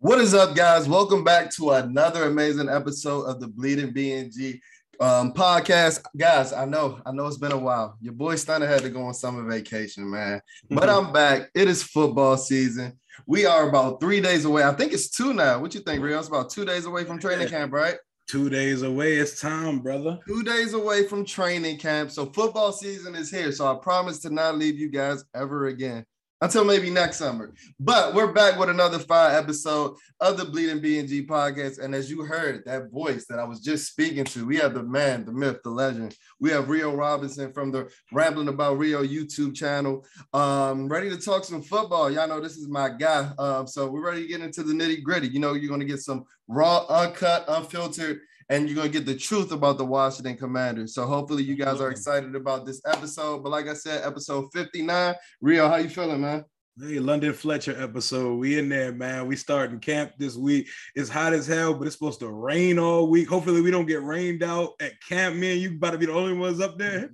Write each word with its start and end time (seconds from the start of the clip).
What 0.00 0.20
is 0.20 0.32
up, 0.32 0.54
guys? 0.54 0.88
Welcome 0.88 1.24
back 1.24 1.50
to 1.56 1.72
another 1.72 2.26
amazing 2.26 2.68
episode 2.68 3.24
of 3.24 3.40
the 3.40 3.48
Bleeding 3.48 3.92
BNG 3.92 4.60
um, 5.00 5.32
podcast. 5.32 6.04
Guys, 6.16 6.52
I 6.52 6.66
know, 6.66 7.00
I 7.04 7.10
know 7.10 7.26
it's 7.26 7.36
been 7.36 7.50
a 7.50 7.58
while. 7.58 7.98
Your 8.00 8.12
boy 8.12 8.36
Stunner 8.36 8.68
had 8.68 8.82
to 8.82 8.90
go 8.90 9.02
on 9.02 9.12
summer 9.12 9.42
vacation, 9.42 10.08
man. 10.08 10.40
But 10.70 10.88
I'm 10.88 11.12
back. 11.12 11.50
It 11.52 11.66
is 11.66 11.82
football 11.82 12.36
season. 12.36 12.96
We 13.26 13.44
are 13.44 13.68
about 13.68 13.98
three 13.98 14.20
days 14.20 14.44
away. 14.44 14.62
I 14.62 14.72
think 14.72 14.92
it's 14.92 15.10
two 15.10 15.34
now. 15.34 15.58
What 15.58 15.74
you 15.74 15.80
think, 15.80 16.00
Rio? 16.00 16.20
It's 16.20 16.28
about 16.28 16.50
two 16.50 16.64
days 16.64 16.84
away 16.84 17.04
from 17.04 17.18
training 17.18 17.48
camp, 17.48 17.72
right? 17.72 17.96
Two 18.28 18.48
days 18.48 18.82
away. 18.82 19.16
It's 19.16 19.40
time, 19.40 19.80
brother. 19.80 20.20
Two 20.28 20.44
days 20.44 20.74
away 20.74 21.08
from 21.08 21.24
training 21.24 21.78
camp. 21.78 22.12
So 22.12 22.26
football 22.26 22.70
season 22.70 23.16
is 23.16 23.32
here. 23.32 23.50
So 23.50 23.66
I 23.66 23.76
promise 23.82 24.20
to 24.20 24.30
not 24.30 24.58
leave 24.58 24.78
you 24.78 24.90
guys 24.90 25.24
ever 25.34 25.66
again 25.66 26.06
until 26.40 26.64
maybe 26.64 26.90
next 26.90 27.16
summer. 27.16 27.52
But 27.80 28.14
we're 28.14 28.32
back 28.32 28.58
with 28.58 28.68
another 28.68 28.98
fire 28.98 29.36
episode 29.36 29.96
of 30.20 30.36
the 30.36 30.44
Bleeding 30.44 30.80
BNG 30.80 31.26
podcast. 31.26 31.80
And 31.80 31.94
as 31.94 32.10
you 32.10 32.22
heard, 32.24 32.62
that 32.64 32.90
voice 32.90 33.26
that 33.26 33.38
I 33.38 33.44
was 33.44 33.60
just 33.60 33.90
speaking 33.90 34.24
to, 34.26 34.46
we 34.46 34.56
have 34.56 34.74
the 34.74 34.82
man, 34.82 35.24
the 35.24 35.32
myth, 35.32 35.58
the 35.64 35.70
legend. 35.70 36.16
We 36.40 36.50
have 36.50 36.68
Rio 36.68 36.94
Robinson 36.94 37.52
from 37.52 37.72
the 37.72 37.90
Rambling 38.12 38.48
About 38.48 38.78
Rio 38.78 39.04
YouTube 39.04 39.54
channel. 39.54 40.06
Um, 40.32 40.88
ready 40.88 41.10
to 41.10 41.18
talk 41.18 41.44
some 41.44 41.62
football. 41.62 42.10
Y'all 42.10 42.28
know 42.28 42.40
this 42.40 42.56
is 42.56 42.68
my 42.68 42.88
guy. 42.88 43.30
Um, 43.38 43.66
so 43.66 43.90
we're 43.90 44.04
ready 44.04 44.22
to 44.22 44.28
get 44.28 44.40
into 44.40 44.62
the 44.62 44.72
nitty 44.72 45.02
gritty. 45.02 45.28
You 45.28 45.40
know, 45.40 45.54
you're 45.54 45.68
going 45.68 45.80
to 45.80 45.86
get 45.86 46.00
some 46.00 46.24
raw, 46.46 46.86
uncut, 46.88 47.44
unfiltered 47.48 48.20
and 48.48 48.68
you're 48.68 48.76
gonna 48.76 48.88
get 48.88 49.06
the 49.06 49.16
truth 49.16 49.52
about 49.52 49.78
the 49.78 49.84
Washington 49.84 50.36
Commanders. 50.36 50.94
So 50.94 51.06
hopefully 51.06 51.42
you 51.42 51.54
guys 51.54 51.80
are 51.80 51.90
excited 51.90 52.34
about 52.34 52.64
this 52.64 52.80
episode. 52.86 53.42
But 53.42 53.50
like 53.50 53.68
I 53.68 53.74
said, 53.74 54.04
episode 54.04 54.48
59. 54.52 55.14
Rio, 55.40 55.68
how 55.68 55.76
you 55.76 55.88
feeling, 55.88 56.20
man? 56.20 56.44
Hey, 56.80 57.00
London 57.00 57.32
Fletcher 57.32 57.80
episode. 57.82 58.36
We 58.36 58.58
in 58.58 58.68
there, 58.68 58.92
man. 58.92 59.26
We 59.26 59.34
starting 59.34 59.80
camp 59.80 60.12
this 60.16 60.36
week. 60.36 60.68
It's 60.94 61.10
hot 61.10 61.32
as 61.32 61.46
hell, 61.46 61.74
but 61.74 61.86
it's 61.86 61.96
supposed 61.96 62.20
to 62.20 62.28
rain 62.28 62.78
all 62.78 63.08
week. 63.08 63.28
Hopefully, 63.28 63.60
we 63.60 63.72
don't 63.72 63.86
get 63.86 64.02
rained 64.02 64.44
out 64.44 64.74
at 64.80 64.92
camp. 65.02 65.36
Man, 65.36 65.58
you 65.58 65.74
about 65.74 65.90
to 65.90 65.98
be 65.98 66.06
the 66.06 66.12
only 66.12 66.34
ones 66.34 66.60
up 66.60 66.78
there. 66.78 67.10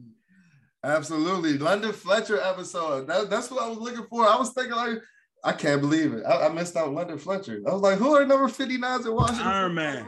Absolutely. 0.84 1.56
London 1.56 1.92
Fletcher 1.92 2.38
episode. 2.42 3.06
That, 3.06 3.30
that's 3.30 3.50
what 3.50 3.62
I 3.62 3.68
was 3.68 3.78
looking 3.78 4.04
for. 4.10 4.28
I 4.28 4.36
was 4.36 4.50
thinking 4.50 4.76
like 4.76 4.98
I 5.46 5.52
can't 5.52 5.82
believe 5.82 6.14
it. 6.14 6.24
I, 6.24 6.46
I, 6.46 6.48
missed 6.48 6.74
out 6.74 6.94
London 6.94 7.18
Fletcher. 7.18 7.60
I 7.68 7.72
was 7.72 7.82
like, 7.82 7.98
who 7.98 8.14
are 8.14 8.24
number 8.24 8.48
59s 8.48 9.04
in 9.04 9.14
Washington? 9.14 9.46
Iron 9.46 9.74
Man. 9.74 10.06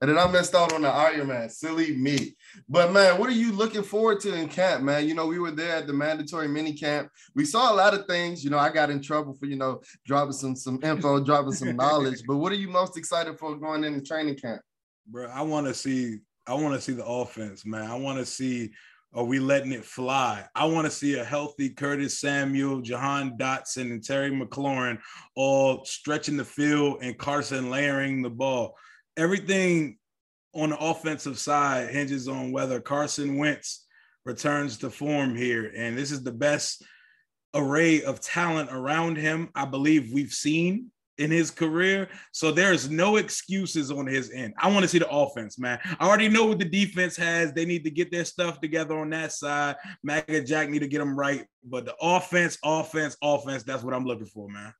And 0.00 0.10
then 0.10 0.18
I 0.18 0.26
missed 0.30 0.54
out 0.54 0.72
on 0.72 0.80
the 0.80 0.88
Iron 0.88 1.26
Man. 1.26 1.50
Silly 1.50 1.94
me. 1.94 2.34
But 2.70 2.90
man, 2.92 3.20
what 3.20 3.28
are 3.28 3.34
you 3.34 3.52
looking 3.52 3.82
forward 3.82 4.20
to 4.20 4.34
in 4.34 4.48
camp, 4.48 4.82
man? 4.82 5.06
You 5.06 5.14
know, 5.14 5.26
we 5.26 5.38
were 5.38 5.50
there 5.50 5.76
at 5.76 5.86
the 5.86 5.92
mandatory 5.92 6.48
mini 6.48 6.72
camp. 6.72 7.10
We 7.34 7.44
saw 7.44 7.70
a 7.70 7.76
lot 7.76 7.92
of 7.92 8.06
things. 8.06 8.42
You 8.42 8.48
know, 8.48 8.58
I 8.58 8.70
got 8.70 8.88
in 8.88 9.02
trouble 9.02 9.36
for, 9.38 9.44
you 9.44 9.56
know, 9.56 9.82
dropping 10.06 10.32
some 10.32 10.56
some 10.56 10.82
info, 10.82 11.22
dropping 11.22 11.52
some 11.52 11.76
knowledge. 11.76 12.22
But 12.26 12.38
what 12.38 12.50
are 12.50 12.56
you 12.56 12.68
most 12.68 12.96
excited 12.96 13.38
for 13.38 13.56
going 13.56 13.84
into 13.84 14.00
training 14.00 14.36
camp? 14.36 14.62
Bro, 15.06 15.26
I 15.26 15.42
want 15.42 15.66
to 15.66 15.74
see, 15.74 16.20
I 16.46 16.54
want 16.54 16.74
to 16.74 16.80
see 16.80 16.94
the 16.94 17.04
offense, 17.04 17.66
man. 17.66 17.90
I 17.90 17.94
want 17.94 18.18
to 18.18 18.24
see 18.24 18.70
are 19.14 19.24
we 19.24 19.38
letting 19.38 19.72
it 19.72 19.84
fly? 19.84 20.44
I 20.54 20.66
want 20.66 20.86
to 20.86 20.90
see 20.90 21.18
a 21.18 21.24
healthy 21.24 21.70
Curtis 21.70 22.20
Samuel, 22.20 22.82
Jahan 22.82 23.38
Dotson, 23.38 23.90
and 23.90 24.04
Terry 24.04 24.30
McLaurin 24.30 24.98
all 25.34 25.84
stretching 25.84 26.36
the 26.36 26.44
field 26.44 26.98
and 27.00 27.18
Carson 27.18 27.70
layering 27.70 28.22
the 28.22 28.30
ball. 28.30 28.76
Everything 29.16 29.98
on 30.54 30.70
the 30.70 30.78
offensive 30.78 31.38
side 31.38 31.90
hinges 31.90 32.28
on 32.28 32.52
whether 32.52 32.80
Carson 32.80 33.38
Wentz 33.38 33.86
returns 34.24 34.78
to 34.78 34.90
form 34.90 35.34
here. 35.34 35.72
And 35.74 35.96
this 35.96 36.10
is 36.10 36.22
the 36.22 36.32
best 36.32 36.84
array 37.54 38.02
of 38.02 38.20
talent 38.20 38.70
around 38.70 39.16
him 39.16 39.48
I 39.54 39.64
believe 39.64 40.12
we've 40.12 40.32
seen 40.32 40.90
in 41.18 41.30
his 41.30 41.50
career. 41.50 42.08
So 42.32 42.50
there's 42.52 42.88
no 42.88 43.16
excuses 43.16 43.90
on 43.90 44.06
his 44.06 44.30
end. 44.30 44.54
I 44.58 44.68
want 44.68 44.82
to 44.82 44.88
see 44.88 44.98
the 44.98 45.10
offense, 45.10 45.58
man. 45.58 45.78
I 45.98 46.06
already 46.06 46.28
know 46.28 46.46
what 46.46 46.58
the 46.58 46.64
defense 46.64 47.16
has. 47.16 47.52
They 47.52 47.64
need 47.64 47.84
to 47.84 47.90
get 47.90 48.10
their 48.10 48.24
stuff 48.24 48.60
together 48.60 48.98
on 48.98 49.10
that 49.10 49.32
side. 49.32 49.76
Mac 50.02 50.28
and 50.28 50.46
Jack 50.46 50.70
need 50.70 50.80
to 50.80 50.88
get 50.88 50.98
them 50.98 51.18
right. 51.18 51.46
But 51.64 51.84
the 51.84 51.94
offense, 52.00 52.58
offense, 52.64 53.16
offense, 53.22 53.62
that's 53.62 53.82
what 53.82 53.94
I'm 53.94 54.04
looking 54.04 54.26
for, 54.26 54.48
man. 54.48 54.72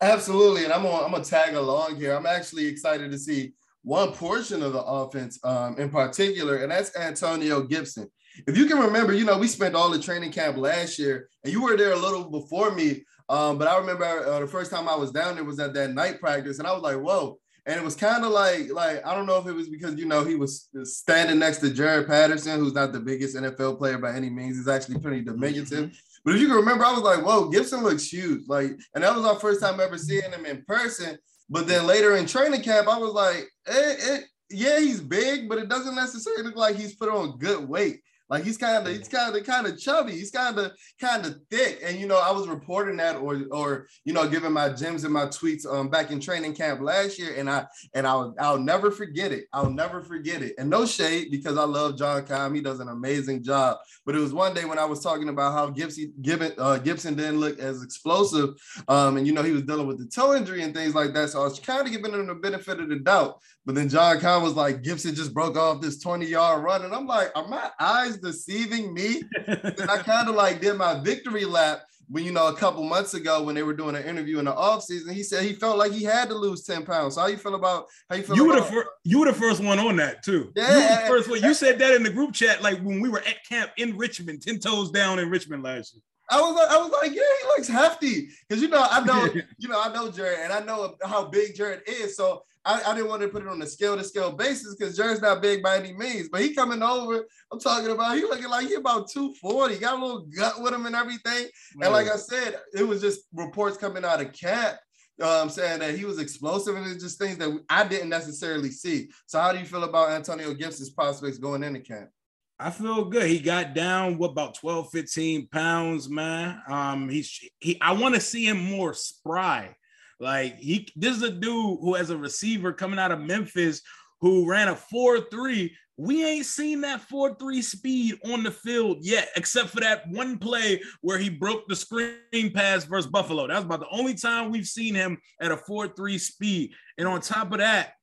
Absolutely. 0.00 0.64
And 0.64 0.72
I'm 0.72 0.86
I'm 0.86 1.10
gonna 1.10 1.24
tag 1.24 1.54
along 1.54 1.96
here. 1.96 2.14
I'm 2.14 2.26
actually 2.26 2.66
excited 2.66 3.10
to 3.10 3.18
see 3.18 3.54
one 3.82 4.12
portion 4.12 4.62
of 4.62 4.72
the 4.72 4.82
offense 4.82 5.38
um, 5.44 5.78
in 5.78 5.90
particular, 5.90 6.56
and 6.56 6.70
that's 6.70 6.96
Antonio 6.96 7.62
Gibson. 7.62 8.08
If 8.46 8.56
you 8.56 8.66
can 8.66 8.78
remember, 8.78 9.12
you 9.12 9.24
know, 9.24 9.38
we 9.38 9.48
spent 9.48 9.74
all 9.74 9.90
the 9.90 9.98
training 9.98 10.30
camp 10.30 10.56
last 10.56 10.98
year, 10.98 11.28
and 11.42 11.52
you 11.52 11.62
were 11.62 11.76
there 11.76 11.92
a 11.92 11.98
little 11.98 12.30
before 12.30 12.70
me 12.70 13.02
um, 13.28 13.58
but 13.58 13.68
I 13.68 13.78
remember 13.78 14.04
uh, 14.04 14.40
the 14.40 14.46
first 14.46 14.70
time 14.70 14.88
I 14.88 14.96
was 14.96 15.10
down 15.10 15.34
there 15.34 15.44
was 15.44 15.60
at 15.60 15.74
that 15.74 15.92
night 15.92 16.20
practice, 16.20 16.58
and 16.58 16.66
I 16.66 16.72
was 16.72 16.82
like, 16.82 16.96
whoa. 16.96 17.38
And 17.66 17.78
it 17.78 17.84
was 17.84 17.94
kind 17.94 18.24
of 18.24 18.30
like, 18.30 18.72
like 18.72 19.06
I 19.06 19.14
don't 19.14 19.26
know 19.26 19.36
if 19.36 19.46
it 19.46 19.52
was 19.52 19.68
because 19.68 19.96
you 19.96 20.06
know 20.06 20.24
he 20.24 20.36
was 20.36 20.70
standing 20.84 21.38
next 21.38 21.58
to 21.58 21.66
Jaret 21.66 22.06
Patterson, 22.06 22.58
who's 22.58 22.72
not 22.72 22.92
the 22.92 23.00
biggest 23.00 23.36
NFL 23.36 23.76
player 23.76 23.98
by 23.98 24.14
any 24.14 24.30
means. 24.30 24.56
He's 24.56 24.68
actually 24.68 24.98
pretty 25.00 25.20
diminutive. 25.20 25.90
Mm-hmm. 25.90 25.94
But 26.24 26.34
if 26.34 26.40
you 26.40 26.46
can 26.46 26.56
remember, 26.56 26.84
I 26.84 26.92
was 26.92 27.02
like, 27.02 27.24
whoa, 27.24 27.48
Gibson 27.50 27.82
looks 27.82 28.10
huge. 28.10 28.48
Like, 28.48 28.70
and 28.94 29.04
that 29.04 29.14
was 29.14 29.24
our 29.24 29.38
first 29.38 29.60
time 29.60 29.80
ever 29.80 29.98
seeing 29.98 30.30
him 30.30 30.46
in 30.46 30.64
person. 30.66 31.18
But 31.50 31.66
then 31.66 31.86
later 31.86 32.16
in 32.16 32.26
training 32.26 32.62
camp, 32.62 32.88
I 32.88 32.98
was 32.98 33.12
like, 33.12 33.48
it, 33.66 33.98
it, 34.00 34.24
yeah, 34.50 34.78
he's 34.78 35.00
big, 35.00 35.48
but 35.48 35.58
it 35.58 35.68
doesn't 35.68 35.94
necessarily 35.94 36.42
look 36.44 36.56
like 36.56 36.76
he's 36.76 36.94
put 36.94 37.08
on 37.08 37.38
good 37.38 37.68
weight. 37.68 38.00
Like 38.30 38.44
he's 38.44 38.58
kind 38.58 38.86
of 38.86 38.94
he's 38.94 39.08
kind 39.08 39.34
of 39.34 39.44
kind 39.44 39.66
of 39.66 39.78
chubby. 39.78 40.12
He's 40.12 40.30
kind 40.30 40.58
of 40.58 40.72
kind 41.00 41.24
of 41.24 41.36
thick. 41.50 41.80
And 41.82 41.98
you 41.98 42.06
know, 42.06 42.18
I 42.18 42.30
was 42.30 42.46
reporting 42.46 42.96
that 42.98 43.16
or 43.16 43.42
or 43.50 43.88
you 44.04 44.12
know, 44.12 44.28
giving 44.28 44.52
my 44.52 44.68
gems 44.68 45.04
and 45.04 45.12
my 45.12 45.26
tweets 45.26 45.66
um 45.66 45.88
back 45.88 46.10
in 46.10 46.20
training 46.20 46.54
camp 46.54 46.80
last 46.80 47.18
year, 47.18 47.34
and 47.36 47.48
I 47.48 47.66
and 47.94 48.06
I'll 48.06 48.34
I'll 48.38 48.58
never 48.58 48.90
forget 48.90 49.32
it. 49.32 49.44
I'll 49.52 49.70
never 49.70 50.02
forget 50.02 50.42
it. 50.42 50.54
And 50.58 50.68
no 50.68 50.84
shade 50.84 51.30
because 51.30 51.56
I 51.56 51.64
love 51.64 51.96
John 51.96 52.24
Keim. 52.26 52.54
He 52.54 52.60
does 52.60 52.80
an 52.80 52.88
amazing 52.88 53.42
job. 53.42 53.78
But 54.04 54.14
it 54.14 54.20
was 54.20 54.32
one 54.32 54.54
day 54.54 54.64
when 54.64 54.78
I 54.78 54.84
was 54.84 55.00
talking 55.00 55.28
about 55.28 55.52
how 55.52 55.70
Gibson 55.70 56.12
Gibbon, 56.20 56.52
uh, 56.58 56.78
Gibson 56.78 57.14
didn't 57.14 57.40
look 57.40 57.58
as 57.58 57.82
explosive, 57.82 58.50
um, 58.88 59.16
and 59.16 59.26
you 59.26 59.32
know 59.32 59.42
he 59.42 59.52
was 59.52 59.62
dealing 59.62 59.86
with 59.86 59.98
the 59.98 60.06
toe 60.06 60.34
injury 60.34 60.62
and 60.62 60.74
things 60.74 60.94
like 60.94 61.14
that. 61.14 61.30
So 61.30 61.40
I 61.40 61.44
was 61.44 61.58
kind 61.60 61.86
of 61.86 61.92
giving 61.92 62.12
him 62.12 62.26
the 62.26 62.34
benefit 62.34 62.80
of 62.80 62.88
the 62.88 62.96
doubt. 62.96 63.40
But 63.68 63.74
then 63.74 63.90
John 63.90 64.18
Keim 64.18 64.42
was 64.42 64.54
like, 64.54 64.82
Gibson 64.82 65.14
just 65.14 65.34
broke 65.34 65.56
off 65.56 65.82
this 65.82 66.00
20 66.00 66.24
yard 66.24 66.64
run. 66.64 66.86
And 66.86 66.94
I'm 66.94 67.06
like, 67.06 67.30
are 67.34 67.46
my 67.46 67.70
eyes 67.78 68.17
deceiving 68.20 68.94
me? 68.94 69.22
and 69.46 69.90
I 69.90 69.98
kind 69.98 70.28
of 70.28 70.34
like 70.34 70.60
did 70.60 70.74
my 70.74 71.00
victory 71.00 71.44
lap 71.44 71.82
when, 72.08 72.24
you 72.24 72.32
know, 72.32 72.48
a 72.48 72.54
couple 72.54 72.82
months 72.82 73.14
ago 73.14 73.42
when 73.42 73.54
they 73.54 73.62
were 73.62 73.74
doing 73.74 73.94
an 73.94 74.02
interview 74.04 74.38
in 74.38 74.46
the 74.46 74.52
offseason, 74.52 75.12
he 75.12 75.22
said 75.22 75.44
he 75.44 75.52
felt 75.52 75.76
like 75.76 75.92
he 75.92 76.02
had 76.02 76.28
to 76.30 76.34
lose 76.34 76.62
10 76.64 76.84
pounds. 76.84 77.14
So 77.14 77.20
how 77.20 77.26
you 77.26 77.36
feel 77.36 77.54
about 77.54 77.86
how 78.08 78.16
you 78.16 78.22
feel 78.22 78.36
you 78.36 78.46
were 78.46 78.56
the 78.56 78.62
fir- 78.62 78.88
you 79.04 79.20
were 79.20 79.26
the 79.26 79.34
first 79.34 79.62
one 79.62 79.78
on 79.78 79.96
that 79.96 80.22
too. 80.22 80.50
Yeah. 80.56 80.68
You 80.68 80.74
were 80.74 81.02
the 81.02 81.08
first 81.08 81.30
one. 81.30 81.42
You 81.42 81.54
said 81.54 81.78
that 81.78 81.94
in 81.94 82.02
the 82.02 82.10
group 82.10 82.32
chat, 82.32 82.62
like 82.62 82.80
when 82.80 83.00
we 83.00 83.08
were 83.08 83.20
at 83.20 83.44
camp 83.46 83.72
in 83.76 83.96
Richmond, 83.96 84.42
10 84.42 84.58
toes 84.60 84.90
down 84.90 85.18
in 85.18 85.28
Richmond 85.28 85.62
last 85.62 85.94
year. 85.94 86.02
I 86.30 86.40
was 86.40 86.54
like, 86.54 86.68
I 86.68 86.76
was 86.76 86.90
like, 86.90 87.12
yeah, 87.12 87.22
he 87.40 87.46
looks 87.48 87.68
hefty. 87.68 88.28
Cause 88.50 88.60
you 88.60 88.68
know, 88.68 88.86
I 88.88 89.04
know, 89.04 89.24
you 89.58 89.68
know, 89.68 89.80
I 89.80 89.92
know 89.92 90.10
Jaret 90.10 90.44
and 90.44 90.52
I 90.52 90.60
know 90.60 90.96
how 91.04 91.28
big 91.28 91.54
Jaret 91.54 91.88
is. 91.88 92.16
So 92.16 92.42
I, 92.64 92.82
I 92.86 92.94
didn't 92.94 93.08
want 93.08 93.22
to 93.22 93.28
put 93.28 93.42
it 93.42 93.48
on 93.48 93.62
a 93.62 93.66
scale 93.66 93.96
to 93.96 94.04
scale 94.04 94.32
basis 94.32 94.74
because 94.74 94.98
Jaret's 94.98 95.22
not 95.22 95.40
big 95.40 95.62
by 95.62 95.78
any 95.78 95.94
means. 95.94 96.28
But 96.28 96.42
he 96.42 96.54
coming 96.54 96.82
over, 96.82 97.24
I'm 97.50 97.58
talking 97.58 97.90
about 97.90 98.16
he 98.16 98.22
looking 98.22 98.50
like 98.50 98.66
he 98.66 98.74
about 98.74 99.08
240, 99.10 99.78
got 99.78 99.98
a 99.98 100.04
little 100.04 100.26
gut 100.26 100.60
with 100.60 100.74
him 100.74 100.86
and 100.86 100.94
everything. 100.94 101.46
And 101.80 101.92
like 101.92 102.08
I 102.08 102.16
said, 102.16 102.56
it 102.74 102.86
was 102.86 103.00
just 103.00 103.22
reports 103.32 103.78
coming 103.78 104.04
out 104.04 104.20
of 104.20 104.32
camp 104.32 104.78
um, 105.22 105.48
saying 105.50 105.80
that 105.80 105.96
he 105.96 106.04
was 106.04 106.18
explosive 106.18 106.76
and 106.76 106.86
it's 106.86 107.02
just 107.02 107.18
things 107.18 107.38
that 107.38 107.58
I 107.68 107.86
didn't 107.86 108.08
necessarily 108.08 108.70
see. 108.70 109.08
So 109.26 109.40
how 109.40 109.52
do 109.52 109.58
you 109.58 109.64
feel 109.64 109.84
about 109.84 110.10
Antonio 110.10 110.54
Gibson's 110.54 110.90
prospects 110.90 111.38
going 111.38 111.62
into 111.62 111.80
camp? 111.80 112.10
I 112.60 112.70
feel 112.70 113.04
good. 113.04 113.28
He 113.28 113.38
got 113.38 113.72
down 113.72 114.18
what 114.18 114.32
about 114.32 114.54
12, 114.54 114.90
15 114.90 115.48
pounds, 115.48 116.08
man. 116.08 116.60
Um, 116.68 117.08
he's 117.08 117.38
he 117.60 117.80
I 117.80 117.92
want 117.92 118.14
to 118.16 118.20
see 118.20 118.46
him 118.46 118.58
more 118.58 118.94
spry. 118.94 119.76
Like 120.18 120.56
he 120.56 120.88
this 120.96 121.16
is 121.16 121.22
a 121.22 121.30
dude 121.30 121.78
who 121.80 121.94
has 121.94 122.10
a 122.10 122.16
receiver 122.16 122.72
coming 122.72 122.98
out 122.98 123.12
of 123.12 123.20
Memphis 123.20 123.82
who 124.20 124.48
ran 124.50 124.68
a 124.68 124.74
4-3. 124.74 125.70
We 125.96 126.24
ain't 126.24 126.46
seen 126.46 126.80
that 126.80 127.08
4-3 127.08 127.62
speed 127.62 128.18
on 128.24 128.42
the 128.42 128.50
field 128.50 128.98
yet, 129.00 129.28
except 129.36 129.68
for 129.70 129.80
that 129.80 130.08
one 130.08 130.38
play 130.38 130.80
where 131.00 131.18
he 131.18 131.28
broke 131.28 131.68
the 131.68 131.76
screen 131.76 132.52
pass 132.52 132.84
versus 132.84 133.10
Buffalo. 133.10 133.46
That 133.46 133.54
was 133.54 133.64
about 133.64 133.80
the 133.80 133.88
only 133.90 134.14
time 134.14 134.50
we've 134.50 134.66
seen 134.66 134.94
him 134.94 135.18
at 135.40 135.52
a 135.52 135.56
4-3 135.56 136.18
speed. 136.18 136.72
And 136.98 137.06
on 137.06 137.20
top 137.20 137.52
of 137.52 137.58
that, 137.58 137.94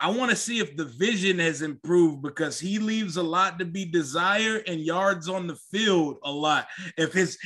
I 0.00 0.10
want 0.10 0.30
to 0.30 0.36
see 0.36 0.58
if 0.58 0.76
the 0.76 0.84
vision 0.84 1.38
has 1.38 1.62
improved 1.62 2.22
because 2.22 2.60
he 2.60 2.78
leaves 2.78 3.16
a 3.16 3.22
lot 3.22 3.58
to 3.58 3.64
be 3.64 3.86
desired 3.86 4.64
and 4.66 4.80
yards 4.80 5.28
on 5.28 5.46
the 5.46 5.56
field 5.70 6.18
a 6.22 6.30
lot. 6.30 6.66
If 6.98 7.12
his 7.12 7.38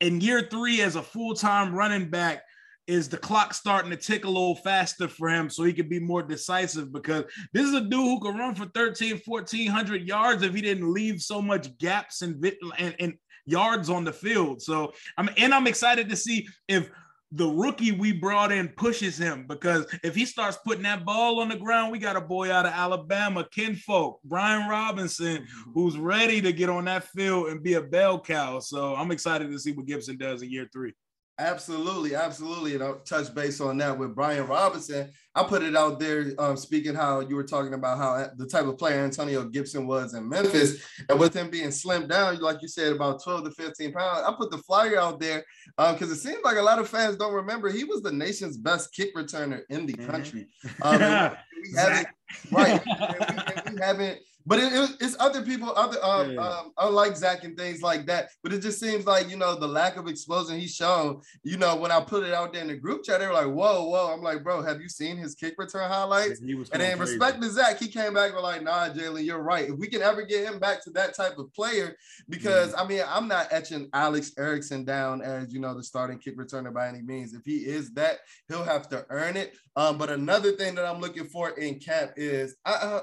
in 0.00 0.20
year 0.20 0.42
three 0.50 0.80
as 0.80 0.96
a 0.96 1.02
full 1.02 1.34
time 1.34 1.74
running 1.74 2.10
back, 2.10 2.42
is 2.86 3.08
the 3.08 3.16
clock 3.16 3.54
starting 3.54 3.90
to 3.90 3.96
tick 3.96 4.24
a 4.24 4.28
little 4.28 4.56
faster 4.56 5.08
for 5.08 5.28
him 5.28 5.48
so 5.48 5.64
he 5.64 5.72
can 5.72 5.88
be 5.88 5.98
more 5.98 6.22
decisive 6.22 6.92
because 6.92 7.24
this 7.52 7.66
is 7.66 7.72
a 7.72 7.80
dude 7.80 7.92
who 7.92 8.20
can 8.20 8.36
run 8.36 8.54
for 8.54 8.66
13 8.66 9.22
1400 9.24 10.06
yards 10.06 10.42
if 10.42 10.54
he 10.54 10.60
didn't 10.60 10.92
leave 10.92 11.20
so 11.20 11.40
much 11.40 11.76
gaps 11.78 12.22
and, 12.22 12.44
and, 12.78 12.94
and 13.00 13.14
yards 13.46 13.88
on 13.88 14.04
the 14.04 14.12
field 14.12 14.60
so 14.60 14.92
i'm 15.16 15.30
and 15.38 15.54
i'm 15.54 15.66
excited 15.66 16.08
to 16.08 16.16
see 16.16 16.46
if 16.68 16.90
the 17.34 17.48
rookie 17.48 17.90
we 17.90 18.12
brought 18.12 18.52
in 18.52 18.68
pushes 18.68 19.18
him 19.18 19.44
because 19.48 19.86
if 20.04 20.14
he 20.14 20.24
starts 20.24 20.56
putting 20.64 20.84
that 20.84 21.04
ball 21.04 21.40
on 21.40 21.48
the 21.48 21.56
ground, 21.56 21.90
we 21.90 21.98
got 21.98 22.16
a 22.16 22.20
boy 22.20 22.52
out 22.52 22.64
of 22.64 22.72
Alabama, 22.72 23.46
Kinfolk, 23.50 24.20
Brian 24.24 24.68
Robinson, 24.68 25.44
who's 25.74 25.98
ready 25.98 26.40
to 26.40 26.52
get 26.52 26.68
on 26.68 26.84
that 26.84 27.04
field 27.08 27.48
and 27.48 27.62
be 27.62 27.74
a 27.74 27.82
bell 27.82 28.20
cow. 28.20 28.60
So 28.60 28.94
I'm 28.94 29.10
excited 29.10 29.50
to 29.50 29.58
see 29.58 29.72
what 29.72 29.86
Gibson 29.86 30.16
does 30.16 30.42
in 30.42 30.50
year 30.50 30.68
three. 30.72 30.92
Absolutely, 31.38 32.14
absolutely. 32.14 32.74
And 32.74 32.84
I'll 32.84 33.00
touch 33.00 33.34
base 33.34 33.60
on 33.60 33.76
that 33.78 33.98
with 33.98 34.14
Brian 34.14 34.46
Robinson. 34.46 35.10
I 35.34 35.42
put 35.42 35.64
it 35.64 35.74
out 35.74 35.98
there, 35.98 36.32
um, 36.38 36.56
speaking 36.56 36.94
how 36.94 37.20
you 37.20 37.34
were 37.34 37.42
talking 37.42 37.74
about 37.74 37.98
how 37.98 38.28
the 38.36 38.46
type 38.46 38.66
of 38.66 38.78
player 38.78 39.00
Antonio 39.00 39.42
Gibson 39.44 39.88
was 39.88 40.14
in 40.14 40.28
Memphis, 40.28 40.80
and 41.08 41.18
with 41.18 41.34
him 41.34 41.50
being 41.50 41.70
slimmed 41.70 42.08
down, 42.08 42.38
like 42.38 42.62
you 42.62 42.68
said, 42.68 42.92
about 42.92 43.20
12 43.20 43.46
to 43.46 43.50
15 43.50 43.92
pounds. 43.92 44.22
I 44.24 44.32
put 44.32 44.52
the 44.52 44.58
flyer 44.58 44.96
out 44.96 45.18
there 45.18 45.44
because 45.76 46.02
um, 46.02 46.12
it 46.12 46.16
seems 46.16 46.44
like 46.44 46.56
a 46.56 46.62
lot 46.62 46.78
of 46.78 46.88
fans 46.88 47.16
don't 47.16 47.34
remember 47.34 47.68
he 47.68 47.82
was 47.82 48.00
the 48.00 48.12
nation's 48.12 48.56
best 48.56 48.94
kick 48.94 49.12
returner 49.16 49.62
in 49.70 49.86
the 49.86 49.94
mm-hmm. 49.94 50.10
country. 50.10 50.46
Um, 50.82 51.00
we 51.00 51.72
haven't, 51.76 52.06
right, 52.52 52.80
and 52.86 53.16
we, 53.18 53.62
and 53.66 53.74
we 53.74 53.80
haven't 53.80 54.20
but 54.46 54.58
it, 54.58 54.72
it, 54.72 54.90
it's 55.00 55.16
other 55.18 55.42
people, 55.42 55.72
other 55.76 56.02
um, 56.04 56.32
yeah. 56.32 56.40
um, 56.40 56.72
unlike 56.78 57.16
Zach 57.16 57.44
and 57.44 57.56
things 57.56 57.82
like 57.82 58.06
that. 58.06 58.30
But 58.42 58.52
it 58.52 58.60
just 58.60 58.78
seems 58.78 59.06
like 59.06 59.30
you 59.30 59.36
know 59.36 59.58
the 59.58 59.66
lack 59.66 59.96
of 59.96 60.06
explosion 60.06 60.58
he's 60.58 60.74
shown. 60.74 61.20
You 61.42 61.56
know, 61.56 61.76
when 61.76 61.90
I 61.90 62.00
put 62.00 62.24
it 62.24 62.34
out 62.34 62.52
there 62.52 62.62
in 62.62 62.68
the 62.68 62.76
group 62.76 63.04
chat, 63.04 63.20
they 63.20 63.26
were 63.26 63.32
like, 63.32 63.46
"Whoa, 63.46 63.84
whoa!" 63.84 64.12
I'm 64.12 64.22
like, 64.22 64.42
"Bro, 64.42 64.62
have 64.62 64.80
you 64.80 64.88
seen 64.88 65.16
his 65.16 65.34
kick 65.34 65.54
return 65.58 65.88
highlights?" 65.90 66.40
and 66.40 66.82
then 66.82 66.98
crazy. 66.98 67.12
respect 67.12 67.40
to 67.42 67.50
Zach, 67.50 67.78
he 67.78 67.88
came 67.88 68.14
back 68.14 68.32
and 68.32 68.42
like, 68.42 68.62
"Nah, 68.62 68.88
Jalen, 68.88 69.24
you're 69.24 69.42
right. 69.42 69.68
If 69.68 69.78
we 69.78 69.86
can 69.86 70.02
ever 70.02 70.22
get 70.22 70.44
him 70.44 70.58
back 70.58 70.82
to 70.84 70.90
that 70.90 71.14
type 71.14 71.38
of 71.38 71.52
player, 71.54 71.96
because 72.28 72.74
mm. 72.74 72.84
I 72.84 72.86
mean, 72.86 73.02
I'm 73.08 73.28
not 73.28 73.48
etching 73.50 73.88
Alex 73.92 74.32
Erickson 74.38 74.84
down 74.84 75.22
as 75.22 75.52
you 75.52 75.60
know 75.60 75.74
the 75.74 75.82
starting 75.82 76.18
kick 76.18 76.36
returner 76.36 76.72
by 76.72 76.88
any 76.88 77.02
means. 77.02 77.32
If 77.32 77.44
he 77.44 77.58
is 77.58 77.92
that, 77.94 78.18
he'll 78.48 78.64
have 78.64 78.88
to 78.90 79.06
earn 79.08 79.36
it. 79.36 79.54
Um, 79.76 79.98
but 79.98 80.10
another 80.10 80.52
thing 80.52 80.74
that 80.76 80.84
I'm 80.84 81.00
looking 81.00 81.24
for 81.24 81.50
in 81.50 81.80
camp 81.80 82.12
is 82.16 82.56
I, 82.64 82.72
uh, 82.72 83.00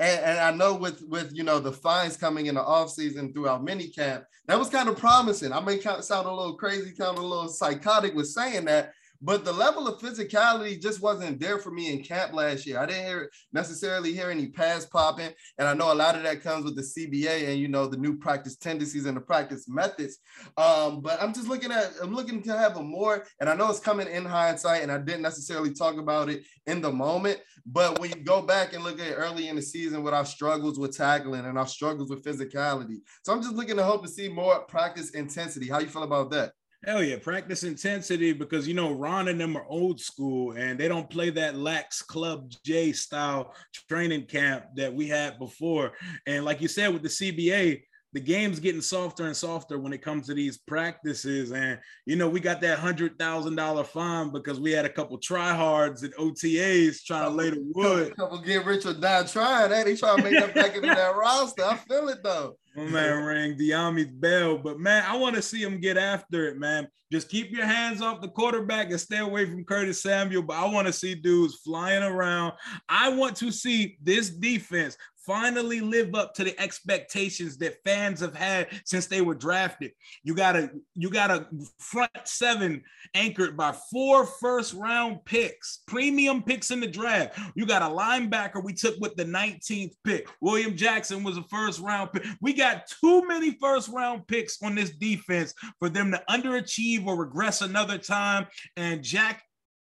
and, 0.00 0.20
and 0.20 0.38
I 0.38 0.50
know 0.50 0.74
with 0.74 1.02
with 1.08 1.32
you 1.32 1.44
know 1.44 1.60
the 1.60 1.72
fines 1.72 2.16
coming 2.16 2.46
in 2.46 2.56
the 2.56 2.62
offseason 2.62 3.32
throughout 3.32 3.64
minicamp, 3.64 4.24
that 4.46 4.58
was 4.58 4.68
kind 4.68 4.88
of 4.88 4.98
promising. 4.98 5.52
I 5.52 5.60
may 5.60 5.80
sound 5.80 6.26
a 6.26 6.32
little 6.32 6.56
crazy, 6.56 6.92
kind 6.92 7.16
of 7.16 7.22
a 7.22 7.26
little 7.26 7.48
psychotic 7.48 8.14
with 8.14 8.26
saying 8.26 8.64
that, 8.66 8.92
but 9.22 9.44
the 9.44 9.52
level 9.52 9.88
of 9.88 10.00
physicality 10.00 10.80
just 10.80 11.00
wasn't 11.00 11.40
there 11.40 11.58
for 11.58 11.70
me 11.70 11.92
in 11.92 12.02
camp 12.02 12.32
last 12.32 12.66
year. 12.66 12.78
I 12.78 12.86
didn't 12.86 13.06
hear 13.06 13.30
necessarily 13.52 14.12
hear 14.12 14.30
any 14.30 14.48
pass 14.48 14.86
popping, 14.86 15.30
and 15.58 15.68
I 15.68 15.74
know 15.74 15.92
a 15.92 15.94
lot 15.94 16.16
of 16.16 16.22
that 16.24 16.42
comes 16.42 16.64
with 16.64 16.76
the 16.76 16.82
CBA 16.82 17.48
and 17.48 17.58
you 17.58 17.68
know 17.68 17.86
the 17.86 17.96
new 17.96 18.16
practice 18.16 18.56
tendencies 18.56 19.06
and 19.06 19.16
the 19.16 19.20
practice 19.20 19.68
methods. 19.68 20.18
Um, 20.56 21.00
but 21.00 21.22
I'm 21.22 21.32
just 21.32 21.48
looking 21.48 21.72
at 21.72 21.92
I'm 22.02 22.14
looking 22.14 22.42
to 22.42 22.56
have 22.56 22.76
a 22.76 22.82
more, 22.82 23.24
and 23.40 23.48
I 23.48 23.54
know 23.54 23.70
it's 23.70 23.80
coming 23.80 24.08
in 24.08 24.24
hindsight, 24.24 24.82
and 24.82 24.92
I 24.92 24.98
didn't 24.98 25.22
necessarily 25.22 25.72
talk 25.72 25.96
about 25.96 26.28
it 26.28 26.42
in 26.66 26.80
the 26.80 26.92
moment. 26.92 27.40
But 27.66 27.98
when 27.98 28.10
you 28.10 28.16
go 28.16 28.42
back 28.42 28.74
and 28.74 28.84
look 28.84 29.00
at 29.00 29.14
early 29.14 29.48
in 29.48 29.56
the 29.56 29.62
season 29.62 30.02
with 30.02 30.12
our 30.12 30.26
struggles 30.26 30.78
with 30.78 30.96
tackling 30.96 31.46
and 31.46 31.58
our 31.58 31.66
struggles 31.66 32.10
with 32.10 32.22
physicality, 32.24 32.98
so 33.22 33.32
I'm 33.32 33.42
just 33.42 33.54
looking 33.54 33.76
to 33.76 33.84
hope 33.84 34.02
to 34.02 34.08
see 34.08 34.28
more 34.28 34.60
practice 34.66 35.10
intensity. 35.10 35.68
How 35.68 35.78
you 35.78 35.86
feel 35.86 36.02
about 36.02 36.30
that? 36.32 36.52
Hell 36.86 37.02
yeah, 37.02 37.16
practice 37.16 37.62
intensity 37.64 38.34
because 38.34 38.68
you 38.68 38.74
know 38.74 38.92
Ron 38.92 39.28
and 39.28 39.40
them 39.40 39.56
are 39.56 39.64
old 39.68 39.98
school 39.98 40.52
and 40.52 40.78
they 40.78 40.86
don't 40.86 41.08
play 41.08 41.30
that 41.30 41.56
lax 41.56 42.02
club 42.02 42.52
J 42.62 42.92
style 42.92 43.54
training 43.88 44.26
camp 44.26 44.64
that 44.76 44.92
we 44.92 45.08
had 45.08 45.38
before. 45.38 45.92
And 46.26 46.44
like 46.44 46.60
you 46.60 46.68
said 46.68 46.92
with 46.92 47.02
the 47.02 47.08
CBA, 47.08 47.82
the 48.14 48.20
game's 48.20 48.60
getting 48.60 48.80
softer 48.80 49.24
and 49.24 49.36
softer 49.36 49.78
when 49.78 49.92
it 49.92 50.00
comes 50.00 50.28
to 50.28 50.34
these 50.34 50.56
practices. 50.56 51.50
And 51.50 51.80
you 52.06 52.14
know, 52.14 52.28
we 52.28 52.38
got 52.38 52.60
that 52.60 52.78
hundred 52.78 53.18
thousand 53.18 53.56
dollar 53.56 53.82
fine 53.82 54.30
because 54.30 54.60
we 54.60 54.70
had 54.70 54.84
a 54.84 54.88
couple 54.88 55.18
tryhards 55.18 56.04
at 56.04 56.14
OTAs 56.14 57.02
trying 57.04 57.28
to 57.28 57.36
lay 57.36 57.50
the 57.50 57.72
wood. 57.74 58.12
A 58.12 58.14
couple 58.14 58.38
get 58.38 58.64
rich 58.64 58.86
or 58.86 58.94
die 58.94 59.24
trying 59.24 59.70
that. 59.70 59.84
They 59.84 59.96
trying 59.96 60.18
to 60.18 60.22
make 60.22 60.38
that 60.38 60.54
back 60.54 60.76
into 60.76 60.86
that 60.86 61.16
roster. 61.16 61.64
I 61.64 61.76
feel 61.76 62.08
it 62.08 62.22
though. 62.22 62.56
My 62.76 62.84
man 62.84 63.24
rang 63.24 63.56
Dyami's 63.56 64.10
bell, 64.10 64.58
but 64.58 64.80
man, 64.80 65.04
I 65.06 65.16
want 65.16 65.36
to 65.36 65.42
see 65.42 65.62
him 65.62 65.80
get 65.80 65.96
after 65.96 66.48
it, 66.48 66.58
man. 66.58 66.88
Just 67.12 67.28
keep 67.28 67.52
your 67.52 67.66
hands 67.66 68.02
off 68.02 68.20
the 68.20 68.28
quarterback 68.28 68.90
and 68.90 69.00
stay 69.00 69.18
away 69.18 69.46
from 69.46 69.64
Curtis 69.64 70.02
Samuel. 70.02 70.42
But 70.42 70.56
I 70.56 70.66
want 70.66 70.88
to 70.88 70.92
see 70.92 71.14
dudes 71.14 71.54
flying 71.56 72.02
around. 72.02 72.54
I 72.88 73.10
want 73.10 73.36
to 73.36 73.52
see 73.52 73.96
this 74.02 74.30
defense 74.30 74.96
finally 75.26 75.80
live 75.80 76.14
up 76.14 76.34
to 76.34 76.44
the 76.44 76.58
expectations 76.60 77.56
that 77.58 77.82
fans 77.84 78.20
have 78.20 78.34
had 78.34 78.68
since 78.84 79.06
they 79.06 79.20
were 79.20 79.34
drafted. 79.34 79.92
You 80.22 80.34
got 80.34 80.56
a 80.56 80.70
you 80.94 81.10
got 81.10 81.30
a 81.30 81.46
front 81.78 82.10
seven 82.24 82.82
anchored 83.14 83.56
by 83.56 83.74
four 83.90 84.26
first 84.26 84.74
round 84.74 85.24
picks, 85.24 85.82
premium 85.86 86.42
picks 86.42 86.70
in 86.70 86.80
the 86.80 86.86
draft. 86.86 87.38
You 87.54 87.66
got 87.66 87.82
a 87.82 87.94
linebacker 87.94 88.62
we 88.62 88.72
took 88.72 88.98
with 89.00 89.16
the 89.16 89.24
19th 89.24 89.92
pick. 90.04 90.28
William 90.40 90.76
Jackson 90.76 91.22
was 91.22 91.36
a 91.36 91.44
first 91.44 91.80
round 91.80 92.12
pick. 92.12 92.24
We 92.40 92.52
got 92.52 92.86
too 93.00 93.26
many 93.26 93.56
first 93.60 93.88
round 93.88 94.26
picks 94.26 94.62
on 94.62 94.74
this 94.74 94.90
defense 94.90 95.54
for 95.78 95.88
them 95.88 96.10
to 96.12 96.22
underachieve 96.28 97.06
or 97.06 97.16
regress 97.16 97.62
another 97.62 97.98
time. 97.98 98.46
And 98.76 99.02
Jack 99.02 99.42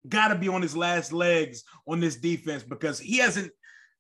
got 0.08 0.30
to 0.30 0.36
be 0.36 0.48
on 0.48 0.62
his 0.62 0.76
last 0.76 1.12
legs 1.12 1.64
on 1.88 2.00
this 2.00 2.16
defense 2.16 2.64
because 2.64 3.00
he 3.00 3.18
hasn't 3.18 3.52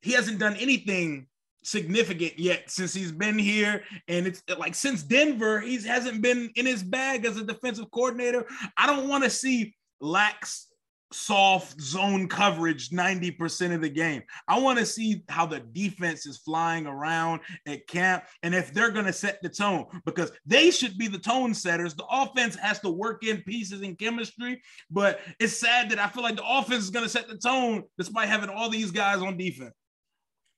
he 0.01 0.13
hasn't 0.13 0.39
done 0.39 0.55
anything 0.55 1.27
significant 1.63 2.37
yet 2.39 2.69
since 2.69 2.93
he's 2.93 3.11
been 3.11 3.37
here 3.37 3.83
and 4.07 4.25
it's 4.25 4.41
like 4.57 4.73
since 4.73 5.03
denver 5.03 5.59
he 5.59 5.81
hasn't 5.81 6.21
been 6.21 6.49
in 6.55 6.65
his 6.65 6.83
bag 6.83 7.25
as 7.25 7.37
a 7.37 7.43
defensive 7.43 7.89
coordinator 7.91 8.45
i 8.77 8.87
don't 8.87 9.09
want 9.09 9.23
to 9.23 9.29
see 9.29 9.75
lax 9.99 10.69
soft 11.11 11.79
zone 11.81 12.27
coverage 12.27 12.89
90% 12.89 13.73
of 13.73 13.81
the 13.81 13.89
game. 13.89 14.21
I 14.47 14.59
want 14.59 14.79
to 14.79 14.85
see 14.85 15.23
how 15.29 15.45
the 15.45 15.59
defense 15.59 16.25
is 16.25 16.37
flying 16.37 16.85
around 16.85 17.41
at 17.67 17.87
camp 17.87 18.25
and 18.43 18.53
if 18.53 18.73
they're 18.73 18.91
going 18.91 19.05
to 19.05 19.13
set 19.13 19.41
the 19.41 19.49
tone 19.49 19.85
because 20.05 20.31
they 20.45 20.71
should 20.71 20.97
be 20.97 21.07
the 21.07 21.17
tone 21.17 21.53
setters. 21.53 21.95
The 21.95 22.05
offense 22.05 22.55
has 22.55 22.79
to 22.81 22.89
work 22.89 23.23
in 23.25 23.41
pieces 23.41 23.81
and 23.81 23.97
chemistry, 23.97 24.61
but 24.89 25.19
it's 25.39 25.57
sad 25.57 25.89
that 25.89 25.99
I 25.99 26.07
feel 26.07 26.23
like 26.23 26.35
the 26.35 26.47
offense 26.47 26.83
is 26.83 26.89
going 26.89 27.05
to 27.05 27.09
set 27.09 27.27
the 27.27 27.37
tone 27.37 27.83
despite 27.97 28.29
having 28.29 28.49
all 28.49 28.69
these 28.69 28.91
guys 28.91 29.21
on 29.21 29.37
defense. 29.37 29.73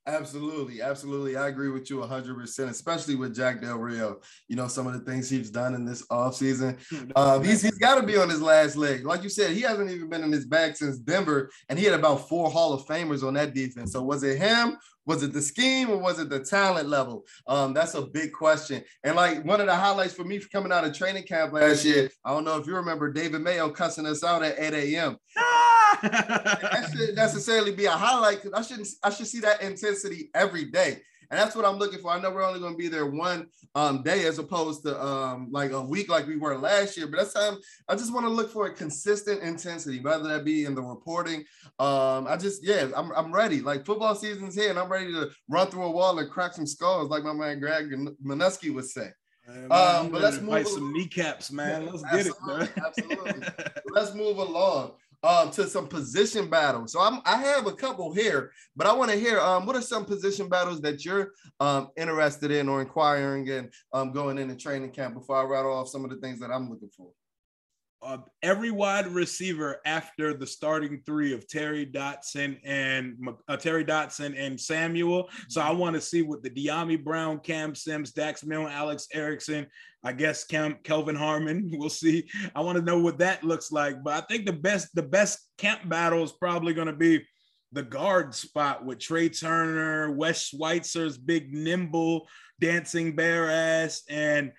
Absolutely, 0.07 0.81
absolutely. 0.81 1.36
I 1.36 1.50
agree 1.50 1.69
with 1.69 1.89
you 1.92 1.98
100%, 1.98 2.69
especially 2.69 3.15
with 3.15 3.36
Jack 3.36 3.62
Del 3.62 3.77
Rio. 3.77 4.19
You 4.48 4.56
know, 4.56 4.68
some 4.68 4.88
of 4.88 4.94
the 4.94 5.00
things 5.00 5.30
he's 5.30 5.51
done 5.51 5.75
in 5.75 5.86
this 5.86 6.06
offseason. 6.07 6.77
Um, 7.15 7.44
he's 7.44 7.62
he's 7.62 7.77
got 7.77 7.95
to 8.00 8.03
be 8.03 8.15
on 8.15 8.30
his 8.30 8.42
last 8.42 8.77
leg. 8.77 9.06
Like 9.06 9.21
you 9.24 9.30
said, 9.30 9.51
he 9.51 9.62
hasn't 9.62 9.89
even 9.89 10.09
been 10.09 10.24
in 10.24 10.31
his 10.31 10.45
bag 10.45 10.77
since 10.77 10.98
Denver, 10.98 11.51
and 11.67 11.77
he 11.77 11.86
had 11.86 11.93
about 11.93 12.29
four 12.29 12.50
Hall 12.50 12.74
of 12.74 12.86
Famers 12.86 13.25
on 13.25 13.34
that 13.34 13.53
defense. 13.53 13.91
So 13.91 14.01
was 14.01 14.24
it 14.24 14.38
him 14.38 14.77
was 15.05 15.24
it 15.24 15.34
the 15.34 15.41
scheme 15.41 15.89
or 15.89 15.98
was 15.98 16.20
it 16.20 16.29
the 16.29 16.39
talent 16.39 16.88
level? 16.88 17.25
Um, 17.48 17.74
that's 17.74 17.96
a 17.96 18.03
big 18.03 18.31
question. 18.31 18.84
And 19.03 19.15
like 19.15 19.43
one 19.43 19.60
of 19.60 19.67
the 19.67 19.75
highlights 19.75 20.13
for 20.13 20.24
me 20.24 20.39
coming 20.51 20.72
out 20.72 20.86
of 20.86 20.96
training 20.96 21.24
camp 21.24 21.53
last 21.53 21.84
year, 21.84 22.10
I 22.24 22.31
don't 22.31 22.46
know 22.46 22.58
if 22.58 22.67
you 22.67 22.75
remember 22.75 23.12
David 23.12 23.41
Mayo 23.41 23.70
cussing 23.70 24.05
us 24.05 24.24
out 24.24 24.43
at 24.43 24.60
8 24.60 24.74
a.m. 24.74 25.17
that 26.01 26.89
should 26.96 27.15
necessarily 27.15 27.74
be 27.74 27.86
a 27.86 27.91
highlight 27.91 28.41
because 28.41 28.53
I 28.53 28.62
shouldn't 28.67 28.89
I 29.03 29.10
should 29.10 29.27
see 29.27 29.39
that 29.41 29.62
intensity 29.62 30.29
every 30.34 30.65
day. 30.65 31.01
And 31.31 31.39
that's 31.39 31.55
what 31.55 31.63
I'm 31.63 31.77
looking 31.77 32.00
for. 32.00 32.12
I 32.12 32.20
know 32.20 32.29
we're 32.29 32.43
only 32.43 32.60
going 32.60 32.74
to 32.74 32.77
be 32.77 32.89
there 32.89 33.05
one 33.05 33.48
um, 33.74 34.03
day 34.03 34.25
as 34.25 34.38
opposed 34.38 34.84
to 34.84 35.01
um, 35.01 35.48
like 35.50 35.72
a 35.72 35.81
week 35.81 36.10
like 36.10 36.27
we 36.27 36.36
were 36.36 36.58
last 36.58 36.98
year. 36.98 37.08
But 37.08 37.20
that's 37.20 37.34
time 37.34 37.58
I 37.88 37.96
just 37.96 38.13
want 38.13 38.25
to 38.25 38.29
look 38.29 38.51
for 38.51 38.67
a 38.67 38.74
consistent 38.74 39.41
intensity, 39.41 40.01
whether 40.01 40.27
that 40.27 40.43
be 40.43 40.65
in 40.65 40.75
the 40.75 40.81
reporting. 40.81 41.46
Um, 41.79 42.27
I 42.27 42.36
just, 42.38 42.65
yeah, 42.65 42.89
I'm, 42.98 43.13
I'm 43.13 43.31
ready. 43.31 43.62
Like 43.62 43.86
football 43.86 44.13
season's 44.13 44.55
here 44.55 44.72
and 44.72 44.77
I'm 44.77 44.91
ready 44.91 45.13
to 45.13 45.29
run 45.48 45.67
through 45.67 45.86
a 45.86 45.91
wall 45.91 46.20
and 46.20 46.29
crack 46.29 46.53
some 46.53 46.67
skulls, 46.67 47.10
like 47.10 47.24
my 47.24 47.31
man 47.31 47.62
Greg 47.62 47.89
Manusky 48.22 48.74
would 48.74 48.89
say. 48.89 49.08
Man, 49.48 49.72
um, 49.72 50.10
but 50.12 50.22
let's 50.22 50.41
move 50.41 50.67
some 50.67 50.91
kneecaps, 50.91 51.50
man. 51.50 51.86
Let's 51.86 52.03
get 52.12 52.27
it, 52.27 52.34
man. 52.46 52.70
Absolutely. 52.86 53.48
let's 53.93 54.13
move 54.13 54.38
along 54.38 54.91
um, 55.24 55.51
to 55.51 55.68
some 55.68 55.88
position 55.88 56.50
battles. 56.50 56.94
So 56.94 57.00
I'm, 57.00 57.22
I 57.25 57.38
have 57.38 57.68
a 57.68 57.74
couple 57.74 58.13
here, 58.13 58.51
but 58.75 58.88
I 58.88 58.94
want 58.94 59.12
to 59.12 59.18
hear 59.18 59.40
um, 59.40 59.66
what 59.66 59.75
are 59.75 59.82
some 59.82 60.06
position 60.06 60.50
battles 60.50 60.82
that 60.82 61.06
you're 61.06 61.32
um, 61.60 61.90
interested 61.98 62.51
in 62.51 62.68
or 62.68 62.82
inquiring 62.82 63.50
and 63.50 63.72
um, 63.94 64.12
going 64.12 64.38
into 64.38 64.56
training 64.56 64.92
camp 64.92 65.13
before 65.13 65.38
I 65.38 65.44
rattle 65.44 65.74
off 65.74 65.90
some 65.90 66.04
of 66.04 66.12
the 66.12 66.18
things 66.18 66.40
that 66.40 66.51
I'm 66.51 66.70
looking 66.70 66.90
for 66.96 67.12
uh, 68.03 68.17
every 68.41 68.72
wide 68.72 69.08
receiver 69.08 69.79
after 69.86 70.34
the 70.34 70.48
starting 70.48 71.01
three 71.05 71.34
of 71.34 71.48
Terry 71.48 71.86
Dotson 71.86 72.58
and 72.63 73.15
uh, 73.48 73.58
Terry 73.58 73.86
Dotson 73.86 74.34
and 74.38 74.60
Samuel. 74.60 75.29
So 75.50 75.62
I 75.62 75.72
want 75.72 75.96
to 75.96 76.01
see 76.01 76.24
what 76.24 76.41
the 76.41 76.50
Dyami 76.50 77.03
Brown, 77.03 77.39
Cam 77.39 77.75
Sims, 77.75 78.12
Dax 78.12 78.43
Milne, 78.43 78.72
Alex 78.72 79.08
Erickson, 79.13 79.67
I 80.03 80.13
guess 80.13 80.43
Cam 80.43 80.77
Kelvin 80.84 81.15
Harmon. 81.15 81.70
We'll 81.81 81.89
see. 81.89 82.27
I 82.55 82.62
want 82.62 82.77
to 82.77 82.84
know 82.84 83.00
what 83.00 83.20
that 83.20 83.43
looks 83.43 83.72
like. 83.72 84.03
But 84.03 84.24
I 84.24 84.25
think 84.27 84.46
the 84.46 84.53
best 84.53 84.93
the 84.93 85.03
best 85.03 85.39
camp 85.58 85.88
battle 85.88 86.24
is 86.24 86.31
probably 86.31 86.74
going 86.74 86.88
to 86.88 86.93
be 86.93 87.25
the 87.72 87.84
guard 87.84 88.36
spot 88.36 88.86
with 88.86 89.00
Trey 89.00 89.29
Turner, 89.29 90.12
Wes 90.12 90.51
Schweitzer's 90.51 91.17
big 91.17 91.53
nimble 91.53 92.27
dancing 92.60 93.15
bear 93.15 93.50
ass, 93.50 94.03
and 94.10 94.51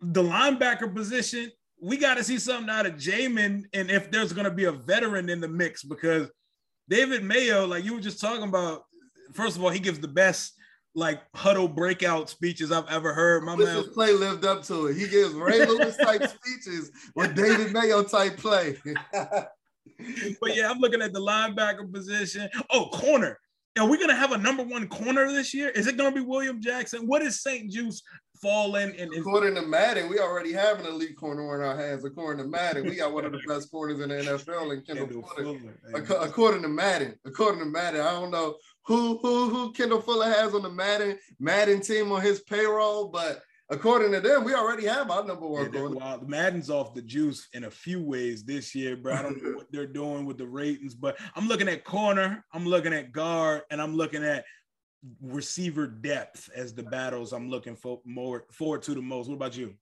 the 0.00 0.22
linebacker 0.22 0.94
position 0.94 1.50
we 1.84 1.98
got 1.98 2.16
to 2.16 2.24
see 2.24 2.38
something 2.38 2.70
out 2.70 2.86
of 2.86 2.94
Jamin, 2.94 3.64
and 3.74 3.90
if 3.90 4.10
there's 4.10 4.32
going 4.32 4.46
to 4.46 4.50
be 4.50 4.64
a 4.64 4.72
veteran 4.72 5.28
in 5.28 5.40
the 5.40 5.48
mix, 5.48 5.82
because 5.82 6.30
David 6.88 7.22
Mayo, 7.22 7.66
like 7.66 7.84
you 7.84 7.92
were 7.92 8.00
just 8.00 8.20
talking 8.20 8.48
about, 8.48 8.84
first 9.34 9.56
of 9.56 9.62
all, 9.62 9.68
he 9.68 9.80
gives 9.80 10.00
the 10.00 10.08
best 10.08 10.54
like 10.94 11.20
huddle 11.34 11.68
breakout 11.68 12.30
speeches 12.30 12.72
I've 12.72 12.88
ever 12.88 13.12
heard. 13.12 13.44
My 13.44 13.54
man, 13.54 13.84
play 13.92 14.12
lived 14.12 14.46
up 14.46 14.62
to 14.64 14.86
it. 14.86 14.96
He 14.96 15.08
gives 15.08 15.34
Ray 15.34 15.66
Lewis 15.66 15.96
type 15.98 16.22
speeches 16.22 16.90
with 17.16 17.34
David 17.34 17.72
Mayo 17.72 18.02
type 18.02 18.38
play. 18.38 18.76
but 19.12 20.56
yeah, 20.56 20.70
I'm 20.70 20.78
looking 20.78 21.02
at 21.02 21.12
the 21.12 21.20
linebacker 21.20 21.92
position. 21.92 22.48
Oh, 22.70 22.86
corner. 22.86 23.38
Are 23.78 23.86
we 23.86 23.98
gonna 23.98 24.14
have 24.14 24.32
a 24.32 24.38
number 24.38 24.62
one 24.62 24.88
corner 24.88 25.30
this 25.30 25.52
year? 25.52 25.68
Is 25.68 25.86
it 25.86 25.98
gonna 25.98 26.14
be 26.14 26.22
William 26.22 26.62
Jackson? 26.62 27.06
What 27.06 27.20
is 27.20 27.42
St-Juste 27.42 28.04
fall 28.23 28.23
in? 28.44 28.94
And, 28.98 29.14
according 29.14 29.54
to 29.56 29.62
Madden, 29.62 30.08
we 30.08 30.18
already 30.18 30.52
have 30.52 30.80
an 30.80 30.86
elite 30.86 31.16
corner 31.16 31.54
in 31.54 31.66
our 31.66 31.76
hands. 31.76 32.04
According 32.04 32.44
to 32.44 32.50
Madden, 32.50 32.84
we 32.84 32.96
got 32.96 33.12
one 33.12 33.24
of 33.24 33.32
the 33.32 33.40
best 33.46 33.70
corners 33.70 34.00
in 34.00 34.10
the 34.10 34.16
NFL 34.16 34.72
and 34.72 34.86
Kendall, 34.86 35.06
Kendall 35.06 35.22
Fuller. 35.22 35.58
Fuller. 35.58 36.24
According 36.24 36.62
to 36.62 36.68
Madden, 36.68 37.18
according 37.24 37.60
to 37.60 37.66
Madden, 37.66 38.00
I 38.00 38.12
don't 38.12 38.30
know 38.30 38.56
who 38.86 39.18
who 39.22 39.48
who 39.48 39.72
Kendall 39.72 40.00
Fuller 40.00 40.28
has 40.28 40.54
on 40.54 40.62
the 40.62 40.70
Madden 40.70 41.18
Madden 41.40 41.80
team 41.80 42.12
on 42.12 42.20
his 42.22 42.40
payroll, 42.40 43.08
but 43.08 43.42
according 43.70 44.12
to 44.12 44.20
them, 44.20 44.44
we 44.44 44.54
already 44.54 44.86
have 44.86 45.10
our 45.10 45.24
number 45.24 45.46
one 45.46 45.72
yeah, 45.72 45.80
corner. 45.80 45.96
Well, 45.96 46.24
Madden's 46.26 46.70
off 46.70 46.94
the 46.94 47.02
juice 47.02 47.48
in 47.54 47.64
a 47.64 47.70
few 47.70 48.02
ways 48.02 48.44
this 48.44 48.74
year, 48.74 48.96
bro. 48.96 49.14
I 49.14 49.22
don't 49.22 49.42
know 49.42 49.52
what 49.56 49.72
they're 49.72 49.86
doing 49.86 50.26
with 50.26 50.38
the 50.38 50.46
ratings, 50.46 50.94
but 50.94 51.16
I'm 51.34 51.48
looking 51.48 51.68
at 51.68 51.84
corner, 51.84 52.44
I'm 52.52 52.66
looking 52.66 52.92
at 52.92 53.12
guard, 53.12 53.62
and 53.70 53.80
I'm 53.80 53.96
looking 53.96 54.24
at 54.24 54.44
receiver 55.20 55.86
depth 55.86 56.50
as 56.54 56.74
the 56.74 56.82
battles 56.82 57.32
I'm 57.32 57.50
looking 57.50 57.76
for 57.76 58.00
more 58.04 58.46
forward 58.52 58.82
to 58.82 58.94
the 58.94 59.02
most. 59.02 59.28
What 59.28 59.34
about 59.34 59.56
you? 59.56 59.74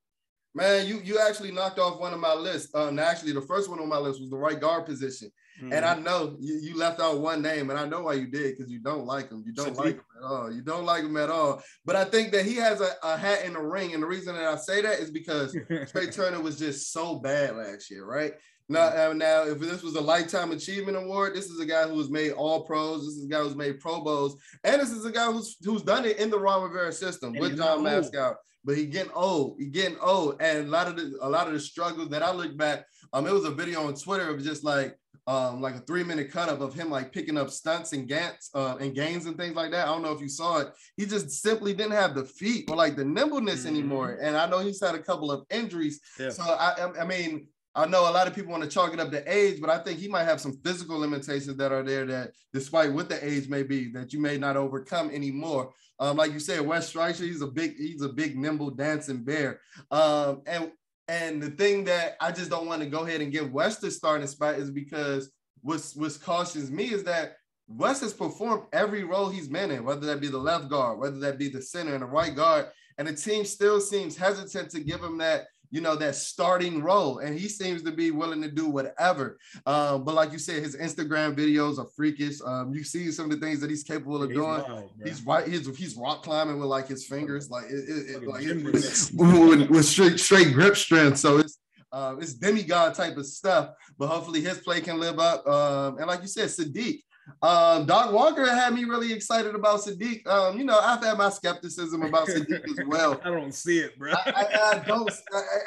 Man, 0.54 0.86
you 0.86 1.00
you 1.02 1.18
actually 1.18 1.50
knocked 1.50 1.78
off 1.78 1.98
one 1.98 2.12
of 2.12 2.20
my 2.20 2.34
lists. 2.34 2.74
Um, 2.74 2.98
actually, 2.98 3.32
the 3.32 3.40
first 3.40 3.70
one 3.70 3.80
on 3.80 3.88
my 3.88 3.96
list 3.96 4.20
was 4.20 4.28
the 4.28 4.36
right 4.36 4.60
guard 4.60 4.84
position, 4.84 5.32
mm-hmm. 5.58 5.72
and 5.72 5.82
I 5.82 5.94
know 5.94 6.36
you, 6.40 6.56
you 6.56 6.76
left 6.76 7.00
out 7.00 7.20
one 7.20 7.40
name, 7.40 7.70
and 7.70 7.78
I 7.78 7.86
know 7.86 8.02
why 8.02 8.14
you 8.14 8.26
did 8.26 8.56
because 8.56 8.70
you 8.70 8.78
don't 8.78 9.06
like 9.06 9.30
him. 9.30 9.42
You 9.46 9.54
don't 9.54 9.76
like 9.76 9.94
him 9.94 10.04
at 10.18 10.24
all. 10.24 10.52
You 10.52 10.60
don't 10.60 10.84
like 10.84 11.04
him 11.04 11.16
at 11.16 11.30
all. 11.30 11.62
But 11.86 11.96
I 11.96 12.04
think 12.04 12.32
that 12.32 12.44
he 12.44 12.56
has 12.56 12.82
a, 12.82 12.90
a 13.02 13.16
hat 13.16 13.46
in 13.46 13.54
the 13.54 13.62
ring, 13.62 13.94
and 13.94 14.02
the 14.02 14.06
reason 14.06 14.34
that 14.34 14.44
I 14.44 14.56
say 14.56 14.82
that 14.82 14.98
is 14.98 15.10
because 15.10 15.56
Trey 15.90 16.10
Turner 16.10 16.42
was 16.42 16.58
just 16.58 16.92
so 16.92 17.14
bad 17.16 17.56
last 17.56 17.90
year, 17.90 18.04
right? 18.04 18.34
Now, 18.68 19.12
now, 19.12 19.42
if 19.44 19.58
this 19.58 19.82
was 19.82 19.96
a 19.96 20.00
lifetime 20.00 20.52
achievement 20.52 20.96
award, 20.96 21.34
this 21.34 21.46
is 21.46 21.60
a 21.60 21.66
guy 21.66 21.86
who 21.86 21.98
has 21.98 22.10
made 22.10 22.32
all 22.32 22.62
pros. 22.64 23.04
This 23.04 23.16
is 23.16 23.24
a 23.24 23.28
guy 23.28 23.42
who's 23.42 23.56
made 23.56 23.80
Pro 23.80 24.00
Bowls, 24.00 24.36
and 24.64 24.80
this 24.80 24.90
is 24.90 25.04
a 25.04 25.10
guy 25.10 25.30
who's 25.30 25.56
who's 25.62 25.82
done 25.82 26.04
it 26.04 26.18
in 26.18 26.30
the 26.30 26.38
Ron 26.38 26.62
Rivera 26.62 26.92
system 26.92 27.32
and 27.32 27.40
with 27.40 27.56
John 27.56 27.80
Matsko. 27.80 28.34
But 28.64 28.76
he 28.76 28.86
getting 28.86 29.12
old. 29.12 29.56
He 29.58 29.66
getting 29.66 29.98
old, 29.98 30.40
and 30.40 30.68
a 30.68 30.70
lot 30.70 30.88
of 30.88 30.96
the 30.96 31.18
a 31.20 31.28
lot 31.28 31.48
of 31.48 31.52
the 31.52 31.60
struggles 31.60 32.08
that 32.10 32.22
I 32.22 32.32
look 32.32 32.56
back. 32.56 32.86
Um, 33.12 33.26
it 33.26 33.32
was 33.32 33.44
a 33.44 33.50
video 33.50 33.86
on 33.86 33.94
Twitter 33.94 34.30
of 34.30 34.42
just 34.42 34.64
like 34.64 34.96
um 35.28 35.60
like 35.60 35.76
a 35.76 35.80
three 35.80 36.02
minute 36.02 36.32
cut 36.32 36.48
up 36.48 36.60
of 36.60 36.74
him 36.74 36.90
like 36.90 37.12
picking 37.12 37.38
up 37.38 37.48
stunts 37.48 37.92
and 37.92 38.08
gants 38.08 38.50
uh, 38.54 38.76
and 38.80 38.94
gains 38.94 39.26
and 39.26 39.36
things 39.36 39.54
like 39.54 39.70
that. 39.70 39.86
I 39.86 39.92
don't 39.92 40.02
know 40.02 40.12
if 40.12 40.20
you 40.20 40.28
saw 40.28 40.58
it. 40.58 40.68
He 40.96 41.06
just 41.06 41.30
simply 41.30 41.74
didn't 41.74 41.92
have 41.92 42.14
the 42.14 42.24
feet 42.24 42.68
or 42.68 42.76
like 42.76 42.96
the 42.96 43.04
nimbleness 43.04 43.60
mm-hmm. 43.60 43.68
anymore. 43.68 44.18
And 44.20 44.36
I 44.36 44.48
know 44.48 44.60
he's 44.60 44.80
had 44.80 44.94
a 44.94 45.02
couple 45.02 45.30
of 45.30 45.44
injuries. 45.50 46.00
Yeah. 46.18 46.30
So 46.30 46.42
I 46.42 46.90
I 47.00 47.04
mean 47.04 47.46
I 47.74 47.86
know 47.86 48.02
a 48.08 48.12
lot 48.12 48.26
of 48.26 48.34
people 48.34 48.52
want 48.52 48.62
to 48.64 48.68
chalk 48.68 48.92
it 48.92 49.00
up 49.00 49.10
to 49.10 49.32
age, 49.32 49.60
but 49.60 49.70
I 49.70 49.78
think 49.78 49.98
he 49.98 50.08
might 50.08 50.24
have 50.24 50.40
some 50.40 50.58
physical 50.64 50.98
limitations 50.98 51.56
that 51.56 51.72
are 51.72 51.82
there 51.82 52.04
that, 52.06 52.32
despite 52.52 52.92
what 52.92 53.08
the 53.08 53.24
age 53.26 53.48
may 53.48 53.62
be, 53.62 53.90
that 53.92 54.12
you 54.12 54.20
may 54.20 54.36
not 54.36 54.56
overcome 54.56 55.10
anymore. 55.10 55.72
Um, 55.98 56.16
like 56.18 56.32
you 56.32 56.40
said, 56.40 56.60
Wes 56.60 56.90
Schweitzer, 56.90 57.24
he's 57.24 57.40
a 57.40 57.46
big, 57.46 57.76
he's 57.76 58.02
a 58.02 58.08
big, 58.08 58.36
nimble, 58.36 58.70
dancing 58.70 59.24
bear. 59.24 59.60
Um, 59.90 60.42
and 60.46 60.72
and 61.08 61.42
the 61.42 61.50
thing 61.50 61.84
that 61.84 62.16
I 62.20 62.30
just 62.30 62.50
don't 62.50 62.66
want 62.66 62.82
to 62.82 62.88
go 62.88 63.04
ahead 63.06 63.20
and 63.20 63.32
give 63.32 63.52
Wes 63.52 63.78
the 63.78 63.90
starting 63.90 64.26
spot 64.26 64.56
is 64.56 64.70
because 64.70 65.30
what's 65.62 65.96
what 65.96 66.18
cautions 66.22 66.70
me 66.70 66.92
is 66.92 67.04
that 67.04 67.36
Wes 67.68 68.00
has 68.00 68.12
performed 68.12 68.64
every 68.72 69.04
role 69.04 69.28
he's 69.28 69.48
been 69.48 69.70
in, 69.70 69.84
whether 69.84 70.06
that 70.06 70.20
be 70.20 70.28
the 70.28 70.38
left 70.38 70.68
guard, 70.68 70.98
whether 70.98 71.18
that 71.20 71.38
be 71.38 71.48
the 71.48 71.62
center 71.62 71.94
and 71.94 72.02
the 72.02 72.06
right 72.06 72.34
guard, 72.34 72.66
and 72.98 73.08
the 73.08 73.14
team 73.14 73.44
still 73.44 73.80
seems 73.80 74.16
hesitant 74.16 74.70
to 74.70 74.80
give 74.80 75.02
him 75.02 75.18
that 75.18 75.46
you 75.72 75.80
know, 75.80 75.96
that 75.96 76.14
starting 76.14 76.82
role. 76.82 77.18
And 77.18 77.36
he 77.36 77.48
seems 77.48 77.82
to 77.82 77.90
be 77.90 78.10
willing 78.10 78.42
to 78.42 78.50
do 78.50 78.68
whatever. 78.68 79.38
Um, 79.64 80.04
but 80.04 80.14
like 80.14 80.30
you 80.30 80.38
said, 80.38 80.62
his 80.62 80.76
Instagram 80.76 81.34
videos 81.34 81.78
are 81.78 81.88
freakish. 81.96 82.40
Um, 82.44 82.74
you 82.74 82.84
see 82.84 83.10
some 83.10 83.24
of 83.24 83.40
the 83.40 83.44
things 83.44 83.58
that 83.60 83.70
he's 83.70 83.82
capable 83.82 84.22
of 84.22 84.28
he's 84.28 84.36
doing. 84.36 84.62
Wild, 84.62 84.90
he's 85.02 85.24
right. 85.24 85.48
He's, 85.48 85.66
he's 85.76 85.96
rock 85.96 86.22
climbing 86.22 86.60
with 86.60 86.68
like 86.68 86.88
his 86.88 87.06
fingers, 87.06 87.50
like 87.50 87.64
it, 87.64 87.88
it, 87.88 88.22
it 88.22 88.28
like 88.28 88.42
with, 89.14 89.70
with 89.70 89.84
straight 89.86 90.20
straight 90.20 90.52
grip 90.52 90.76
strength. 90.76 91.18
So 91.18 91.38
it's 91.38 91.58
uh, 91.90 92.16
it's 92.20 92.34
demigod 92.34 92.94
type 92.94 93.16
of 93.16 93.24
stuff. 93.24 93.70
But 93.98 94.08
hopefully 94.08 94.42
his 94.42 94.58
play 94.58 94.82
can 94.82 95.00
live 95.00 95.18
up. 95.18 95.46
Um, 95.46 95.96
and 95.96 96.06
like 96.06 96.20
you 96.20 96.28
said, 96.28 96.48
Saahdiq. 96.48 97.00
Um, 97.40 97.86
Doc 97.86 98.12
Walker 98.12 98.46
had 98.46 98.74
me 98.74 98.84
really 98.84 99.12
excited 99.12 99.54
about 99.54 99.80
Saahdiq. 99.80 100.26
Um, 100.26 100.58
you 100.58 100.64
know, 100.64 100.78
I've 100.78 101.02
had 101.02 101.18
my 101.18 101.30
skepticism 101.30 102.02
about 102.02 102.28
Saahdiq 102.28 102.64
as 102.64 102.80
well. 102.86 103.20
I 103.24 103.30
don't 103.30 103.54
see 103.54 103.78
it, 103.78 103.98
bro. 103.98 104.12
I, 104.12 104.32
I, 104.34 104.70
I 104.70 104.78
don't, 104.86 105.10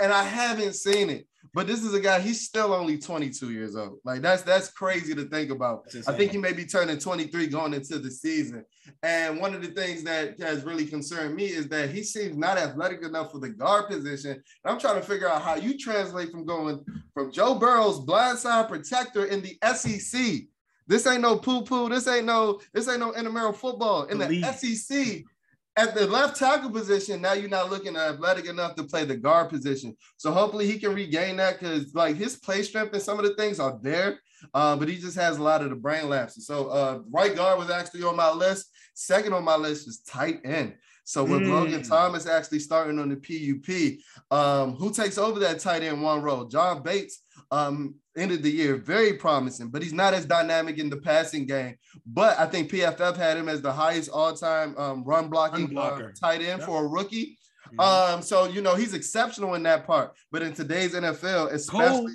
and 0.02 0.12
I 0.12 0.24
haven't 0.24 0.74
seen 0.74 1.10
it. 1.10 1.28
But 1.56 1.68
this 1.68 1.84
is 1.84 1.94
a 1.94 2.02
guy. 2.02 2.20
He's 2.20 2.42
still 2.42 2.74
only 2.74 2.98
22 2.98 3.52
years 3.52 3.78
old. 3.78 4.00
Like 4.04 4.22
that's 4.22 4.42
that's 4.42 4.70
crazy 4.72 5.16
to 5.16 5.24
think 5.24 5.52
about. 5.52 5.86
I 6.06 6.12
think 6.12 6.34
he 6.34 6.38
may 6.38 6.52
be 6.52 6.66
turning 6.66 6.98
23 6.98 7.48
going 7.48 7.74
into 7.74 7.98
the 7.98 8.12
season. 8.12 8.66
And 9.04 9.40
one 9.40 9.54
of 9.54 9.62
the 9.62 9.70
things 9.70 10.04
that 10.04 10.38
has 10.42 10.66
really 10.66 10.86
concerned 10.86 11.34
me 11.34 11.46
is 11.46 11.70
that 11.70 11.92
he 11.92 12.04
seems 12.04 12.36
not 12.36 12.58
athletic 12.58 13.04
enough 13.04 13.32
for 13.32 13.40
the 13.40 13.50
guard 13.50 13.88
position. 13.88 14.32
And 14.32 14.44
I'm 14.66 14.80
trying 14.80 15.00
to 15.00 15.02
figure 15.02 15.30
out 15.30 15.44
how 15.44 15.56
you 15.56 15.78
translate 15.78 16.30
from 16.30 16.46
going 16.46 16.84
from 17.14 17.32
Joe 17.32 17.56
Burrow's 17.56 18.02
blindside 18.02 18.68
protector 18.68 19.24
in 19.24 19.42
the 19.42 19.58
SEC 19.76 20.48
this 20.88 21.08
ain't 21.08 21.22
no 21.22 21.38
poo 21.38 21.63
poo. 21.63 21.89
This 21.89 22.08
ain't 22.08 22.25
no 22.25 22.60
this 22.74 22.88
ain't 22.88 23.00
no 23.00 23.13
intramural 23.13 23.54
football 23.54 24.04
in 24.06 24.18
the, 24.18 24.42
SEC. 24.54 25.24
At 25.77 25.94
the 25.94 26.08
left 26.08 26.38
tackle 26.38 26.70
position, 26.70 27.22
now 27.22 27.34
you're 27.34 27.50
not 27.50 27.70
looking 27.70 27.98
athletic 27.98 28.46
enough 28.46 28.75
to 28.75 28.84
play 28.84 29.04
the 29.04 29.18
guard 29.18 29.50
position. 29.50 29.98
So 30.15 30.32
hopefully 30.32 30.68
he 30.68 30.80
can 30.80 30.94
regain 30.94 31.36
that 31.36 31.60
because 31.60 31.94
like 31.94 32.15
his 32.15 32.38
play 32.38 32.63
strength 32.63 32.94
and 32.94 33.01
some 33.01 33.20
of 33.20 33.25
the 33.25 33.36
things 33.36 33.60
are 33.60 33.77
there, 33.82 34.20
uh, 34.54 34.77
but 34.77 34.88
he 34.88 34.96
just 34.96 35.18
has 35.18 35.38
a 35.38 35.44
lot 35.44 35.62
of 35.62 35.72
the 35.72 35.75
brain 35.75 36.08
lapses. 36.08 36.48
So 36.48 36.70
uh, 36.70 37.00
right 37.12 37.36
guard 37.36 37.60
was 37.60 37.70
actually 37.70 38.04
on 38.04 38.15
my 38.15 38.32
list. 38.32 38.68
Second 38.94 39.34
on 39.34 39.44
my 39.44 39.58
list 39.58 39.86
is 39.89 40.00
tight 40.00 40.39
end. 40.46 40.75
So 41.04 41.24
with 41.24 41.42
mm. 41.42 41.50
Logan 41.50 41.84
Thomas 41.84 42.25
actually 42.25 42.60
starting 42.60 42.98
on 42.98 43.10
the 43.10 43.18
PUP, 43.18 44.00
um, 44.36 44.75
who 44.75 44.92
takes 44.92 45.18
over 45.18 45.39
that 45.39 45.60
tight 45.60 45.84
end 45.84 46.01
one 46.01 46.22
role? 46.22 46.46
John 46.46 46.82
Bates 46.82 47.22
um, 47.52 47.96
ended 48.18 48.44
the 48.44 48.52
year 48.52 48.75
very 48.75 49.14
promising, 49.14 49.70
but 49.70 49.82
he's 49.82 49.94
not 49.94 50.14
as 50.14 50.25
dynamic 50.25 50.78
in 50.78 50.90
the 50.90 50.98
passing 50.98 51.46
game. 51.46 51.75
But 52.06 52.40
I 52.40 52.46
think 52.46 52.72
PFF 52.72 53.16
had 53.16 53.38
him 53.38 53.50
as 53.50 53.62
the 53.62 53.72
highest 53.72 54.10
all-time 54.10 54.75
um, 54.78 55.04
run 55.04 55.30
blocking 55.30 55.78
uh, 55.78 56.10
tight 56.20 56.42
end 56.42 56.60
yep. 56.60 56.64
for 56.64 56.86
a 56.86 56.88
rookie. 56.88 57.38
Mm-hmm. 57.68 57.80
Um, 57.80 58.22
so 58.22 58.46
you 58.46 58.62
know 58.62 58.75
he's 58.75 58.94
exceptional 58.94 59.56
in 59.56 59.64
that 59.64 59.86
part. 59.86 60.14
But 60.32 60.44
in 60.44 60.54
today's 60.54 60.94
NFL, 60.94 61.52
especially. 61.52 61.90
Cole 61.90 62.10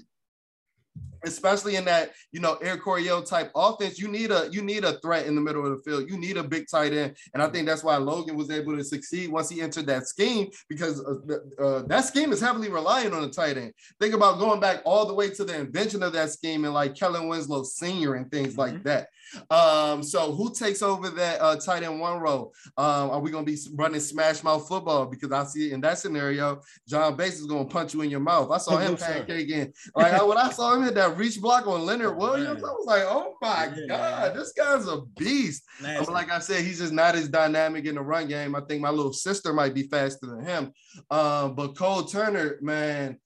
especially 1.24 1.76
in 1.76 1.84
that 1.86 2.12
you 2.32 2.40
know 2.40 2.54
Air 2.56 2.76
Coryell 2.76 3.22
type 3.22 3.50
offense, 3.54 3.98
you 3.98 4.08
need 4.08 4.30
a 4.30 4.48
you 4.50 4.62
need 4.62 4.84
a 4.84 4.98
threat 5.00 5.26
in 5.26 5.34
the 5.34 5.40
middle 5.40 5.66
of 5.66 5.70
the 5.70 5.90
field. 5.90 6.10
You 6.10 6.18
need 6.18 6.36
a 6.36 6.42
big 6.42 6.66
tight 6.68 6.92
end, 6.92 7.16
and 7.34 7.42
I 7.42 7.48
think 7.48 7.66
that's 7.66 7.84
why 7.84 7.96
Logan 7.96 8.36
was 8.36 8.50
able 8.50 8.76
to 8.76 8.84
succeed 8.84 9.30
once 9.30 9.48
he 9.48 9.60
entered 9.60 9.86
that 9.86 10.06
scheme 10.06 10.50
because 10.68 11.04
uh, 11.04 11.62
uh, 11.62 11.82
that 11.86 12.04
scheme 12.04 12.32
is 12.32 12.40
heavily 12.40 12.68
reliant 12.68 13.14
on 13.14 13.24
a 13.24 13.30
tight 13.30 13.56
end. 13.56 13.72
Think 14.00 14.14
about 14.14 14.38
going 14.38 14.60
back 14.60 14.82
all 14.84 15.06
the 15.06 15.14
way 15.14 15.30
to 15.30 15.44
the 15.44 15.58
invention 15.58 16.02
of 16.02 16.12
that 16.12 16.30
scheme 16.30 16.64
and 16.64 16.74
like 16.74 16.94
Kellen 16.94 17.28
Winslow 17.28 17.64
Senior 17.64 18.14
and 18.14 18.30
things 18.30 18.50
mm-hmm. 18.50 18.60
like 18.60 18.82
that. 18.84 19.08
Um, 19.50 20.02
so 20.02 20.32
who 20.32 20.52
takes 20.52 20.82
over 20.82 21.10
that 21.10 21.40
uh, 21.40 21.56
tight 21.56 21.82
end 21.82 22.00
one 22.00 22.20
role? 22.20 22.52
Um, 22.76 23.10
are 23.10 23.20
we 23.20 23.30
going 23.30 23.44
to 23.44 23.52
be 23.52 23.58
running 23.74 24.00
smash 24.00 24.42
mouth 24.42 24.66
football? 24.66 25.06
Because 25.06 25.32
I 25.32 25.44
see 25.44 25.72
in 25.72 25.80
that 25.82 25.98
scenario, 25.98 26.60
John 26.88 27.16
Bates 27.16 27.40
is 27.40 27.46
going 27.46 27.66
to 27.66 27.72
punch 27.72 27.94
you 27.94 28.02
in 28.02 28.10
your 28.10 28.20
mouth. 28.20 28.50
I 28.50 28.58
saw 28.58 28.76
him 28.78 28.96
pancaking. 28.96 29.72
Like 29.94 30.26
when 30.26 30.38
I 30.38 30.50
saw 30.50 30.74
him 30.74 30.82
hit 30.82 30.94
that 30.94 31.16
reach 31.16 31.40
block 31.40 31.66
on 31.66 31.84
Leonard 31.84 32.16
Williams, 32.18 32.62
I 32.62 32.68
was 32.68 32.86
like, 32.86 33.04
oh 33.04 33.34
my 33.40 33.72
yeah, 33.76 33.86
God, 33.88 34.36
this 34.36 34.52
guy's 34.52 34.86
a 34.86 35.02
beast. 35.16 35.62
But 35.80 36.08
like 36.08 36.30
I 36.30 36.38
said, 36.38 36.64
he's 36.64 36.78
just 36.78 36.92
not 36.92 37.14
as 37.14 37.28
dynamic 37.28 37.86
in 37.86 37.94
the 37.94 38.02
run 38.02 38.28
game. 38.28 38.54
I 38.54 38.60
think 38.62 38.80
my 38.80 38.90
little 38.90 39.12
sister 39.12 39.52
might 39.52 39.74
be 39.74 39.84
faster 39.84 40.26
than 40.26 40.44
him. 40.44 40.72
Um, 41.10 41.54
but 41.54 41.76
Cole 41.76 42.04
Turner, 42.04 42.58
man, 42.60 43.18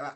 I, 0.00 0.12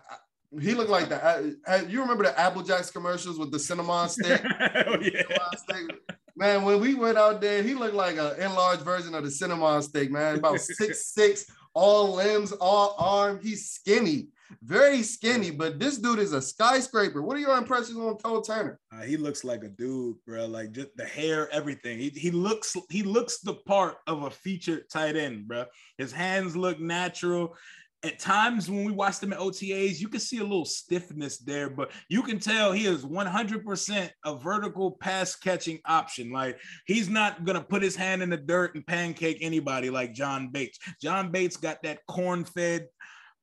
he 0.60 0.74
looked 0.74 0.90
like 0.90 1.08
that. 1.08 1.88
You 1.88 2.00
remember 2.00 2.24
the 2.24 2.38
Apple 2.38 2.62
Jacks 2.62 2.90
commercials 2.90 3.38
with 3.38 3.50
the 3.50 3.58
cinnamon 3.58 4.08
stick? 4.08 4.42
oh, 4.44 4.98
yeah. 5.00 5.22
Cinnamon 5.68 5.98
Man, 6.38 6.62
when 6.62 6.78
we 6.78 6.94
went 6.94 7.18
out 7.18 7.40
there, 7.40 7.64
he 7.64 7.74
looked 7.74 7.96
like 7.96 8.16
an 8.16 8.40
enlarged 8.40 8.82
version 8.82 9.12
of 9.12 9.24
the 9.24 9.30
cinnamon 9.30 9.82
stick, 9.82 10.08
man. 10.08 10.36
About 10.36 10.60
six 10.60 11.12
six, 11.12 11.44
all 11.74 12.14
limbs, 12.14 12.52
all 12.52 12.94
arm. 12.96 13.40
He's 13.42 13.70
skinny, 13.70 14.28
very 14.62 15.02
skinny. 15.02 15.50
But 15.50 15.80
this 15.80 15.98
dude 15.98 16.20
is 16.20 16.32
a 16.32 16.40
skyscraper. 16.40 17.22
What 17.22 17.36
are 17.36 17.40
your 17.40 17.58
impressions 17.58 17.98
on 17.98 18.18
Cole 18.18 18.40
Turner? 18.40 18.78
Uh, 18.92 19.02
he 19.02 19.16
looks 19.16 19.42
like 19.42 19.64
a 19.64 19.68
dude, 19.68 20.14
bro. 20.24 20.46
Like 20.46 20.70
just 20.70 20.96
the 20.96 21.04
hair, 21.04 21.48
everything. 21.50 21.98
He, 21.98 22.10
he 22.10 22.30
looks 22.30 22.76
he 22.88 23.02
looks 23.02 23.40
the 23.40 23.54
part 23.54 23.96
of 24.06 24.22
a 24.22 24.30
featured 24.30 24.88
tight 24.88 25.16
end, 25.16 25.48
bro. 25.48 25.64
His 25.96 26.12
hands 26.12 26.56
look 26.56 26.78
natural 26.78 27.56
at 28.04 28.18
times 28.20 28.70
when 28.70 28.84
we 28.84 28.92
watch 28.92 29.18
them 29.18 29.32
at 29.32 29.40
OTAs, 29.40 29.98
you 29.98 30.08
can 30.08 30.20
see 30.20 30.38
a 30.38 30.42
little 30.42 30.64
stiffness 30.64 31.38
there, 31.38 31.68
but 31.68 31.90
you 32.08 32.22
can 32.22 32.38
tell 32.38 32.72
he 32.72 32.86
is 32.86 33.04
100% 33.04 34.10
a 34.24 34.36
vertical 34.36 34.92
pass 34.92 35.34
catching 35.34 35.80
option. 35.84 36.30
Like 36.30 36.60
he's 36.86 37.08
not 37.08 37.44
going 37.44 37.58
to 37.58 37.64
put 37.64 37.82
his 37.82 37.96
hand 37.96 38.22
in 38.22 38.30
the 38.30 38.36
dirt 38.36 38.76
and 38.76 38.86
pancake 38.86 39.38
anybody 39.40 39.90
like 39.90 40.14
John 40.14 40.50
Bates. 40.50 40.78
John 41.02 41.32
Bates 41.32 41.56
got 41.56 41.82
that 41.82 42.06
corn 42.06 42.44
fed 42.44 42.86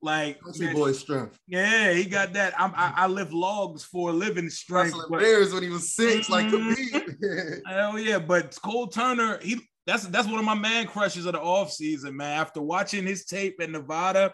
like 0.02 0.40
country 0.42 0.74
boy 0.74 0.94
strength. 0.94 1.38
Yeah, 1.48 1.92
he 1.92 2.06
got 2.06 2.32
that. 2.34 2.54
I'm, 2.60 2.72
I, 2.76 2.94
I 2.96 3.08
lift 3.08 3.34
logs 3.34 3.84
for 3.84 4.12
a 4.12 4.14
living 4.14 4.50
strength. 4.50 4.94
Wrestling 4.94 5.20
Bears 5.20 5.54
when 5.54 5.64
he 5.64 5.70
was 5.70 5.94
6 5.96 6.30
like 6.30 6.46
mm-hmm. 6.46 6.98
Khabib. 6.98 7.62
Hell 7.68 8.00
yeah, 8.00 8.20
but 8.20 8.58
Cole 8.62 8.88
Turner, 8.88 9.40
he 9.42 9.60
that's 9.86 10.08
that's 10.08 10.28
one 10.28 10.40
of 10.40 10.46
my 10.46 10.56
man 10.56 10.88
crushes 10.88 11.26
of 11.26 11.34
the 11.34 11.40
offseason, 11.40 12.14
man. 12.14 12.40
After 12.40 12.62
watching 12.62 13.06
his 13.06 13.26
tape 13.26 13.58
at 13.62 13.70
Nevada, 13.70 14.34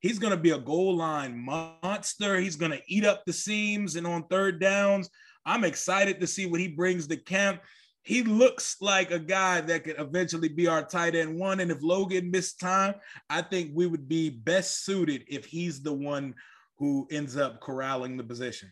he's 0.00 0.18
gonna 0.18 0.36
be 0.36 0.50
a 0.50 0.58
goal 0.58 0.96
line 0.96 1.38
monster. 1.38 2.38
He's 2.40 2.56
gonna 2.56 2.80
eat 2.88 3.04
up 3.04 3.24
the 3.24 3.32
seams 3.32 3.96
and 3.96 4.06
on 4.06 4.24
third 4.24 4.60
downs. 4.60 5.08
I'm 5.46 5.64
excited 5.64 6.20
to 6.20 6.26
see 6.26 6.46
what 6.46 6.60
he 6.60 6.68
brings 6.68 7.06
to 7.06 7.16
camp 7.16 7.60
he 8.02 8.22
looks 8.22 8.76
like 8.80 9.10
a 9.10 9.18
guy 9.18 9.60
that 9.60 9.84
could 9.84 9.96
eventually 9.98 10.48
be 10.48 10.66
our 10.66 10.84
tight 10.84 11.14
end 11.14 11.38
one. 11.38 11.60
And 11.60 11.70
if 11.70 11.82
Logan 11.82 12.30
missed 12.30 12.58
time, 12.58 12.94
I 13.28 13.42
think 13.42 13.72
we 13.74 13.86
would 13.86 14.08
be 14.08 14.30
best 14.30 14.84
suited 14.84 15.24
if 15.28 15.44
he's 15.44 15.82
the 15.82 15.92
one 15.92 16.34
who 16.78 17.06
ends 17.10 17.36
up 17.36 17.60
corralling 17.60 18.16
the 18.16 18.24
position. 18.24 18.70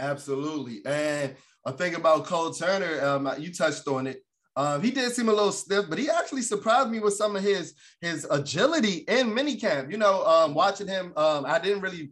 Absolutely. 0.00 0.80
And 0.86 1.36
I 1.66 1.72
think 1.72 1.96
about 1.96 2.24
Cole 2.24 2.52
Turner, 2.52 3.04
um, 3.04 3.30
you 3.38 3.52
touched 3.52 3.86
on 3.86 4.06
it. 4.06 4.24
Um, 4.56 4.82
he 4.82 4.90
did 4.90 5.12
seem 5.12 5.28
a 5.28 5.32
little 5.32 5.52
stiff, 5.52 5.86
but 5.88 5.98
he 5.98 6.08
actually 6.08 6.42
surprised 6.42 6.90
me 6.90 7.00
with 7.00 7.14
some 7.14 7.34
of 7.34 7.42
his 7.42 7.74
his 8.00 8.26
agility 8.30 9.04
in 9.08 9.30
minicamp. 9.30 9.90
You 9.90 9.98
know, 9.98 10.24
um, 10.24 10.54
watching 10.54 10.86
him, 10.86 11.12
um, 11.16 11.44
I 11.46 11.58
didn't 11.58 11.80
really 11.80 12.10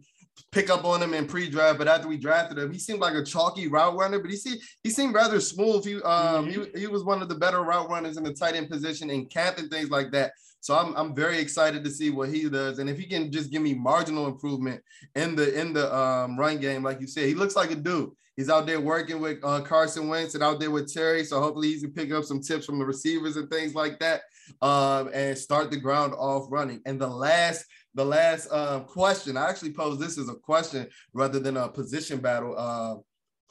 pick 0.51 0.69
up 0.69 0.83
on 0.83 1.01
him 1.01 1.13
in 1.13 1.25
pre-draft, 1.25 1.77
but 1.77 1.87
after 1.87 2.07
we 2.07 2.17
drafted 2.17 2.57
him, 2.57 2.71
he 2.71 2.79
seemed 2.79 2.99
like 2.99 3.15
a 3.15 3.23
chalky 3.23 3.67
route 3.67 3.95
runner. 3.95 4.19
But 4.19 4.31
he 4.31 4.37
see 4.37 4.59
he 4.83 4.89
seemed 4.89 5.13
rather 5.13 5.39
smooth. 5.39 5.85
He 5.85 5.95
um 5.95 6.47
mm-hmm. 6.47 6.63
he, 6.75 6.81
he 6.81 6.87
was 6.87 7.03
one 7.03 7.21
of 7.21 7.29
the 7.29 7.35
better 7.35 7.61
route 7.61 7.89
runners 7.89 8.17
in 8.17 8.23
the 8.23 8.33
tight 8.33 8.55
end 8.55 8.69
position 8.69 9.09
in 9.09 9.25
camp 9.27 9.57
and 9.57 9.69
things 9.69 9.89
like 9.89 10.11
that. 10.11 10.33
So 10.59 10.75
I'm 10.75 10.93
I'm 10.95 11.15
very 11.15 11.39
excited 11.39 11.83
to 11.83 11.91
see 11.91 12.09
what 12.09 12.29
he 12.29 12.49
does, 12.49 12.79
and 12.79 12.89
if 12.89 12.97
he 12.97 13.05
can 13.05 13.31
just 13.31 13.51
give 13.51 13.61
me 13.61 13.73
marginal 13.73 14.27
improvement 14.27 14.81
in 15.15 15.35
the 15.35 15.59
in 15.59 15.73
the 15.73 15.93
um, 15.95 16.37
run 16.37 16.57
game, 16.57 16.83
like 16.83 16.99
you 16.99 17.07
said, 17.07 17.27
he 17.27 17.35
looks 17.35 17.55
like 17.55 17.71
a 17.71 17.75
dude. 17.75 18.11
He's 18.35 18.49
out 18.49 18.65
there 18.65 18.81
working 18.81 19.21
with 19.21 19.37
uh, 19.43 19.61
Carson 19.61 20.07
Wentz 20.07 20.33
and 20.33 20.43
out 20.43 20.59
there 20.59 20.71
with 20.71 20.91
Terry. 20.91 21.23
So 21.23 21.39
hopefully 21.39 21.73
he 21.73 21.81
can 21.81 21.91
pick 21.91 22.11
up 22.11 22.23
some 22.23 22.41
tips 22.41 22.65
from 22.65 22.79
the 22.79 22.85
receivers 22.85 23.37
and 23.37 23.49
things 23.49 23.75
like 23.75 23.99
that, 23.99 24.21
um, 24.61 25.09
and 25.13 25.37
start 25.37 25.69
the 25.69 25.79
ground 25.79 26.13
off 26.17 26.47
running. 26.49 26.81
And 26.85 26.99
the 26.99 27.07
last 27.07 27.65
the 27.95 28.05
last 28.05 28.51
um, 28.51 28.85
question. 28.85 29.37
I 29.37 29.49
actually 29.49 29.73
posed 29.73 29.99
this 29.99 30.17
as 30.17 30.29
a 30.29 30.35
question 30.35 30.87
rather 31.13 31.39
than 31.39 31.57
a 31.57 31.69
position 31.69 32.19
battle. 32.19 32.55
Uh, 32.57 32.95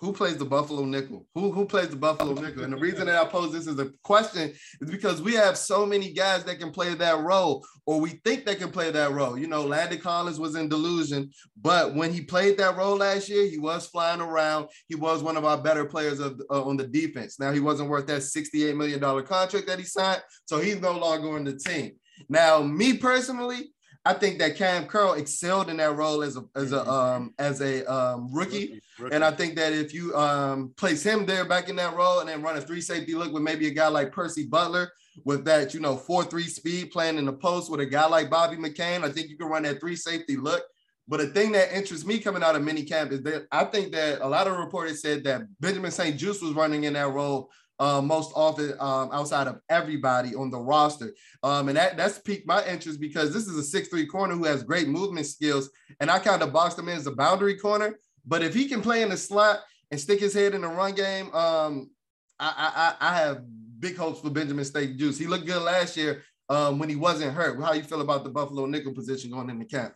who 0.03 0.13
plays 0.13 0.37
the 0.37 0.45
Buffalo 0.45 0.85
nickel? 0.85 1.25
Who 1.37 1.53
who 1.53 1.65
plays 1.65 1.89
the 1.89 1.97
Buffalo 1.97 2.35
nickel? 2.35 2.65
And 2.65 2.73
the 2.73 2.77
reason 2.77 3.07
that 3.07 3.15
I 3.15 3.25
pose 3.25 3.53
this 3.53 3.69
as 3.69 3.79
a 3.79 3.89
question 4.03 4.53
is 4.81 4.91
because 4.91 5.23
we 5.23 5.33
have 5.35 5.57
so 5.57 5.87
many 5.87 6.13
guys 6.13 6.43
that 6.43 6.59
can 6.59 6.73
play 6.73 6.93
that 6.95 7.21
role, 7.21 7.65
or 7.87 8.01
we 8.01 8.21
think 8.25 8.45
they 8.45 8.57
can 8.57 8.73
play 8.73 8.91
that 8.91 9.13
role. 9.13 9.39
You 9.39 9.47
know, 9.47 9.63
Landon 9.63 10.01
Collins 10.01 10.41
was 10.41 10.57
in 10.57 10.69
delusion, 10.69 11.31
but 11.57 11.95
when 11.95 12.13
he 12.13 12.21
played 12.21 12.59
that 12.59 12.77
role 12.77 12.97
last 12.97 13.29
year, 13.29 13.47
he 13.47 13.59
was 13.59 13.87
flying 13.87 14.21
around. 14.21 14.67
He 14.89 14.97
was 14.97 15.23
one 15.23 15.37
of 15.37 15.45
our 15.45 15.57
better 15.57 15.85
players 15.85 16.19
of, 16.19 16.43
uh, 16.51 16.65
on 16.65 16.77
the 16.77 16.89
defense. 16.89 17.39
Now 17.39 17.53
he 17.53 17.61
wasn't 17.61 17.89
worth 17.89 18.09
that 18.09 18.23
$68 18.23 18.77
million 18.77 19.01
contract 19.25 19.69
that 19.69 19.79
he 19.79 19.85
signed, 19.85 20.23
so 20.47 20.59
he's 20.59 20.81
no 20.81 20.99
longer 20.99 21.37
on 21.37 21.45
the 21.45 21.57
team. 21.57 21.93
Now, 22.29 22.61
me 22.61 22.97
personally, 22.97 23.71
I 24.05 24.15
think 24.15 24.41
that 24.41 24.57
Cam 24.57 24.87
Curl 24.87 25.13
excelled 25.15 25.71
in 25.71 25.77
that 25.77 25.97
role 25.97 26.23
as 26.23 26.37
a 26.37 26.45
as 26.57 26.73
a 26.73 26.79
mm-hmm. 26.79 26.91
um 26.91 27.35
as 27.39 27.61
a 27.61 27.85
um 27.93 28.33
rookie. 28.33 28.67
Rookie, 28.75 28.83
rookie. 28.99 29.15
And 29.15 29.25
I 29.25 29.31
think 29.31 29.55
that 29.57 29.73
if 29.73 29.95
you 29.95 30.15
um 30.17 30.73
place 30.77 31.03
him 31.03 31.25
there 31.25 31.45
back 31.45 31.69
in 31.69 31.77
that 31.77 31.95
role 31.95 32.21
and 32.21 32.29
then 32.29 32.43
run 32.43 32.57
a 32.57 32.61
three 32.61 32.81
safety 32.81 33.15
look 33.15 33.33
with 33.33 33.43
maybe 33.43 33.69
a 33.69 33.71
guy 33.73 33.89
like 33.89 34.13
Percy 34.13 34.47
Butler 34.47 34.91
with 35.25 35.45
that, 35.45 35.75
you 35.75 35.81
know, 35.81 35.97
four 35.97 36.25
three 36.25 36.49
speed 36.49 36.91
playing 36.91 37.19
in 37.19 37.27
the 37.27 37.33
post 37.33 37.71
with 37.71 37.81
a 37.81 37.87
guy 37.87 38.07
like 38.07 38.31
Bobby 38.31 38.57
McCain, 38.57 39.05
I 39.05 39.11
think 39.11 39.29
you 39.29 39.37
can 39.37 39.49
run 39.49 39.63
that 39.63 39.81
three 39.81 39.97
safety 39.97 40.37
look. 40.37 40.65
But 41.09 41.19
the 41.19 41.27
thing 41.29 41.53
that 41.53 41.77
interests 41.77 42.07
me 42.07 42.19
coming 42.19 42.43
out 42.43 42.57
of 42.57 42.63
minicamp 42.63 43.13
is 43.13 43.23
that 43.23 43.47
I 43.51 43.65
think 43.65 43.93
that 43.93 44.21
a 44.21 44.29
lot 44.29 44.47
of 44.47 44.57
reporters 44.57 45.03
said 45.03 45.25
that 45.25 45.43
Benjamin 45.61 45.91
St-Juste 45.91 46.43
was 46.43 46.53
running 46.53 46.85
in 46.85 46.93
that 46.95 47.11
role 47.11 47.51
uh, 47.83 48.01
most 48.01 48.31
often 48.37 48.75
um, 48.79 49.11
outside 49.13 49.49
of 49.49 49.57
everybody 49.69 50.37
on 50.37 50.49
the 50.51 50.59
roster. 50.73 51.11
Um, 51.43 51.69
and 51.69 51.77
that 51.77 51.97
that's 51.97 52.19
piqued 52.21 52.47
my 52.47 52.65
interest 52.65 53.01
because 53.01 53.35
this 53.35 53.49
is 53.49 53.57
a 53.57 53.63
six-three 53.75 54.07
corner 54.07 54.35
who 54.37 54.45
has 54.45 54.63
great 54.63 54.89
movement 54.89 55.27
skills. 55.27 55.69
And 55.99 56.09
I 56.09 56.19
kind 56.21 56.43
of 56.43 56.53
boxed 56.53 56.79
him 56.79 56.89
in 56.89 56.97
as 56.97 57.09
a 57.09 57.17
boundary 57.25 57.57
corner. 57.57 57.99
But 58.25 58.43
if 58.43 58.55
he 58.55 58.69
can 58.69 58.83
play 58.83 59.03
in 59.03 59.09
the 59.09 59.17
slot 59.17 59.57
and 59.91 59.99
stick 59.99 60.21
his 60.21 60.33
head 60.33 60.55
in 60.55 60.61
the 60.61 60.69
run 60.69 60.95
game, 60.95 61.27
um, 61.35 61.91
I, 62.39 62.95
I, 63.01 63.09
I 63.09 63.17
have 63.17 63.43
big 63.81 63.97
hopes 63.97 64.21
for 64.21 64.31
Benjamin 64.31 64.65
St-Juste. 64.65 65.19
He 65.19 65.27
looked 65.27 65.47
good 65.47 65.63
last 65.63 65.97
year 65.97 66.23
um, 66.49 66.79
when 66.79 66.89
he 66.89 66.95
wasn't 66.95 67.35
hurt. 67.35 67.61
How 67.61 67.73
you 67.73 67.83
feel 67.83 68.01
about 68.01 68.23
the 68.23 68.31
Buffalo 68.31 68.67
nickel 68.67 68.95
position 68.95 69.33
going 69.33 69.51
in 69.51 69.59
the 69.59 69.65
camp? 69.65 69.95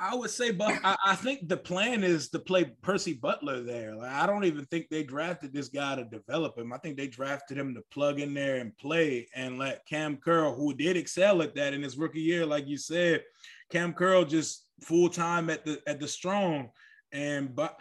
I 0.00 0.14
would 0.14 0.30
say, 0.30 0.50
but 0.50 0.80
I, 0.82 1.14
think 1.14 1.46
the 1.46 1.56
plan 1.58 2.02
is 2.02 2.30
to 2.30 2.38
play 2.38 2.64
Percy 2.80 3.12
Butler 3.12 3.62
there. 3.62 3.94
Like, 3.94 4.10
I 4.10 4.26
don't 4.26 4.44
even 4.44 4.64
think 4.66 4.88
they 4.88 5.02
drafted 5.02 5.52
this 5.52 5.68
guy 5.68 5.94
to 5.96 6.04
develop 6.04 6.56
him. 6.56 6.72
I 6.72 6.78
think 6.78 6.96
they 6.96 7.06
drafted 7.06 7.58
him 7.58 7.74
to 7.74 7.82
plug 7.92 8.18
in 8.18 8.32
there 8.32 8.56
and 8.56 8.76
play 8.78 9.28
and 9.34 9.58
let 9.58 9.86
Cam 9.86 10.16
Curl, 10.16 10.54
who 10.54 10.72
did 10.72 10.96
excel 10.96 11.42
at 11.42 11.54
that 11.56 11.74
in 11.74 11.82
his 11.82 11.98
rookie 11.98 12.20
year, 12.20 12.46
like 12.46 12.66
you 12.66 12.78
said, 12.78 13.22
Cam 13.70 13.92
Curl 13.92 14.24
just 14.24 14.66
full 14.80 15.10
time 15.10 15.50
at 15.50 15.66
the 15.66 15.80
at 15.86 16.00
the 16.00 16.08
strong. 16.08 16.70
And 17.12 17.54
but 17.54 17.78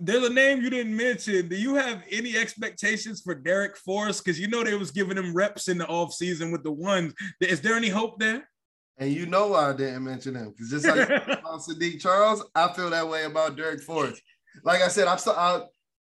there's 0.00 0.24
a 0.24 0.32
name 0.32 0.62
you 0.62 0.70
didn't 0.70 0.96
mention. 0.96 1.48
Do 1.48 1.56
you 1.56 1.74
have 1.74 2.02
any 2.10 2.36
expectations 2.36 3.20
for 3.20 3.34
Darrick 3.34 3.76
Forrest? 3.76 4.24
Because 4.24 4.40
you 4.40 4.48
know 4.48 4.64
they 4.64 4.74
was 4.74 4.90
giving 4.90 5.18
him 5.18 5.34
reps 5.34 5.68
in 5.68 5.76
the 5.76 5.86
off 5.86 6.14
season 6.14 6.50
with 6.50 6.62
the 6.62 6.72
ones. 6.72 7.12
Is 7.40 7.60
there 7.60 7.74
any 7.74 7.88
hope 7.88 8.18
there? 8.18 8.48
And 8.98 9.12
you 9.12 9.26
know 9.26 9.48
why 9.48 9.70
I 9.70 9.72
didn't 9.72 10.04
mention 10.04 10.34
him 10.34 10.50
because 10.50 10.70
just 10.70 10.86
like 10.86 11.08
about 11.38 11.60
Saahdiq 11.60 12.00
Charles, 12.00 12.44
I 12.54 12.72
feel 12.72 12.90
that 12.90 13.08
way 13.08 13.24
about 13.24 13.56
Darrick 13.56 13.82
Forrest. 13.82 14.20
Like 14.64 14.82
I 14.82 14.88
said, 14.88 15.08
I 15.08 15.16
saw 15.16 15.32
I, 15.32 15.62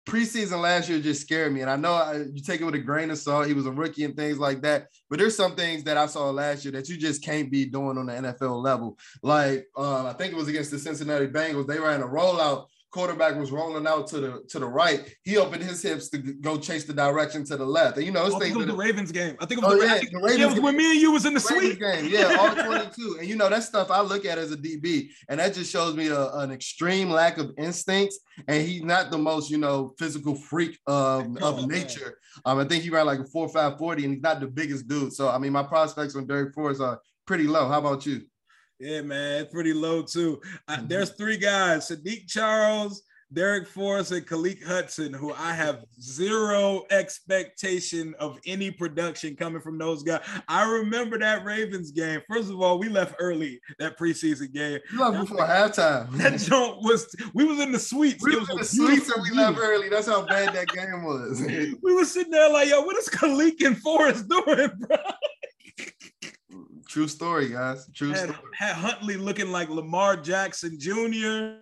preseason 0.07 0.61
last 0.61 0.87
year 0.87 0.99
just 0.99 1.21
scared 1.21 1.51
me, 1.51 1.61
and 1.61 1.69
I 1.69 1.75
know 1.75 1.93
I, 1.93 2.17
you 2.31 2.41
take 2.41 2.61
it 2.61 2.65
with 2.65 2.75
a 2.75 2.79
grain 2.79 3.09
of 3.09 3.17
salt. 3.17 3.47
He 3.47 3.53
was 3.53 3.65
a 3.65 3.71
rookie 3.71 4.03
and 4.03 4.15
things 4.15 4.37
like 4.37 4.61
that, 4.61 4.87
but 5.09 5.17
there's 5.17 5.35
some 5.35 5.55
things 5.55 5.83
that 5.85 5.97
I 5.97 6.05
saw 6.05 6.29
last 6.29 6.63
year 6.63 6.71
that 6.73 6.87
you 6.87 6.95
just 6.95 7.23
can't 7.23 7.51
be 7.51 7.65
doing 7.65 7.97
on 7.97 8.05
the 8.05 8.13
NFL 8.13 8.63
level. 8.63 8.99
Like 9.23 9.65
uh, 9.75 10.05
I 10.05 10.13
think 10.13 10.33
it 10.33 10.37
was 10.37 10.47
against 10.47 10.71
the 10.71 10.79
Cincinnati 10.79 11.27
Bengals, 11.27 11.67
they 11.67 11.79
ran 11.79 12.01
a 12.01 12.07
rollout 12.07 12.67
quarterback 12.95 13.35
was 13.35 13.51
rolling 13.51 13.85
out 13.85 14.07
to 14.07 14.21
the 14.21 14.43
to 14.47 14.57
the 14.57 14.65
right, 14.65 15.13
he 15.23 15.35
opened 15.37 15.61
his 15.61 15.81
hips 15.81 16.07
to 16.07 16.17
go 16.17 16.57
chase 16.57 16.85
the 16.85 16.93
direction 16.93 17.43
to 17.43 17.57
the 17.57 17.65
left. 17.65 17.97
And 17.97 18.05
you 18.05 18.11
know, 18.13 18.25
it's 18.25 18.35
oh, 18.35 18.39
things 18.39 18.55
the 18.55 18.73
Ravens 18.73 19.11
game. 19.11 19.35
I 19.41 19.45
think 19.45 19.61
it 19.61 19.65
was, 19.65 19.73
oh, 19.73 19.79
the, 19.79 19.85
yeah, 19.85 19.99
the 20.09 20.19
Ravens 20.19 20.39
it 20.39 20.45
was 20.45 20.59
when 20.61 20.77
me 20.77 20.91
and 20.91 21.01
you 21.01 21.11
was 21.11 21.25
in 21.25 21.33
the, 21.33 21.41
the 21.41 21.45
suite 21.45 21.79
game. 21.79 22.07
Yeah, 22.07 22.37
all 22.39 22.55
22. 22.55 23.17
and 23.19 23.27
you 23.27 23.35
know, 23.35 23.49
that 23.49 23.63
stuff 23.63 23.91
I 23.91 23.99
look 23.99 24.23
at 24.23 24.37
as 24.37 24.53
a 24.53 24.57
DB, 24.57 25.09
and 25.27 25.41
that 25.41 25.53
just 25.53 25.69
shows 25.73 25.93
me 25.93 26.07
a, 26.07 26.29
an 26.35 26.51
extreme 26.51 27.09
lack 27.09 27.37
of 27.37 27.51
instincts. 27.57 28.19
And 28.47 28.65
he's 28.65 28.83
not 28.83 29.11
the 29.11 29.17
most, 29.17 29.51
you 29.51 29.57
know, 29.57 29.93
physical 29.99 30.33
freak 30.33 30.79
um, 30.87 31.37
of 31.41 31.59
oh, 31.59 31.65
nature. 31.65 32.17
Um, 32.45 32.59
I 32.59 32.63
think 32.63 32.83
he 32.83 32.89
ran 32.89 33.05
like 33.07 33.19
a 33.19 33.25
four 33.25 33.49
five 33.49 33.77
forty, 33.77 34.05
and 34.05 34.13
he's 34.13 34.23
not 34.23 34.39
the 34.39 34.47
biggest 34.47 34.87
dude. 34.87 35.11
So 35.11 35.27
I 35.29 35.37
mean, 35.37 35.51
my 35.51 35.63
prospects 35.63 36.15
on 36.15 36.27
Darrick 36.27 36.53
Forrest 36.53 36.79
are 36.79 37.01
pretty 37.25 37.45
low. 37.45 37.67
How 37.67 37.79
about 37.79 38.05
you? 38.05 38.21
Yeah, 38.79 39.01
man, 39.01 39.41
it's 39.41 39.53
pretty 39.53 39.73
low 39.73 40.01
too. 40.01 40.41
Uh, 40.67 40.77
mm-hmm. 40.77 40.87
There's 40.87 41.11
three 41.11 41.37
guys: 41.37 41.89
Saahdiq 41.89 42.27
Charles, 42.27 43.03
Darrick 43.33 43.67
Forrest, 43.67 44.11
and 44.11 44.25
Khaleke 44.25 44.63
Hudson, 44.63 45.13
who 45.13 45.33
I 45.33 45.53
have 45.53 45.85
zero 45.99 46.83
expectation 46.91 48.13
of 48.19 48.37
any 48.45 48.71
production 48.71 49.35
coming 49.35 49.61
from 49.61 49.77
those 49.77 50.03
guys. 50.03 50.21
I 50.47 50.69
remember 50.69 51.17
that 51.19 51.45
Ravens 51.45 51.91
game. 51.91 52.21
First 52.29 52.49
of 52.49 52.61
all, 52.61 52.77
we 52.77 52.89
left 52.89 53.15
early 53.19 53.59
that 53.79 53.97
preseason 53.97 54.53
game. 54.53 54.79
You 54.91 54.99
left 54.99 55.19
before 55.19 55.45
halftime. 55.45 56.11
That 56.25 56.39
joint 56.39 56.81
was 56.81 57.15
we 57.33 57.45
was 57.45 57.59
in 57.59 57.71
the 57.71 57.79
suites. 57.79 58.23
We 58.23 58.35
was 58.35 58.49
in 58.49 58.57
the 58.57 58.65
suites 58.65 59.09
and 59.09 59.23
we 59.23 59.31
left 59.31 59.57
early. 59.57 59.89
That's 59.89 60.07
how 60.07 60.25
bad 60.25 60.53
that 60.53 60.67
game 60.67 61.03
was. 61.03 61.41
we 61.81 61.93
were 61.93 62.05
sitting 62.05 62.31
there 62.31 62.51
like, 62.51 62.69
yo, 62.69 62.81
what 62.81 62.97
is 62.97 63.09
Khaleke 63.09 63.65
and 63.65 63.77
Forrest 63.77 64.27
doing, 64.27 64.69
bro? 64.79 64.97
True 66.87 67.07
story, 67.07 67.49
guys. 67.49 67.89
True 67.93 68.09
had, 68.09 68.29
story. 68.29 68.51
Had 68.53 68.75
Huntley 68.75 69.17
looking 69.17 69.51
like 69.51 69.69
Lamar 69.69 70.15
Jackson 70.17 70.77
Jr. 70.79 71.57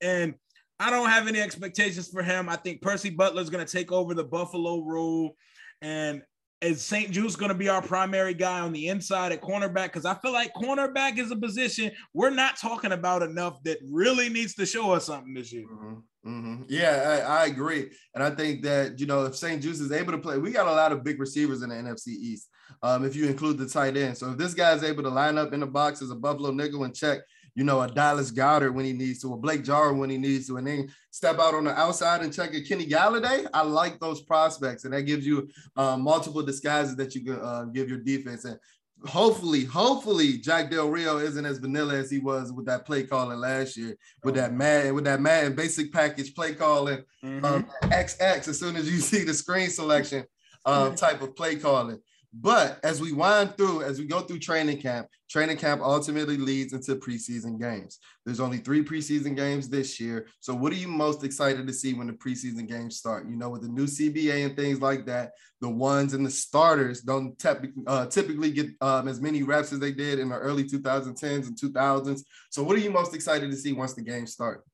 and 0.00 0.34
I 0.80 0.90
don't 0.90 1.08
have 1.08 1.28
any 1.28 1.40
expectations 1.40 2.08
for 2.08 2.22
him. 2.22 2.48
I 2.48 2.56
think 2.56 2.82
Percy 2.82 3.10
Butler 3.10 3.42
is 3.42 3.50
going 3.50 3.64
to 3.64 3.72
take 3.72 3.92
over 3.92 4.14
the 4.14 4.24
Buffalo 4.24 4.82
role, 4.82 5.36
and 5.80 6.22
is 6.60 6.82
St-Juste 6.82 7.38
going 7.38 7.50
to 7.50 7.54
be 7.54 7.68
our 7.68 7.82
primary 7.82 8.34
guy 8.34 8.60
on 8.60 8.72
the 8.72 8.88
inside 8.88 9.32
at 9.32 9.42
cornerback? 9.42 9.84
Because 9.84 10.04
I 10.04 10.14
feel 10.14 10.32
like 10.32 10.52
cornerback 10.54 11.18
is 11.18 11.30
a 11.30 11.36
position 11.36 11.90
we're 12.12 12.30
not 12.30 12.56
talking 12.56 12.92
about 12.92 13.22
enough 13.22 13.62
that 13.64 13.78
really 13.88 14.28
needs 14.28 14.54
to 14.54 14.66
show 14.66 14.92
us 14.92 15.04
something 15.06 15.34
this 15.34 15.52
year. 15.52 15.66
Mm-hmm. 15.70 15.94
Mm-hmm. 16.26 16.62
Yeah, 16.68 17.22
I, 17.28 17.42
I, 17.42 17.46
agree, 17.46 17.90
and 18.14 18.24
I 18.24 18.30
think 18.30 18.62
that 18.62 18.98
you 18.98 19.04
know 19.04 19.26
if 19.26 19.36
St-Juste 19.36 19.82
is 19.82 19.92
able 19.92 20.12
to 20.12 20.18
play, 20.18 20.38
we 20.38 20.52
got 20.52 20.66
a 20.66 20.72
lot 20.72 20.90
of 20.90 21.04
big 21.04 21.20
receivers 21.20 21.62
in 21.62 21.68
the 21.68 21.74
NFC 21.74 22.08
East. 22.08 22.48
Um, 22.82 23.04
if 23.04 23.16
you 23.16 23.26
include 23.26 23.58
the 23.58 23.68
tight 23.68 23.96
end, 23.96 24.16
so 24.16 24.32
if 24.32 24.38
this 24.38 24.54
guy 24.54 24.72
is 24.72 24.84
able 24.84 25.02
to 25.02 25.08
line 25.08 25.38
up 25.38 25.52
in 25.52 25.60
the 25.60 25.66
box 25.66 26.02
as 26.02 26.10
a 26.10 26.14
Buffalo 26.14 26.50
nickel 26.50 26.84
and 26.84 26.94
check 26.94 27.20
you 27.54 27.62
know, 27.62 27.80
a 27.80 27.88
Dallas 27.88 28.32
Goedert 28.32 28.74
when 28.74 28.84
he 28.84 28.92
needs 28.92 29.20
to, 29.20 29.32
a 29.32 29.36
Blake 29.36 29.64
Jarwin 29.64 29.98
when 29.98 30.10
he 30.10 30.18
needs 30.18 30.48
to, 30.48 30.56
and 30.56 30.66
then 30.66 30.90
step 31.10 31.38
out 31.38 31.54
on 31.54 31.64
the 31.64 31.78
outside 31.78 32.22
and 32.22 32.32
check 32.32 32.52
a 32.54 32.60
Kenny 32.60 32.86
Golladay. 32.86 33.46
I 33.54 33.62
like 33.62 34.00
those 34.00 34.20
prospects, 34.20 34.84
and 34.84 34.92
that 34.92 35.02
gives 35.02 35.24
you 35.24 35.48
uh, 35.76 35.96
multiple 35.96 36.42
disguises 36.42 36.96
that 36.96 37.14
you 37.14 37.24
can 37.24 37.40
uh, 37.40 37.64
give 37.66 37.88
your 37.88 37.98
defense. 37.98 38.44
And 38.44 38.58
hopefully, 39.06 39.64
hopefully 39.64 40.38
Jack 40.38 40.70
Del 40.70 40.90
Rio 40.90 41.18
isn't 41.18 41.46
as 41.46 41.58
vanilla 41.58 41.94
as 41.94 42.10
he 42.10 42.18
was 42.18 42.52
with 42.52 42.66
that 42.66 42.86
play 42.86 43.04
calling 43.04 43.38
last 43.38 43.76
year, 43.76 43.96
with 44.24 44.34
that 44.34 44.52
mad, 44.52 44.92
with 44.92 45.04
that 45.04 45.20
mad 45.20 45.54
basic 45.54 45.92
package 45.92 46.34
play 46.34 46.54
calling, 46.54 47.04
mm-hmm. 47.22 47.44
um, 47.44 47.66
XX. 47.82 48.48
As 48.48 48.58
soon 48.58 48.74
as 48.74 48.90
you 48.90 48.98
see 49.00 49.22
the 49.22 49.34
screen 49.34 49.70
selection 49.70 50.24
um, 50.66 50.96
type 50.96 51.22
of 51.22 51.36
play 51.36 51.54
calling. 51.54 52.00
But 52.40 52.80
as 52.82 53.00
we 53.00 53.12
wind 53.12 53.56
through, 53.56 53.82
as 53.82 54.00
we 54.00 54.06
go 54.06 54.20
through 54.20 54.40
training 54.40 54.80
camp, 54.80 55.06
training 55.30 55.56
camp 55.56 55.80
ultimately 55.80 56.36
leads 56.36 56.72
into 56.72 56.96
preseason 56.96 57.60
games. 57.60 58.00
There's 58.26 58.40
only 58.40 58.58
three 58.58 58.82
preseason 58.82 59.36
games 59.36 59.68
this 59.68 60.00
year. 60.00 60.26
So, 60.40 60.52
what 60.52 60.72
are 60.72 60.76
you 60.76 60.88
most 60.88 61.22
excited 61.22 61.64
to 61.64 61.72
see 61.72 61.94
when 61.94 62.08
the 62.08 62.12
preseason 62.12 62.68
games 62.68 62.96
start? 62.96 63.28
You 63.28 63.36
know, 63.36 63.50
with 63.50 63.62
the 63.62 63.68
new 63.68 63.86
CBA 63.86 64.46
and 64.46 64.56
things 64.56 64.80
like 64.80 65.06
that, 65.06 65.30
the 65.60 65.68
ones 65.68 66.12
and 66.12 66.26
the 66.26 66.30
starters 66.30 67.02
don't 67.02 67.40
uh, 67.86 68.06
typically 68.06 68.50
get 68.50 68.70
um, 68.80 69.06
as 69.06 69.20
many 69.20 69.44
reps 69.44 69.72
as 69.72 69.78
they 69.78 69.92
did 69.92 70.18
in 70.18 70.28
the 70.28 70.36
early 70.36 70.64
2010s 70.64 71.46
and 71.46 71.56
2000s. 71.56 72.22
So, 72.50 72.64
what 72.64 72.74
are 72.74 72.80
you 72.80 72.90
most 72.90 73.14
excited 73.14 73.48
to 73.48 73.56
see 73.56 73.72
once 73.72 73.94
the 73.94 74.02
games 74.02 74.32
start? 74.32 74.64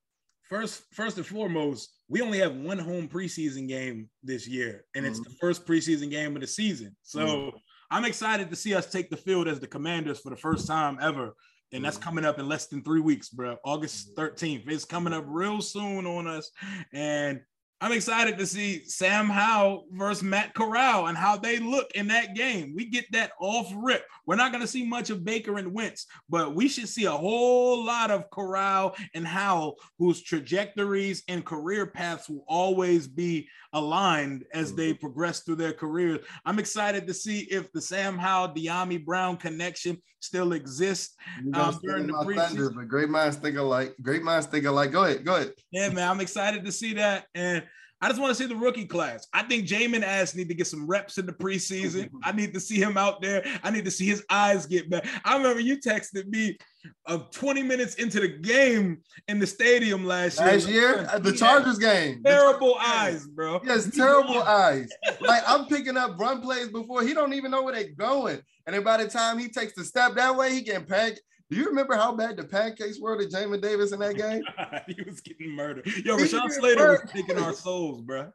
First, 0.49 0.83
first 0.95 1.19
and 1.19 1.27
foremost, 1.27 2.00
we 2.11 2.21
only 2.21 2.39
have 2.39 2.57
one 2.57 2.79
home 2.79 3.09
preseason 3.09 3.69
game 3.69 4.11
this 4.23 4.47
year, 4.47 4.85
and 4.95 5.05
mm-hmm. 5.05 5.13
it's 5.13 5.21
the 5.21 5.35
first 5.41 5.65
preseason 5.65 6.11
game 6.11 6.35
of 6.35 6.43
the 6.43 6.47
season. 6.47 6.95
So 7.03 7.21
mm-hmm. 7.21 7.57
I'm 7.91 8.05
excited 8.05 8.51
to 8.51 8.57
see 8.57 8.75
us 8.75 8.91
take 8.91 9.11
the 9.11 9.17
field 9.17 9.47
as 9.47 9.61
the 9.61 9.69
Commanders 9.69 10.19
for 10.19 10.31
the 10.31 10.37
first 10.37 10.67
time 10.67 10.99
ever. 11.01 11.33
And 11.73 11.85
that's 11.85 11.97
mm-hmm. 11.97 12.05
coming 12.05 12.25
up 12.25 12.41
in 12.41 12.49
less 12.49 12.67
than 12.67 12.83
three 12.83 13.01
weeks, 13.01 13.29
bro. 13.29 13.57
August 13.65 14.17
13th. 14.17 14.69
It's 14.69 14.85
coming 14.85 15.13
up 15.13 15.25
real 15.29 15.61
soon 15.61 16.05
on 16.05 16.27
us. 16.27 16.51
And 16.93 17.41
I'm 17.83 17.93
excited 17.93 18.37
to 18.37 18.47
see 18.47 18.85
Sam 18.85 19.31
Howell 19.31 19.87
versus 19.93 20.23
Matt 20.23 20.53
Corral 20.53 21.07
and 21.07 21.17
how 21.17 21.39
they 21.39 21.59
look 21.59 21.91
in 21.95 22.09
that 22.09 22.35
game. 22.35 22.75
We 22.77 22.85
get 22.85 23.11
that 23.13 23.33
off 23.41 23.73
rip. 23.75 24.05
We're 24.27 24.37
not 24.37 24.53
going 24.53 24.61
to 24.61 24.69
see 24.69 24.87
much 24.87 25.09
of 25.09 25.25
Baker 25.25 25.57
and 25.57 25.73
Wentz, 25.73 26.07
but 26.29 26.55
we 26.55 26.69
should 26.69 26.91
see 26.91 27.07
a 27.07 27.11
whole 27.11 27.83
lot 27.83 28.11
of 28.11 28.29
Corral 28.29 28.95
and 29.15 29.27
Howell, 29.27 29.79
whose 29.99 30.21
trajectories 30.23 31.23
and 31.27 31.43
career 31.43 31.87
paths 31.87 32.29
will 32.29 32.45
always 32.47 33.09
be 33.09 33.49
aligned 33.73 34.45
as 34.53 34.75
they 34.75 34.91
mm-hmm. 34.91 35.01
progress 35.01 35.41
through 35.41 35.57
their 35.57 35.73
careers. 35.73 36.21
I'm 36.45 36.59
excited 36.59 37.07
to 37.07 37.15
see 37.15 37.41
if 37.51 37.73
the 37.73 37.81
Sam 37.81 38.19
Howell 38.19 38.55
Dyami 38.55 39.05
Brown 39.05 39.37
connection 39.37 39.99
still 40.21 40.53
exists 40.53 41.17
um, 41.55 41.79
during 41.83 42.07
the 42.07 42.13
preseason. 42.13 42.49
Thunder, 42.49 42.71
but 42.71 42.89
great 42.89 43.09
minds 43.09 43.37
think 43.37 43.57
alike. 43.57 43.95
Great 44.03 44.23
minds 44.23 44.47
think 44.47 44.67
alike. 44.67 44.93
Go 44.93 45.05
ahead. 45.05 45.25
Go 45.25 45.37
ahead. 45.37 45.53
Yeah, 45.71 45.89
man. 45.91 46.09
I'm 46.09 46.21
excited 46.21 46.65
to 46.65 46.73
see 46.73 46.95
that. 46.95 47.27
And 47.35 47.65
I 48.03 48.09
just 48.09 48.21
want 48.21 48.35
to 48.35 48.43
see 48.43 48.49
the 48.49 48.57
rookie 48.57 48.87
class. 48.87 49.27
I 49.33 49.43
think 49.43 49.67
Jamin 49.67 50.03
Ass 50.03 50.35
need 50.35 50.49
to 50.49 50.55
get 50.55 50.67
some 50.67 50.87
reps 50.87 51.19
in 51.19 51.27
the 51.27 51.33
preseason. 51.33 52.09
I 52.25 52.33
need 52.33 52.55
to 52.55 52.61
see 52.61 52.81
him 52.81 52.97
out 52.97 53.21
there. 53.21 53.45
I 53.63 53.71
need 53.71 53.85
to 53.85 53.91
see 53.91 54.07
his 54.07 54.25
eyes 54.31 54.65
get 54.65 54.89
back. 54.89 55.07
I 55.25 55.37
remember 55.37 55.61
you 55.61 55.79
texted 55.79 56.27
me 56.27 56.57
of 57.05 57.31
20 57.31 57.63
minutes 57.63 57.97
into 57.97 58.21
the 58.21 58.29
game 58.29 59.03
in 59.29 59.39
the 59.39 59.47
stadium 59.47 60.07
last, 60.07 60.39
last 60.39 60.67
year. 60.67 61.03
Last 61.03 61.13
year, 61.13 61.21
the 61.21 61.33
Chargers 61.33 61.79
game. 61.79 62.23
Terrible 62.23 62.77
eyes, 62.81 63.27
bro. 63.27 63.61
Yes, 63.65 63.95
terrible 63.95 64.43
eyes. 64.43 64.89
Like 65.21 65.43
I'm 65.47 65.67
picking 65.67 65.99
up 65.99 66.19
run 66.19 66.41
plays 66.41 66.69
before 66.69 67.03
he 67.03 67.13
don't 67.13 67.35
even 67.35 67.51
know 67.51 67.63
where 67.63 67.75
they're 67.75 67.93
going. 67.95 68.41
And 68.67 68.75
then 68.75 68.83
by 68.83 69.03
the 69.03 69.11
time 69.11 69.39
he 69.39 69.49
takes 69.49 69.75
the 69.75 69.85
step 69.85 70.15
that 70.15 70.37
way, 70.37 70.55
he 70.55 70.63
getting 70.63 70.87
packed. 70.87 71.21
Do 71.51 71.57
you 71.57 71.67
remember 71.67 71.95
how 71.95 72.15
bad 72.15 72.37
the 72.37 72.45
pancakes 72.45 73.01
were 73.01 73.19
to 73.19 73.27
Jamin 73.27 73.61
Davis 73.61 73.93
in 73.93 73.99
that 74.01 74.15
game? 74.17 74.43
he 74.87 75.03
was 75.03 75.21
getting 75.21 75.51
murdered. 75.51 75.87
Yo, 76.05 76.17
Rashawn 76.17 76.51
Slater 76.51 76.93
was 77.03 77.11
taking 77.13 77.39
our 77.39 77.53
souls, 77.53 78.03
bro. 78.03 78.31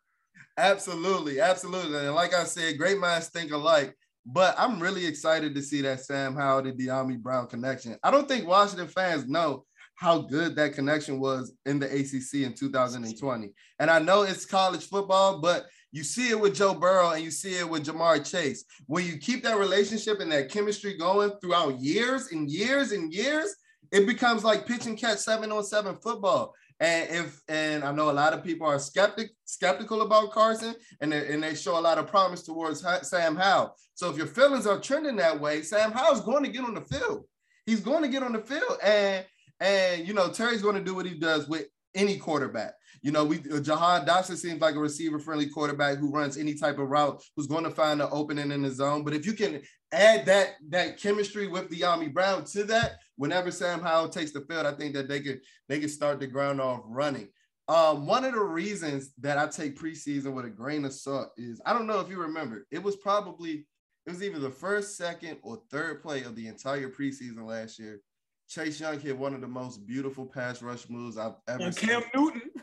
Absolutely, 0.58 1.39
absolutely. 1.39 1.97
And 1.97 2.15
like 2.15 2.34
I 2.34 2.43
said, 2.43 2.78
great 2.78 2.97
minds 2.97 3.28
think 3.28 3.51
alike. 3.51 3.95
But 4.25 4.56
I'm 4.58 4.80
really 4.80 5.06
excited 5.06 5.54
to 5.54 5.62
see 5.62 5.82
that 5.82 6.01
Sam 6.01 6.36
Howell 6.36 6.63
to 6.63 6.71
Dyami 6.71 7.19
Brown 7.19 7.47
connection. 7.47 7.97
I 8.04 8.10
don't 8.10 8.28
think 8.28 8.47
Washington 8.47 8.88
fans 8.88 9.28
know 9.28 9.65
how 9.95 10.19
good 10.19 10.56
that 10.56 10.73
connection 10.73 11.19
was 11.19 11.54
in 11.65 11.80
the 11.80 11.86
ACC 11.86 12.45
in 12.45 12.54
2020. 12.54 13.54
And 13.80 13.91
I 13.91 13.99
know 13.99 14.23
it's 14.23 14.45
college 14.45 14.88
football, 14.88 15.39
but 15.39 15.65
you 15.95 16.03
see 16.03 16.29
it 16.29 16.38
with 16.38 16.53
Joe 16.53 16.73
Burrow 16.73 17.12
and 17.12 17.23
you 17.23 17.31
see 17.31 17.55
it 17.55 17.69
with 17.69 17.86
Ja'Marr 17.86 18.29
Chase. 18.29 18.65
When 18.86 19.05
you 19.05 19.17
keep 19.17 19.43
that 19.43 19.58
relationship 19.58 20.19
and 20.19 20.29
that 20.29 20.49
chemistry 20.49 20.97
going 20.97 21.31
throughout 21.39 21.79
years 21.79 22.34
and 22.34 22.51
years 22.51 22.91
and 22.91 23.13
years, 23.13 23.55
it 23.93 24.05
becomes 24.05 24.43
like 24.43 24.67
pitch 24.67 24.88
and 24.88 24.97
catch 24.97 25.19
seven 25.19 25.53
on 25.53 25.63
seven 25.63 25.95
football. 26.03 26.53
And 26.81 27.10
if 27.10 27.41
and 27.47 27.86
I 27.86 27.93
know 27.93 28.12
a 28.12 28.12
lot 28.12 28.34
of 28.34 28.43
people 28.43 28.67
are 28.67 28.77
skeptic 28.77 29.29
skeptical 29.45 30.01
about 30.01 30.31
Carson, 30.31 30.75
and 30.99 31.13
they, 31.13 31.34
and 31.34 31.41
they 31.41 31.55
show 31.55 31.79
a 31.79 31.88
lot 31.88 31.97
of 31.97 32.08
promise 32.08 32.43
towards 32.43 32.86
Sam 33.03 33.38
Howell. 33.38 33.73
So 33.93 34.10
if 34.10 34.17
your 34.17 34.27
feelings 34.27 34.67
are 34.67 34.81
trending 34.81 35.15
that 35.15 35.39
way, 35.39 35.62
Sam 35.62 35.93
Howell's 35.93 36.25
going 36.25 36.43
to 36.43 36.51
get 36.51 36.65
on 36.65 36.73
the 36.73 36.81
field. 36.81 37.23
He's 37.65 37.79
going 37.79 38.01
to 38.01 38.10
get 38.10 38.21
on 38.21 38.34
the 38.34 38.41
field, 38.41 38.79
and 38.84 39.25
and 39.62 40.05
you 40.05 40.13
know 40.13 40.27
Terry's 40.27 40.62
going 40.62 40.75
to 40.75 40.84
do 40.84 40.93
what 40.93 41.05
he 41.05 41.17
does 41.17 41.47
with 41.47 41.67
any 41.93 42.17
quarterback. 42.17 42.73
You 43.05 43.11
know, 43.11 43.23
we 43.23 43.37
uh, 43.53 43.59
Jahan 43.59 44.03
Dotson 44.03 44.35
seems 44.35 44.59
like 44.61 44.73
a 44.73 44.79
receiver-friendly 44.79 45.49
quarterback 45.49 45.99
who 45.99 46.09
runs 46.09 46.37
any 46.37 46.55
type 46.55 46.79
of 46.79 46.89
route, 46.89 47.21
who's 47.35 47.45
going 47.45 47.63
to 47.63 47.69
find 47.69 48.01
an 48.01 48.09
opening 48.11 48.51
in 48.51 48.63
the 48.63 48.71
zone. 48.71 49.03
But 49.03 49.13
if 49.13 49.27
you 49.27 49.33
can 49.33 49.61
add 49.91 50.25
that 50.25 50.55
that 50.69 50.99
chemistry 50.99 51.45
with 51.45 51.69
Dyami 51.69 52.11
Brown 52.11 52.45
to 52.45 52.63
that, 52.63 52.93
whenever 53.15 53.51
Sam 53.51 53.79
Howell 53.79 54.09
takes 54.09 54.31
the 54.31 54.41
field, 54.41 54.65
I 54.65 54.71
think 54.71 54.95
that 54.95 55.07
they 55.07 55.19
could 55.19 55.41
they 55.69 55.79
could 55.79 55.91
start 55.91 56.19
the 56.19 56.25
ground 56.25 56.59
off 56.59 56.81
running. 56.87 57.27
Um, 57.67 58.07
one 58.07 58.25
of 58.25 58.33
the 58.33 58.41
reasons 58.41 59.11
that 59.19 59.37
I 59.37 59.45
take 59.45 59.79
preseason 59.79 60.33
with 60.33 60.45
a 60.45 60.49
grain 60.49 60.83
of 60.83 60.91
salt 60.91 61.29
is 61.37 61.61
I 61.63 61.73
don't 61.73 61.85
know 61.85 61.99
if 61.99 62.09
you 62.09 62.19
remember, 62.19 62.65
it 62.71 62.81
was 62.81 62.95
probably 62.95 63.67
it 64.07 64.09
was 64.09 64.23
either 64.23 64.39
the 64.39 64.49
first, 64.49 64.97
second, 64.97 65.37
or 65.43 65.61
third 65.69 66.01
play 66.01 66.23
of 66.23 66.35
the 66.35 66.47
entire 66.47 66.89
preseason 66.89 67.45
last 67.45 67.77
year 67.77 68.01
Chase 68.47 68.79
Young 68.79 68.99
hit 68.99 69.17
one 69.17 69.33
of 69.33 69.41
the 69.41 69.47
most 69.47 69.85
beautiful 69.85 70.25
pass 70.25 70.61
rush 70.61 70.89
moves 70.89 71.17
I've 71.17 71.35
ever 71.47 71.63
and 71.63 71.75
seen. 71.75 71.89
Cam 71.89 72.03
Newton. 72.13 72.41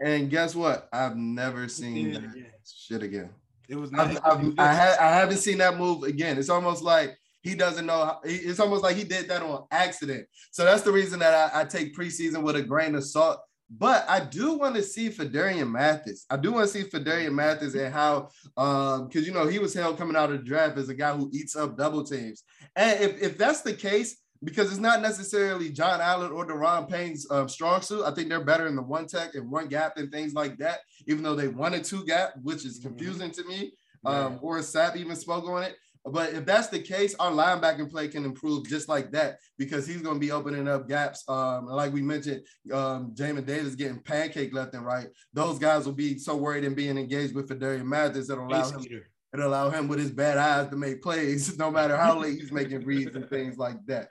And 0.00 0.30
guess 0.30 0.54
what? 0.54 0.88
I've 0.92 1.16
never 1.16 1.68
seen 1.68 2.12
that 2.12 2.24
again. 2.24 2.52
shit 2.66 3.02
again. 3.02 3.30
It 3.68 3.76
was. 3.76 3.92
I've, 3.94 4.18
I've, 4.24 4.58
I, 4.58 4.74
ha- 4.74 4.96
I 5.00 5.14
haven't 5.16 5.38
seen 5.38 5.58
that 5.58 5.76
move 5.76 6.04
again. 6.04 6.38
It's 6.38 6.50
almost 6.50 6.82
like 6.82 7.16
he 7.42 7.54
doesn't 7.54 7.86
know. 7.86 8.04
How, 8.04 8.20
it's 8.24 8.60
almost 8.60 8.82
like 8.82 8.96
he 8.96 9.04
did 9.04 9.28
that 9.28 9.42
on 9.42 9.64
accident. 9.70 10.26
So 10.50 10.64
that's 10.64 10.82
the 10.82 10.92
reason 10.92 11.18
that 11.20 11.52
I, 11.54 11.62
I 11.62 11.64
take 11.64 11.96
preseason 11.96 12.42
with 12.42 12.56
a 12.56 12.62
grain 12.62 12.94
of 12.94 13.04
salt. 13.04 13.40
But 13.68 14.04
I 14.08 14.20
do 14.20 14.58
want 14.58 14.76
to 14.76 14.82
see 14.82 15.10
Phidarian 15.10 15.68
Mathis. 15.70 16.24
I 16.30 16.36
do 16.36 16.52
want 16.52 16.70
to 16.70 16.72
see 16.72 16.88
Phidarian 16.88 17.32
Mathis 17.32 17.74
and 17.74 17.92
how, 17.92 18.28
um, 18.56 19.08
because 19.08 19.26
you 19.26 19.32
know 19.32 19.46
he 19.48 19.58
was 19.58 19.74
held 19.74 19.98
coming 19.98 20.14
out 20.14 20.30
of 20.30 20.38
the 20.38 20.44
draft 20.44 20.78
as 20.78 20.88
a 20.88 20.94
guy 20.94 21.16
who 21.16 21.30
eats 21.32 21.56
up 21.56 21.76
double 21.76 22.04
teams. 22.04 22.44
And 22.76 23.00
if, 23.00 23.20
if 23.20 23.38
that's 23.38 23.62
the 23.62 23.72
case, 23.72 24.18
because 24.42 24.70
it's 24.70 24.80
not 24.80 25.02
necessarily 25.02 25.70
John 25.70 26.00
Allen 26.00 26.32
or 26.32 26.46
Daron 26.46 26.88
Payne's 26.88 27.26
um, 27.30 27.48
strong 27.48 27.80
suit. 27.82 28.04
I 28.04 28.12
think 28.12 28.28
they're 28.28 28.44
better 28.44 28.66
in 28.66 28.76
the 28.76 28.82
one 28.82 29.06
tech 29.06 29.34
and 29.34 29.50
one 29.50 29.68
gap 29.68 29.96
and 29.96 30.10
things 30.10 30.34
like 30.34 30.58
that, 30.58 30.80
even 31.06 31.22
though 31.22 31.34
they 31.34 31.48
wanted 31.48 31.84
two 31.84 32.04
gap, 32.04 32.34
which 32.42 32.64
is 32.64 32.78
mm-hmm. 32.78 32.88
confusing 32.88 33.30
mm-hmm. 33.30 33.42
to 33.42 33.48
me. 33.48 33.72
Um, 34.04 34.32
yeah. 34.34 34.38
Or 34.40 34.58
Sapp 34.58 34.96
even 34.96 35.16
spoke 35.16 35.48
on 35.48 35.62
it. 35.64 35.76
But 36.08 36.34
if 36.34 36.46
that's 36.46 36.68
the 36.68 36.78
case, 36.78 37.16
our 37.18 37.32
linebacking 37.32 37.90
play 37.90 38.06
can 38.06 38.24
improve 38.24 38.68
just 38.68 38.88
like 38.88 39.10
that 39.10 39.38
because 39.58 39.88
he's 39.88 40.02
going 40.02 40.16
to 40.16 40.20
be 40.20 40.30
opening 40.30 40.68
up 40.68 40.88
gaps. 40.88 41.24
Um, 41.28 41.66
like 41.66 41.92
we 41.92 42.00
mentioned, 42.00 42.42
um, 42.72 43.12
Jamin 43.12 43.44
Davis 43.44 43.74
getting 43.74 44.00
pancake 44.00 44.54
left 44.54 44.74
and 44.74 44.84
right. 44.84 45.08
Those 45.32 45.58
guys 45.58 45.84
will 45.84 45.94
be 45.94 46.16
so 46.18 46.36
worried 46.36 46.64
and 46.64 46.76
being 46.76 46.96
engaged 46.96 47.34
with 47.34 47.48
Phidarian 47.48 47.86
Mathis 47.86 48.28
that 48.28 48.38
allow 48.38 48.70
him 48.70 48.84
it 49.32 49.40
allow 49.40 49.68
him 49.70 49.88
with 49.88 49.98
his 49.98 50.10
bad 50.10 50.38
eyes 50.38 50.70
to 50.70 50.76
make 50.76 51.02
plays, 51.02 51.58
no 51.58 51.70
matter 51.70 51.96
how 51.96 52.18
late 52.18 52.40
he's 52.40 52.52
making 52.52 52.84
reads 52.84 53.14
and 53.16 53.28
things 53.28 53.58
like 53.58 53.84
that. 53.86 54.08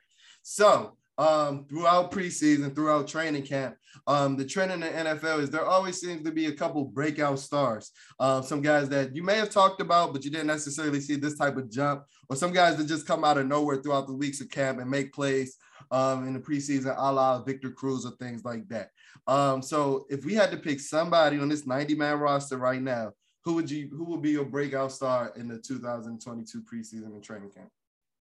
So 0.48 0.96
um, 1.18 1.66
throughout 1.68 2.12
preseason, 2.12 2.76
throughout 2.76 3.08
training 3.08 3.42
camp, 3.42 3.78
um, 4.06 4.38
the 4.38 4.46
trend 4.46 4.72
in 4.72 4.82
the 4.82 4.88
NFL 4.88 5.40
is 5.40 5.50
there 5.50 5.66
always 5.66 6.00
seems 6.00 6.24
to 6.24 6.32
be 6.32 6.46
a 6.46 6.52
couple 6.52 6.86
breakout 6.86 7.40
stars. 7.40 7.92
Uh, 8.20 8.44
some 8.44 8.62
guys 8.62 8.88
that 8.90 9.16
you 9.16 9.24
may 9.24 9.38
have 9.38 9.50
talked 9.50 9.82
about, 9.82 10.14
but 10.14 10.24
you 10.24 10.30
didn't 10.30 10.46
necessarily 10.46 11.02
see 11.02 11.16
this 11.16 11.36
type 11.36 11.58
of 11.58 11.72
jump, 11.72 12.04
or 12.30 12.36
some 12.36 12.54
guys 12.54 12.78
that 12.78 12.86
just 12.86 13.08
come 13.08 13.24
out 13.24 13.40
of 13.40 13.48
nowhere 13.48 13.78
throughout 13.78 14.06
the 14.06 14.14
weeks 14.14 14.40
of 14.40 14.48
camp 14.52 14.80
and 14.80 14.88
make 14.88 15.12
plays 15.14 15.58
um, 15.90 16.28
in 16.28 16.34
the 16.36 16.40
preseason, 16.40 16.94
a 16.96 17.12
la 17.12 17.42
Victor 17.42 17.72
Cruz 17.72 18.06
or 18.06 18.12
things 18.18 18.46
like 18.46 18.68
that. 18.68 18.92
Um, 19.26 19.64
so 19.64 20.06
if 20.12 20.26
we 20.26 20.36
had 20.36 20.52
to 20.52 20.58
pick 20.58 20.80
somebody 20.80 21.40
on 21.40 21.50
this 21.50 21.66
90 21.66 21.96
man 21.96 22.20
roster 22.20 22.58
right 22.58 22.82
now, 22.82 23.14
who 23.44 23.56
would 23.56 23.72
you 23.72 23.90
who 23.92 24.04
would 24.06 24.22
be 24.22 24.32
your 24.32 24.46
breakout 24.46 24.92
star 24.92 25.34
in 25.38 25.48
the 25.48 25.58
2022 25.58 26.62
preseason 26.62 27.06
and 27.08 27.24
training 27.24 27.50
camp? 27.50 27.70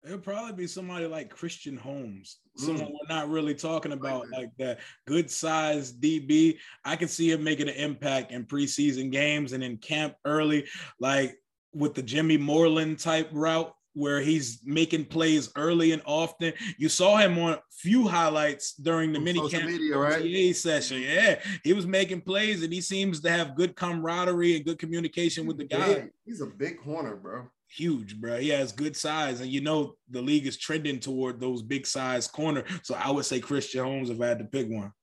It'll 0.05 0.19
probably 0.19 0.53
be 0.53 0.67
somebody 0.67 1.07
like 1.07 1.31
Christian 1.31 1.75
Holmes, 1.75 2.37
someone 2.57 2.85
mm. 2.85 2.91
we're 2.91 3.15
not 3.15 3.29
really 3.29 3.55
talking 3.55 3.91
about 3.91 4.29
like 4.29 4.51
that. 4.59 4.79
Good 5.07 5.31
size 5.31 5.91
DB. 5.91 6.57
I 6.83 6.95
can 6.95 7.07
see 7.07 7.31
him 7.31 7.43
making 7.43 7.69
an 7.69 7.75
impact 7.75 8.31
in 8.31 8.45
preseason 8.45 9.11
games 9.11 9.53
and 9.53 9.63
in 9.63 9.77
camp 9.77 10.13
early, 10.23 10.65
like 10.99 11.37
with 11.73 11.95
the 11.95 12.03
Jimmy 12.03 12.37
Moreland 12.37 12.99
type 12.99 13.29
route 13.31 13.73
where 13.95 14.21
he's 14.21 14.59
making 14.63 15.05
plays 15.05 15.49
early 15.55 15.91
and 15.91 16.01
often. 16.05 16.53
You 16.77 16.89
saw 16.89 17.17
him 17.17 17.39
on 17.39 17.57
few 17.71 18.07
highlights 18.07 18.73
during 18.73 19.11
the 19.11 19.19
mini 19.19 19.39
camp 19.49 19.65
media, 19.65 19.97
right? 19.97 20.55
session. 20.55 21.01
Yeah, 21.01 21.39
he 21.63 21.73
was 21.73 21.87
making 21.87 22.21
plays 22.21 22.61
and 22.61 22.71
he 22.71 22.81
seems 22.81 23.21
to 23.21 23.31
have 23.31 23.55
good 23.55 23.75
camaraderie 23.75 24.57
and 24.57 24.65
good 24.65 24.77
communication 24.77 25.47
with 25.47 25.57
the 25.57 25.63
guy. 25.63 26.09
He's 26.25 26.41
a 26.41 26.45
big 26.45 26.79
corner, 26.79 27.15
bro. 27.15 27.47
Huge, 27.75 28.19
bro. 28.19 28.37
He 28.37 28.49
has 28.49 28.71
good 28.71 28.95
size, 28.95 29.41
and 29.41 29.49
you 29.49 29.61
know 29.61 29.95
the 30.09 30.21
league 30.21 30.47
is 30.47 30.57
trending 30.57 30.99
toward 30.99 31.39
those 31.39 31.61
big 31.61 31.85
size 31.85 32.27
corner. 32.27 32.63
So 32.83 32.95
I 32.95 33.11
would 33.11 33.25
say 33.25 33.39
Christian 33.39 33.83
Holmes 33.83 34.09
if 34.09 34.21
I 34.21 34.27
had 34.27 34.39
to 34.39 34.45
pick 34.45 34.69
one. 34.69 34.93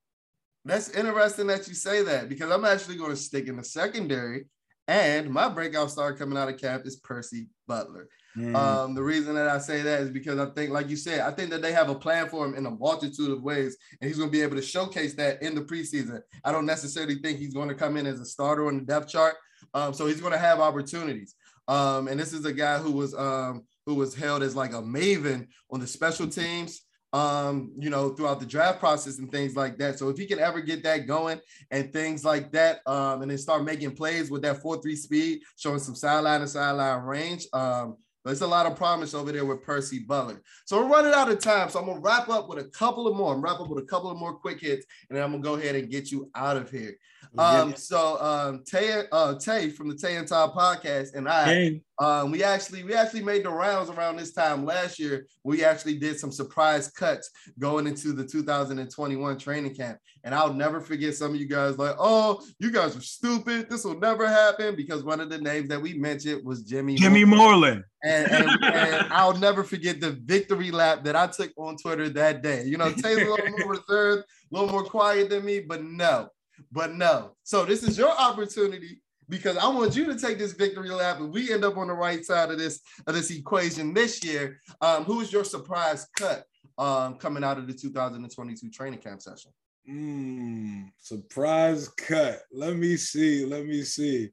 That's 0.64 0.90
interesting 0.90 1.48
that 1.48 1.66
you 1.68 1.74
say 1.74 2.02
that 2.02 2.28
because 2.28 2.50
I'm 2.50 2.64
actually 2.64 2.96
going 2.96 3.10
to 3.10 3.16
stick 3.16 3.48
in 3.48 3.56
the 3.56 3.64
secondary. 3.64 4.46
And 4.88 5.30
my 5.30 5.48
breakout 5.48 5.90
star 5.90 6.14
coming 6.14 6.36
out 6.36 6.48
of 6.48 6.60
camp 6.60 6.86
is 6.86 6.96
Percy 6.96 7.46
Butler. 7.68 8.08
Mm. 8.36 8.56
Um, 8.56 8.94
the 8.94 9.02
reason 9.02 9.34
that 9.34 9.48
I 9.48 9.58
say 9.58 9.82
that 9.82 10.00
is 10.00 10.10
because 10.10 10.38
I 10.38 10.46
think, 10.46 10.70
like 10.70 10.88
you 10.88 10.96
said, 10.96 11.20
I 11.20 11.30
think 11.30 11.50
that 11.50 11.62
they 11.62 11.72
have 11.72 11.90
a 11.90 11.94
plan 11.94 12.28
for 12.28 12.46
him 12.46 12.54
in 12.54 12.66
a 12.66 12.70
multitude 12.70 13.30
of 13.30 13.42
ways, 13.42 13.76
and 14.00 14.08
he's 14.08 14.18
going 14.18 14.30
to 14.30 14.32
be 14.32 14.42
able 14.42 14.56
to 14.56 14.62
showcase 14.62 15.14
that 15.14 15.42
in 15.42 15.54
the 15.54 15.60
preseason. 15.60 16.20
I 16.44 16.52
don't 16.52 16.66
necessarily 16.66 17.16
think 17.16 17.38
he's 17.38 17.54
going 17.54 17.68
to 17.68 17.74
come 17.74 17.96
in 17.96 18.06
as 18.06 18.20
a 18.20 18.24
starter 18.24 18.66
on 18.66 18.78
the 18.78 18.84
depth 18.84 19.08
chart, 19.08 19.34
um, 19.74 19.92
so 19.92 20.06
he's 20.06 20.20
going 20.20 20.32
to 20.32 20.38
have 20.38 20.60
opportunities. 20.60 21.34
Um, 21.72 22.08
and 22.08 22.20
this 22.20 22.32
is 22.32 22.44
a 22.44 22.52
guy 22.52 22.78
who 22.78 22.92
was 22.92 23.14
um, 23.14 23.64
who 23.86 23.94
was 23.94 24.14
held 24.14 24.42
as 24.42 24.54
like 24.54 24.72
a 24.72 24.82
maven 24.82 25.48
on 25.70 25.80
the 25.80 25.86
special 25.86 26.28
teams 26.28 26.82
um, 27.12 27.72
you 27.78 27.90
know, 27.90 28.10
throughout 28.10 28.40
the 28.40 28.46
draft 28.46 28.80
process 28.80 29.18
and 29.18 29.30
things 29.30 29.54
like 29.54 29.76
that. 29.78 29.98
So 29.98 30.08
if 30.08 30.16
he 30.16 30.26
can 30.26 30.38
ever 30.38 30.60
get 30.60 30.82
that 30.84 31.06
going 31.06 31.40
and 31.70 31.92
things 31.92 32.24
like 32.24 32.50
that, 32.52 32.80
um, 32.86 33.22
and 33.22 33.30
then 33.30 33.38
start 33.38 33.64
making 33.64 33.94
plays 33.94 34.30
with 34.30 34.42
that 34.42 34.62
4-3 34.62 34.96
speed, 34.96 35.40
showing 35.56 35.78
some 35.78 35.94
sideline 35.94 36.40
to 36.40 36.46
sideline 36.46 37.02
range, 37.02 37.46
um, 37.52 37.96
there's 38.24 38.40
a 38.40 38.46
lot 38.46 38.66
of 38.66 38.76
promise 38.76 39.14
over 39.14 39.32
there 39.32 39.44
with 39.44 39.62
Percy 39.62 39.98
Butler. 39.98 40.42
So 40.64 40.78
we're 40.78 40.88
running 40.88 41.12
out 41.12 41.30
of 41.30 41.40
time. 41.40 41.68
So 41.70 41.80
I'm 41.80 41.86
gonna 41.86 42.00
wrap 42.00 42.28
up 42.28 42.48
with 42.48 42.58
a 42.58 42.68
couple 42.68 43.08
of 43.08 43.16
more. 43.16 43.34
I'm 43.34 43.42
wrap 43.42 43.60
up 43.60 43.68
with 43.68 43.82
a 43.82 43.86
couple 43.86 44.10
of 44.10 44.16
more 44.16 44.34
quick 44.34 44.60
hits, 44.60 44.86
and 45.08 45.16
then 45.16 45.24
I'm 45.24 45.32
gonna 45.32 45.42
go 45.42 45.54
ahead 45.54 45.74
and 45.74 45.90
get 45.90 46.10
you 46.12 46.30
out 46.34 46.56
of 46.56 46.70
here. 46.70 46.96
Um, 47.38 47.74
so 47.76 48.20
um, 48.20 48.62
Tay, 48.64 49.04
uh, 49.10 49.38
Tay 49.38 49.70
from 49.70 49.88
the 49.88 49.96
Tay 49.96 50.16
and 50.16 50.28
Todd 50.28 50.52
podcast 50.54 51.14
and 51.14 51.28
I, 51.28 51.80
um, 52.02 52.32
we 52.32 52.42
actually 52.42 52.82
we 52.82 52.94
actually 52.94 53.22
made 53.22 53.44
the 53.44 53.50
rounds 53.50 53.88
around 53.88 54.16
this 54.16 54.32
time 54.32 54.64
last 54.64 54.98
year. 54.98 55.24
We 55.44 55.64
actually 55.64 55.98
did 55.98 56.18
some 56.18 56.32
surprise 56.32 56.90
cuts 56.90 57.30
going 57.60 57.86
into 57.86 58.12
the 58.12 58.26
2021 58.26 59.38
training 59.38 59.76
camp, 59.76 59.98
and 60.24 60.34
I'll 60.34 60.52
never 60.52 60.80
forget 60.80 61.14
some 61.14 61.32
of 61.32 61.40
you 61.40 61.46
guys 61.46 61.78
like, 61.78 61.94
oh, 62.00 62.42
you 62.58 62.72
guys 62.72 62.96
are 62.96 63.00
stupid. 63.00 63.70
This 63.70 63.84
will 63.84 64.00
never 64.00 64.26
happen 64.26 64.74
because 64.74 65.04
one 65.04 65.20
of 65.20 65.30
the 65.30 65.38
names 65.38 65.68
that 65.68 65.80
we 65.80 65.94
mentioned 65.94 66.44
was 66.44 66.64
Jimmy 66.64 66.96
Jimmy 66.96 67.24
Moreland. 67.24 67.84
And, 68.02 68.28
and, 68.32 68.50
and, 68.64 69.12
I'll 69.12 69.38
never 69.38 69.62
forget 69.62 70.00
the 70.00 70.10
victory 70.10 70.72
lap 70.72 71.04
that 71.04 71.14
I 71.14 71.28
took 71.28 71.52
on 71.56 71.76
Twitter 71.76 72.08
that 72.08 72.42
day. 72.42 72.64
You 72.64 72.78
know, 72.78 72.90
Tay's 72.90 73.18
a 73.18 73.30
little 73.30 73.58
more 73.58 73.70
reserved, 73.88 74.24
a 74.24 74.56
little 74.56 74.70
more 74.70 74.82
quiet 74.82 75.30
than 75.30 75.44
me, 75.44 75.60
but 75.60 75.84
no, 75.84 76.30
but 76.72 76.94
no. 76.94 77.36
So 77.44 77.64
this 77.64 77.84
is 77.84 77.96
your 77.96 78.10
opportunity 78.10 78.98
because 79.32 79.56
I 79.56 79.66
want 79.66 79.96
you 79.96 80.04
to 80.04 80.18
take 80.18 80.38
this 80.38 80.52
victory 80.52 80.90
lap 80.90 81.18
and 81.18 81.32
we 81.32 81.50
end 81.50 81.64
up 81.64 81.78
on 81.78 81.88
the 81.88 81.94
right 81.94 82.22
side 82.22 82.50
of 82.50 82.58
this 82.58 82.80
of 83.06 83.14
this 83.14 83.30
equation 83.30 83.94
this 83.94 84.22
year. 84.22 84.60
Um, 84.82 85.04
who 85.04 85.22
is 85.22 85.32
your 85.32 85.42
surprise 85.42 86.06
cut 86.18 86.44
um, 86.76 87.16
coming 87.16 87.42
out 87.42 87.56
of 87.56 87.66
the 87.66 87.72
2022 87.72 88.68
training 88.68 88.98
camp 88.98 89.22
session? 89.22 89.50
Mm, 89.90 90.90
surprise 90.98 91.88
cut. 91.88 92.42
Let 92.52 92.76
me 92.76 92.98
see. 92.98 93.46
Let 93.46 93.64
me 93.64 93.82
see. 93.84 94.28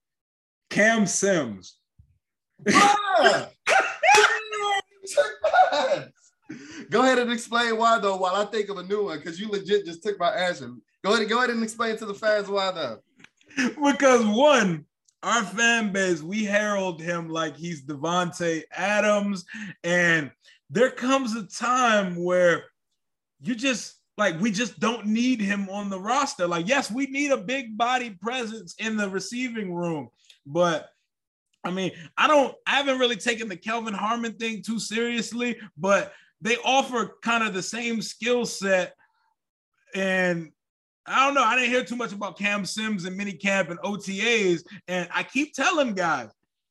Cam 0.70 1.08
Sims. 1.08 1.78
Go 6.90 7.04
ahead 7.04 7.20
and 7.20 7.32
explain 7.32 7.78
why 7.78 8.00
though, 8.00 8.18
while 8.18 8.36
I 8.36 8.44
think 8.46 8.68
of 8.68 8.78
a 8.80 8.84
new 8.84 9.06
one, 9.06 9.20
because 9.20 9.40
you 9.40 9.48
legit 9.48 9.86
just 9.86 10.04
took 10.04 10.20
my 10.20 10.32
answer. 10.32 10.70
Go 11.06 11.14
ahead, 11.14 11.30
go 11.30 11.38
ahead 11.38 11.52
and 11.52 11.64
explain 11.64 11.96
to 11.98 12.06
the 12.06 12.14
fans 12.14 12.50
why 12.50 12.72
though. 12.72 13.00
Because 13.82 14.26
one, 14.26 14.86
our 15.24 15.44
fan 15.44 15.92
base, 15.92 16.22
we 16.22 16.46
herald 16.46 17.02
him 17.02 17.30
like 17.30 17.58
he's 17.58 17.86
Davante 17.86 18.64
Adams, 18.72 19.46
and 19.84 20.32
there 20.70 20.92
comes 20.92 21.36
a 21.36 21.44
time 21.44 22.24
where 22.24 22.66
you 23.42 23.56
just 23.56 23.96
like 24.18 24.40
we 24.40 24.52
just 24.52 24.80
don't 24.80 25.06
need 25.06 25.42
him 25.42 25.70
on 25.70 25.90
the 25.90 26.00
roster. 26.00 26.48
Like, 26.48 26.68
yes, 26.68 26.92
we 26.92 27.08
need 27.08 27.32
a 27.32 27.38
big 27.38 27.78
body 27.78 28.12
presence 28.12 28.76
in 28.80 28.98
the 28.98 29.10
receiving 29.10 29.74
room, 29.74 30.10
but 30.46 30.90
I 31.64 31.72
mean, 31.72 31.92
I 32.18 32.28
don't, 32.28 32.56
I 32.66 32.78
haven't 32.78 33.00
really 33.00 33.18
taken 33.18 33.50
the 33.50 33.58
Kelvin 33.58 33.94
Harmon 33.94 34.34
thing 34.34 34.62
too 34.62 34.80
seriously, 34.80 35.58
but 35.78 36.14
they 36.42 36.58
offer 36.58 37.18
kind 37.22 37.44
of 37.44 37.54
the 37.54 37.62
same 37.62 38.02
skill 38.02 38.46
set. 38.46 38.94
And 39.94 40.52
I 41.10 41.26
don't 41.26 41.34
know, 41.34 41.44
I 41.44 41.56
didn't 41.56 41.72
hear 41.72 41.84
too 41.84 41.96
much 41.96 42.14
about 42.14 42.38
Cam 42.38 42.66
Sims 42.66 43.06
and 43.06 43.20
minicamp 43.20 43.70
and 43.70 43.80
OTAs. 43.80 44.64
And 44.88 45.10
I 45.14 45.24
keep 45.24 45.54
telling 45.54 45.94
guys, 45.94 46.30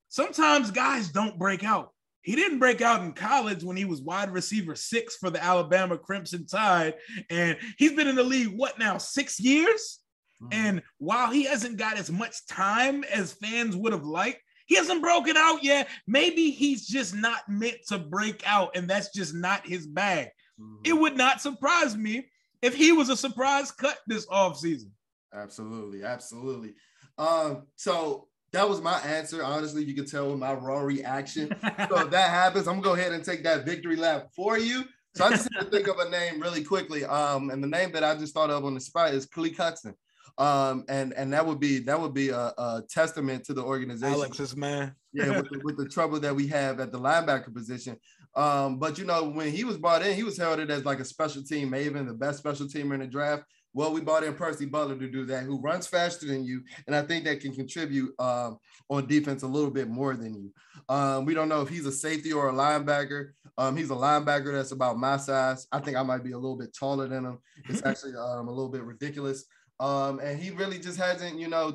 sometimes 0.09 0.71
guys 0.71 1.09
don't 1.09 1.39
break 1.39 1.65
out. 1.65 1.93
He 2.23 2.37
didn't 2.37 2.59
break 2.59 2.83
out 2.83 3.03
in 3.03 3.13
college 3.13 3.65
when 3.65 3.77
he 3.77 3.85
was 3.85 4.03
wide 4.03 4.31
receiver 4.31 4.75
six 4.75 5.17
for 5.17 5.31
the 5.31 5.43
Alabama 5.43 5.97
Crimson 5.97 6.47
Tide. 6.47 6.95
And 7.31 7.57
he's 7.79 7.93
been 7.93 8.09
in 8.09 8.17
the 8.17 8.23
league, 8.23 8.49
what 8.49 8.79
now, 8.79 8.99
six 8.99 9.41
years? 9.41 10.01
Mm-hmm. 10.43 10.53
And 10.53 10.83
while 10.99 11.31
he 11.31 11.45
hasn't 11.45 11.79
got 11.79 11.97
as 11.97 12.11
much 12.11 12.47
time 12.47 13.03
as 13.05 13.33
fans 13.33 13.77
would 13.77 13.93
have 13.93 14.05
liked, 14.05 14.43
he 14.67 14.77
hasn't 14.77 15.03
broken 15.03 15.37
out 15.37 15.65
yet. 15.65 15.89
Maybe 16.07 16.51
he's 16.51 16.87
just 16.87 17.15
not 17.15 17.49
meant 17.49 17.79
to 17.89 17.99
break 17.99 18.43
out, 18.47 18.77
and 18.77 18.89
that's 18.89 19.11
just 19.11 19.35
not 19.35 19.67
his 19.67 19.87
bag. 19.87 20.29
Mm-hmm. 20.61 20.83
It 20.85 20.93
would 20.93 21.17
not 21.17 21.41
surprise 21.41 21.97
me 21.97 22.29
if 22.63 22.75
he 22.75 22.93
was 22.93 23.09
a 23.09 23.17
surprise 23.17 23.71
cut 23.71 23.99
this 24.07 24.27
offseason. 24.27 24.91
Absolutely, 25.33 26.05
absolutely. 26.05 26.75
Um, 27.19 27.65
so 27.77 28.29
that 28.53 28.69
was 28.69 28.81
my 28.81 28.99
answer. 29.01 29.45
Honestly, 29.45 29.85
you 29.85 29.95
can 29.95 30.07
tell 30.07 30.31
with 30.31 30.39
my 30.39 30.55
raw 30.55 30.81
reaction. 30.81 31.55
so 31.89 31.99
if 31.99 32.11
that 32.11 32.31
happens, 32.31 32.67
I'm 32.67 32.81
gonna 32.81 32.85
go 32.85 33.01
ahead 33.01 33.13
and 33.13 33.25
take 33.25 33.45
that 33.45 33.67
victory 33.67 33.97
lap 33.97 34.29
for 34.35 34.59
you. 34.59 34.85
So 35.15 35.25
I 35.25 35.31
just 35.31 35.49
had 35.53 35.65
to 35.65 35.71
think 35.71 35.89
of 35.89 35.99
a 35.99 36.09
name 36.11 36.41
really 36.41 36.63
quickly. 36.63 37.05
Um, 37.05 37.51
and 37.51 37.63
the 37.63 37.69
name 37.69 37.93
that 37.93 38.05
I 38.05 38.15
just 38.15 38.35
thought 38.35 38.51
of 38.51 38.65
on 38.65 38.75
the 38.75 38.81
spot 38.81 39.13
is 39.13 39.27
Khaleke 39.27 39.57
Hudson. 39.57 39.95
Um, 40.39 40.85
and 40.89 41.13
and 41.15 41.33
that 41.33 41.45
would 41.45 41.59
be 41.59 41.81
that 41.81 42.01
would 42.01 42.15
be 42.15 42.29
a, 42.29 42.53
a 42.57 42.85
testament 42.89 43.45
to 43.47 43.55
the 43.55 43.63
organization. 43.63 44.15
Alex's 44.15 44.57
man. 44.57 44.95
yeah, 45.13 45.37
with 45.37 45.51
the, 45.51 45.61
with 45.65 45.77
the, 45.77 45.89
trouble 45.89 46.21
that 46.21 46.35
we 46.35 46.47
have 46.47 46.79
at 46.79 46.93
the 46.93 47.01
linebacker 47.01 47.53
position. 47.53 47.97
Um, 48.39 48.79
but 48.79 48.99
you 48.99 49.05
know, 49.05 49.25
when 49.25 49.51
he 49.51 49.65
was 49.65 49.77
brought 49.77 50.07
in, 50.07 50.15
he 50.15 50.23
was 50.23 50.39
heralded 50.39 50.71
as 50.71 50.85
like 50.85 51.01
a 51.01 51.05
special 51.05 51.43
team 51.43 51.73
maven, 51.73 52.07
the 52.07 52.15
best 52.15 52.39
special 52.39 52.67
teamer 52.67 52.95
in 52.95 53.01
the 53.01 53.07
draft. 53.09 53.43
Well, 53.75 53.93
we 53.93 54.01
brought 54.01 54.23
in 54.23 54.35
Percy 54.35 54.65
Butler 54.65 54.97
to 54.97 55.11
do 55.11 55.27
that, 55.27 55.43
who 55.43 55.61
runs 55.61 55.89
faster 55.89 56.25
than 56.27 56.45
you, 56.45 56.63
and 56.87 56.95
I 56.95 57.03
think 57.03 57.25
that 57.25 57.41
can 57.41 57.53
contribute 57.53 58.15
um, 58.21 58.59
on 58.89 59.07
defense 59.09 59.43
a 59.43 59.49
little 59.49 59.71
bit 59.71 59.89
more 59.89 60.15
than 60.15 60.35
you. 60.35 60.53
Um, 60.89 61.25
we 61.25 61.35
don't 61.35 61.49
know 61.49 61.63
if 61.63 61.69
he's 61.69 61.85
a 61.85 61.93
safety 61.93 62.33
or 62.33 62.49
a 62.49 62.53
linebacker. 62.53 63.31
Um, 63.59 63.77
he's 63.77 63.91
a 63.91 63.95
linebacker 63.95 64.53
that's 64.53 64.71
about 64.71 64.99
my 64.99 65.17
size. 65.17 65.67
I 65.73 65.81
think 65.81 65.97
I 65.97 66.03
might 66.05 66.23
be 66.23 66.33
a 66.33 66.39
little 66.39 66.57
bit 66.57 66.73
taller 66.73 67.09
than 67.09 67.25
him. 67.25 67.39
It's 67.69 67.83
actually 67.85 68.15
um, 68.15 68.47
a 68.47 68.53
little 68.53 68.71
bit 68.71 68.85
ridiculous. 68.85 69.45
Um, 69.81 70.21
and 70.21 70.41
he 70.41 70.51
really 70.51 70.79
just 70.79 70.99
hasn't, 70.99 71.39
you 71.39 71.49
know, 71.49 71.75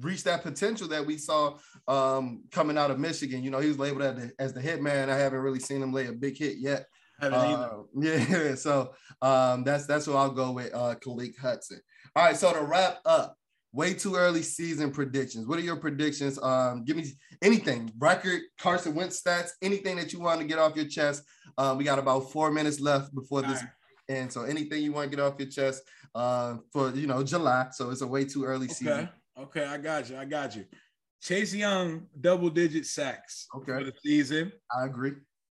reached 0.00 0.24
that 0.24 0.42
potential 0.42 0.88
that 0.88 1.04
we 1.04 1.18
saw 1.18 1.58
um, 1.88 2.44
coming 2.50 2.78
out 2.78 2.90
of 2.90 2.98
Michigan. 2.98 3.42
You 3.42 3.50
know, 3.50 3.60
he 3.60 3.68
was 3.68 3.78
labeled 3.78 4.02
as 4.02 4.16
the, 4.16 4.32
as 4.38 4.52
the 4.52 4.60
hit 4.60 4.82
man. 4.82 5.10
I 5.10 5.16
haven't 5.16 5.40
really 5.40 5.60
seen 5.60 5.82
him 5.82 5.92
lay 5.92 6.06
a 6.06 6.12
big 6.12 6.36
hit 6.36 6.56
yet. 6.58 6.86
Uh, 7.20 7.82
yeah, 7.98 8.54
so 8.54 8.92
um, 9.20 9.64
that's 9.64 9.86
that's 9.86 10.06
what 10.06 10.16
I'll 10.16 10.30
go 10.30 10.52
with 10.52 10.74
uh, 10.74 10.96
Khaleke 10.96 11.38
Hudson. 11.38 11.80
All 12.16 12.24
right, 12.24 12.36
so 12.36 12.52
to 12.52 12.62
wrap 12.62 12.98
up, 13.04 13.36
way 13.72 13.94
too 13.94 14.16
early 14.16 14.42
season 14.42 14.90
predictions. 14.90 15.46
What 15.46 15.58
are 15.58 15.62
your 15.62 15.76
predictions? 15.76 16.42
Um, 16.42 16.84
give 16.84 16.96
me 16.96 17.04
anything, 17.40 17.92
record, 17.98 18.40
Carson 18.58 18.94
Wentz 18.94 19.22
stats, 19.22 19.50
anything 19.62 19.96
that 19.96 20.12
you 20.12 20.20
want 20.20 20.40
to 20.40 20.46
get 20.46 20.58
off 20.58 20.76
your 20.76 20.86
chest. 20.86 21.22
Uh, 21.56 21.74
we 21.76 21.84
got 21.84 21.98
about 21.98 22.32
four 22.32 22.50
minutes 22.50 22.80
left 22.80 23.14
before 23.14 23.42
this, 23.42 23.62
right. 23.62 23.70
and 24.08 24.32
so 24.32 24.42
anything 24.42 24.82
you 24.82 24.92
want 24.92 25.10
to 25.10 25.16
get 25.16 25.24
off 25.24 25.34
your 25.38 25.48
chest 25.48 25.82
uh, 26.14 26.56
for 26.72 26.90
you 26.90 27.06
know 27.06 27.22
July. 27.22 27.68
So 27.72 27.90
it's 27.90 28.02
a 28.02 28.06
way 28.06 28.24
too 28.24 28.44
early 28.44 28.66
okay. 28.66 28.74
season. 28.74 29.08
Okay, 29.38 29.64
I 29.64 29.78
got 29.78 30.10
you. 30.10 30.16
I 30.16 30.24
got 30.24 30.54
you. 30.54 30.64
Chase 31.22 31.54
Young, 31.54 32.06
double 32.20 32.50
digit 32.50 32.84
sacks 32.86 33.46
okay. 33.54 33.72
for 33.78 33.84
the 33.84 33.92
season. 34.04 34.52
I 34.76 34.86
agree. 34.86 35.12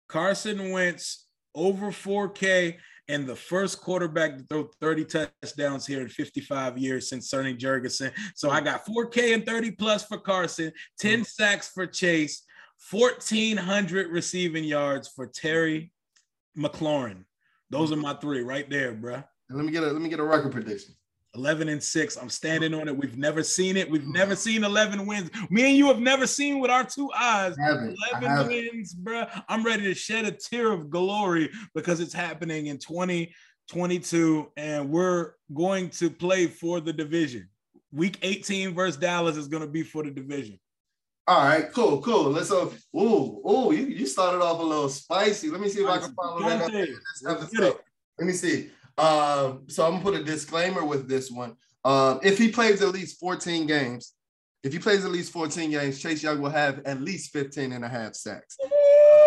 Carson 0.08 0.70
Wentz 0.70 1.26
over 1.54 1.90
4K 1.90 2.76
and 3.08 3.26
the 3.26 3.36
first 3.36 3.80
quarterback 3.80 4.36
to 4.36 4.44
throw 4.44 4.70
30 4.80 5.04
touchdowns 5.04 5.86
here 5.86 6.00
in 6.00 6.08
55 6.08 6.78
years 6.78 7.08
since 7.08 7.30
Sonny 7.30 7.54
Jurgensen. 7.54 8.12
So 8.34 8.50
I 8.50 8.60
got 8.60 8.86
4K 8.86 9.34
and 9.34 9.46
30 9.46 9.72
plus 9.72 10.04
for 10.04 10.18
Carson, 10.18 10.72
10 10.98 11.20
mm. 11.20 11.26
sacks 11.26 11.68
for 11.68 11.86
Chase, 11.86 12.44
1,400 12.90 14.08
receiving 14.10 14.64
yards 14.64 15.08
for 15.08 15.26
Terry 15.26 15.92
McLaurin. 16.56 17.24
Those 17.70 17.92
are 17.92 17.96
my 17.96 18.14
three 18.14 18.42
right 18.42 18.68
there, 18.70 18.94
bruh. 18.94 19.24
let 19.50 19.64
me 19.64 19.72
get 19.72 19.82
a 19.82 19.86
let 19.86 20.00
me 20.00 20.08
get 20.08 20.20
a 20.20 20.24
record 20.24 20.52
prediction. 20.52 20.94
11 21.36 21.68
and 21.68 21.82
6. 21.82 22.16
I'm 22.16 22.28
standing 22.28 22.74
on 22.74 22.88
it. 22.88 22.96
We've 22.96 23.16
never 23.16 23.42
seen 23.42 23.76
it. 23.76 23.90
We've 23.90 24.06
never 24.06 24.34
seen 24.34 24.64
11 24.64 25.06
wins. 25.06 25.30
Me 25.50 25.68
and 25.68 25.76
you 25.76 25.86
have 25.86 26.00
never 26.00 26.26
seen 26.26 26.60
with 26.60 26.70
our 26.70 26.84
two 26.84 27.10
eyes 27.16 27.54
11 27.58 28.48
wins, 28.48 28.94
bro. 28.94 29.26
I'm 29.48 29.64
ready 29.64 29.84
to 29.84 29.94
shed 29.94 30.24
a 30.24 30.32
tear 30.32 30.72
of 30.72 30.90
glory 30.90 31.50
because 31.74 32.00
it's 32.00 32.14
happening 32.14 32.66
in 32.66 32.78
2022 32.78 34.50
and 34.56 34.90
we're 34.90 35.32
going 35.54 35.90
to 35.90 36.10
play 36.10 36.46
for 36.46 36.80
the 36.80 36.92
division. 36.92 37.48
Week 37.92 38.18
18 38.22 38.74
versus 38.74 38.96
Dallas 38.96 39.36
is 39.36 39.48
going 39.48 39.62
to 39.62 39.68
be 39.68 39.82
for 39.82 40.02
the 40.02 40.10
division. 40.10 40.58
All 41.28 41.44
right, 41.44 41.72
cool, 41.72 42.00
cool. 42.02 42.30
Let's 42.30 42.50
go. 42.50 42.72
Ooh, 42.96 43.42
ooh, 43.48 43.72
you, 43.74 43.86
you 43.86 44.06
started 44.06 44.40
off 44.40 44.60
a 44.60 44.62
little 44.62 44.88
spicy. 44.88 45.50
Let 45.50 45.60
me 45.60 45.68
see 45.68 45.82
if 45.82 45.88
I 45.88 45.98
can 45.98 46.14
follow 46.14 46.48
that 46.48 46.62
up. 46.62 47.80
Let 48.18 48.26
me 48.26 48.32
see. 48.32 48.70
Um, 48.98 49.64
so 49.68 49.84
I'm 49.84 49.92
gonna 49.92 50.02
put 50.02 50.14
a 50.14 50.24
disclaimer 50.24 50.84
with 50.84 51.08
this 51.08 51.30
one. 51.30 51.56
Um, 51.84 52.20
if 52.22 52.38
he 52.38 52.50
plays 52.50 52.82
at 52.82 52.88
least 52.88 53.20
14 53.20 53.66
games, 53.66 54.14
if 54.62 54.72
he 54.72 54.78
plays 54.78 55.04
at 55.04 55.12
least 55.12 55.32
14 55.32 55.70
games, 55.70 56.00
Chase 56.00 56.22
Young 56.22 56.40
will 56.40 56.50
have 56.50 56.80
at 56.84 57.00
least 57.00 57.30
15 57.32 57.72
and 57.72 57.84
a 57.84 57.88
half 57.88 58.14
sacks. 58.14 58.56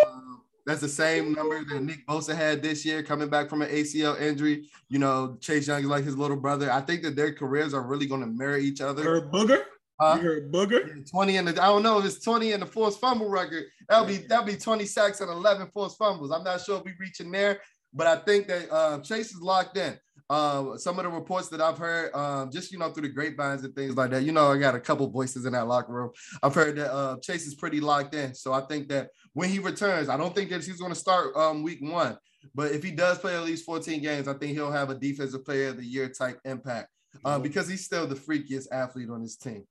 Um, 0.06 0.42
that's 0.66 0.82
the 0.82 0.90
same 0.90 1.34
number 1.34 1.64
that 1.64 1.82
Nick 1.82 2.06
Bosa 2.06 2.36
had 2.36 2.62
this 2.62 2.86
year, 2.86 3.02
coming 3.02 3.30
back 3.30 3.50
from 3.50 3.62
an 3.62 3.70
ACL 3.70 4.20
injury. 4.20 4.70
You 4.90 5.00
know, 5.00 5.38
Chase 5.40 5.68
Young 5.68 5.82
is 5.82 5.88
like 5.88 6.04
his 6.04 6.18
little 6.18 6.36
brother. 6.36 6.72
I 6.72 6.82
think 6.82 7.04
that 7.04 7.16
their 7.16 7.34
careers 7.34 7.74
are 7.74 7.84
really 7.84 8.06
going 8.06 8.22
to 8.22 8.28
mirror 8.28 8.58
each 8.58 8.82
other. 8.82 9.04
Her 9.04 9.22
booger. 9.22 9.64
Huh? 10.00 10.16
You 10.18 10.22
heard 10.22 10.52
booger. 10.52 11.10
20 11.10 11.38
in 11.38 11.46
the 11.46 11.52
I 11.52 11.68
don't 11.68 11.84
know 11.84 12.00
if 12.00 12.06
it's 12.06 12.24
20 12.24 12.54
in 12.54 12.60
the 12.60 12.66
forced 12.66 13.00
fumble 13.00 13.30
record. 13.30 13.66
That'll 13.88 14.06
be 14.06 14.18
that'll 14.18 14.46
be 14.46 14.56
20 14.56 14.86
sacks 14.86 15.20
and 15.22 15.30
11 15.30 15.68
forced 15.74 15.98
fumbles. 15.98 16.32
I'm 16.32 16.44
not 16.44 16.62
sure 16.62 16.78
if 16.78 16.86
we're 16.86 16.96
reaching 17.00 17.32
there, 17.32 17.60
but 17.94 18.08
I 18.08 18.18
think 18.18 18.48
that 18.48 18.72
uh, 18.72 19.00
Chase 19.00 19.32
is 19.32 19.42
locked 19.42 19.78
in. 19.78 19.98
Uh, 20.30 20.78
some 20.78 21.00
of 21.00 21.06
the 21.06 21.10
reports 21.10 21.50
that 21.50 21.60
I've 21.60 21.80
heard, 21.80 22.14
um, 22.14 22.52
just 22.52 22.72
you 22.72 22.78
know, 22.78 22.92
through 22.92 23.08
the 23.08 23.14
grapevines 23.14 23.64
and 23.64 23.74
things 23.74 23.96
like 23.96 24.12
that. 24.12 24.22
You 24.22 24.32
know, 24.32 24.52
I 24.52 24.60
got 24.60 24.76
a 24.76 24.80
couple 24.80 25.10
voices 25.10 25.46
in 25.46 25.54
that 25.54 25.68
locker 25.68 25.92
room. 25.92 26.12
I've 26.44 26.54
heard 26.54 26.76
that 26.76 26.94
uh, 26.94 27.18
Chase 27.20 27.48
is 27.48 27.56
pretty 27.56 27.80
locked 27.80 28.14
in. 28.14 28.36
So 28.36 28.54
I 28.54 28.62
think 28.62 28.90
that 28.90 29.10
when 29.34 29.50
he 29.50 29.58
returns, 29.58 30.08
I 30.08 30.18
don't 30.18 30.36
think 30.36 30.52
that 30.52 30.64
he's 30.64 30.80
going 30.80 30.94
to 30.94 31.00
start 31.00 31.36
um, 31.36 31.64
week 31.64 31.80
one. 31.82 32.16
But 32.54 32.74
if 32.74 32.84
he 32.84 32.92
does 32.92 33.18
play 33.18 33.36
at 33.36 33.44
least 33.44 33.66
14 33.66 34.02
games, 34.02 34.28
I 34.28 34.34
think 34.34 34.54
he'll 34.54 34.72
have 34.72 34.92
a 34.92 34.96
defensive 34.96 35.44
player 35.44 35.70
of 35.70 35.78
the 35.78 35.86
year 35.86 36.10
type 36.10 36.40
impact 36.46 36.90
uh, 37.26 37.40
because 37.40 37.68
he's 37.68 37.86
still 37.86 38.06
the 38.08 38.16
freakiest 38.16 38.68
athlete 38.72 39.10
on 39.10 39.22
his 39.22 39.36
team. 39.36 39.66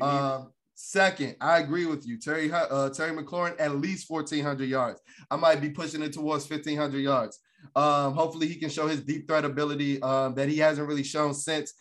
Um, 0.00 0.52
second, 0.74 1.36
I 1.40 1.58
agree 1.58 1.86
with 1.86 2.06
you. 2.06 2.18
Terry 2.18 2.50
uh, 2.52 2.90
Terry 2.90 3.16
McLaurin 3.16 3.58
at 3.58 3.76
least 3.76 4.10
1,400 4.10 4.68
yards. 4.68 5.00
I 5.30 5.36
might 5.36 5.60
be 5.60 5.70
pushing 5.70 6.02
it 6.02 6.12
towards 6.12 6.48
1,500 6.48 6.98
yards. 6.98 7.38
Um, 7.74 8.14
hopefully, 8.14 8.48
he 8.48 8.56
can 8.56 8.70
show 8.70 8.86
his 8.86 9.02
deep 9.02 9.28
threat 9.28 9.44
ability 9.44 10.00
um, 10.02 10.34
that 10.34 10.48
he 10.48 10.58
hasn't 10.58 10.88
really 10.88 11.04
shown 11.04 11.34
since 11.34 11.74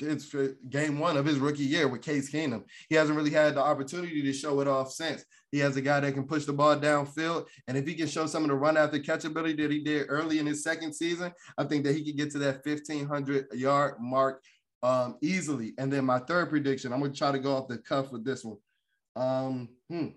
it's 0.00 0.34
game 0.70 0.98
one 0.98 1.16
of 1.16 1.26
his 1.26 1.38
rookie 1.38 1.64
year 1.64 1.88
with 1.88 2.02
Case 2.02 2.30
Keenum. 2.30 2.64
He 2.88 2.94
hasn't 2.94 3.16
really 3.16 3.30
had 3.30 3.54
the 3.54 3.60
opportunity 3.60 4.22
to 4.22 4.32
show 4.32 4.60
it 4.60 4.68
off 4.68 4.90
since. 4.90 5.24
He 5.52 5.58
has 5.58 5.76
a 5.76 5.80
guy 5.80 6.00
that 6.00 6.14
can 6.14 6.26
push 6.26 6.44
the 6.44 6.52
ball 6.52 6.76
downfield. 6.76 7.46
And 7.68 7.76
if 7.76 7.86
he 7.86 7.94
can 7.94 8.06
show 8.06 8.26
some 8.26 8.44
of 8.44 8.48
the 8.48 8.54
run 8.54 8.76
after 8.76 8.98
catch 8.98 9.24
ability 9.24 9.62
that 9.62 9.70
he 9.70 9.82
did 9.82 10.06
early 10.08 10.38
in 10.38 10.46
his 10.46 10.62
second 10.62 10.94
season, 10.94 11.32
I 11.58 11.64
think 11.64 11.84
that 11.84 11.94
he 11.94 12.04
could 12.04 12.16
get 12.16 12.30
to 12.32 12.38
that 12.38 12.64
1,500 12.64 13.52
yard 13.52 13.94
mark 14.00 14.42
um, 14.82 15.16
easily. 15.20 15.74
And 15.78 15.92
then 15.92 16.04
my 16.04 16.20
third 16.20 16.48
prediction, 16.48 16.92
I'm 16.92 17.02
to 17.02 17.10
try 17.10 17.32
to 17.32 17.38
go 17.38 17.56
off 17.56 17.68
the 17.68 17.78
cuff 17.78 18.12
with 18.12 18.24
this 18.24 18.44
one. 18.44 18.58
Um, 19.14 19.68
hmm. 19.88 20.08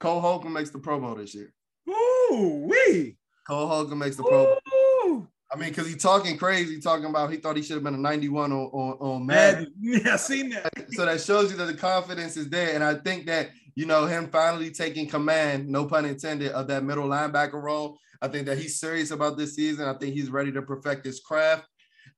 Cole 0.00 0.20
Holcomb 0.20 0.52
makes 0.52 0.70
the 0.70 0.78
Pro 0.78 1.00
Bowl 1.00 1.14
this 1.14 1.34
year. 1.34 1.52
Ooh, 1.88 2.68
wee. 2.68 3.16
Cole 3.46 3.66
Holcomb 3.66 3.98
makes 3.98 4.16
the 4.16 4.22
Pro 4.22 4.44
Bowl. 4.44 5.28
I 5.52 5.56
mean, 5.56 5.68
because 5.68 5.86
he's 5.86 6.02
talking 6.02 6.36
crazy, 6.36 6.80
talking 6.80 7.04
about 7.04 7.30
he 7.30 7.36
thought 7.36 7.56
he 7.56 7.62
should 7.62 7.74
have 7.74 7.84
been 7.84 7.94
a 7.94 7.98
91 7.98 8.50
on, 8.50 8.58
on, 8.58 8.92
on 8.98 9.26
Madden. 9.26 9.72
Yeah, 9.80 10.14
I 10.14 10.16
seen 10.16 10.50
that. 10.50 10.72
So 10.92 11.06
that 11.06 11.20
shows 11.20 11.52
you 11.52 11.56
that 11.58 11.66
the 11.66 11.74
confidence 11.74 12.36
is 12.36 12.48
there. 12.48 12.74
And 12.74 12.82
I 12.82 12.94
think 12.94 13.26
that, 13.26 13.50
you 13.76 13.86
know, 13.86 14.06
him 14.06 14.28
finally 14.30 14.70
taking 14.70 15.06
command, 15.06 15.68
no 15.68 15.84
pun 15.86 16.06
intended, 16.06 16.50
of 16.52 16.66
that 16.68 16.82
middle 16.82 17.08
linebacker 17.08 17.62
role. 17.62 17.98
I 18.20 18.28
think 18.28 18.46
that 18.46 18.58
he's 18.58 18.80
serious 18.80 19.12
about 19.12 19.36
this 19.36 19.54
season. 19.54 19.86
I 19.86 19.94
think 19.94 20.14
he's 20.14 20.30
ready 20.30 20.50
to 20.50 20.62
perfect 20.62 21.04
his 21.04 21.20
craft. 21.20 21.66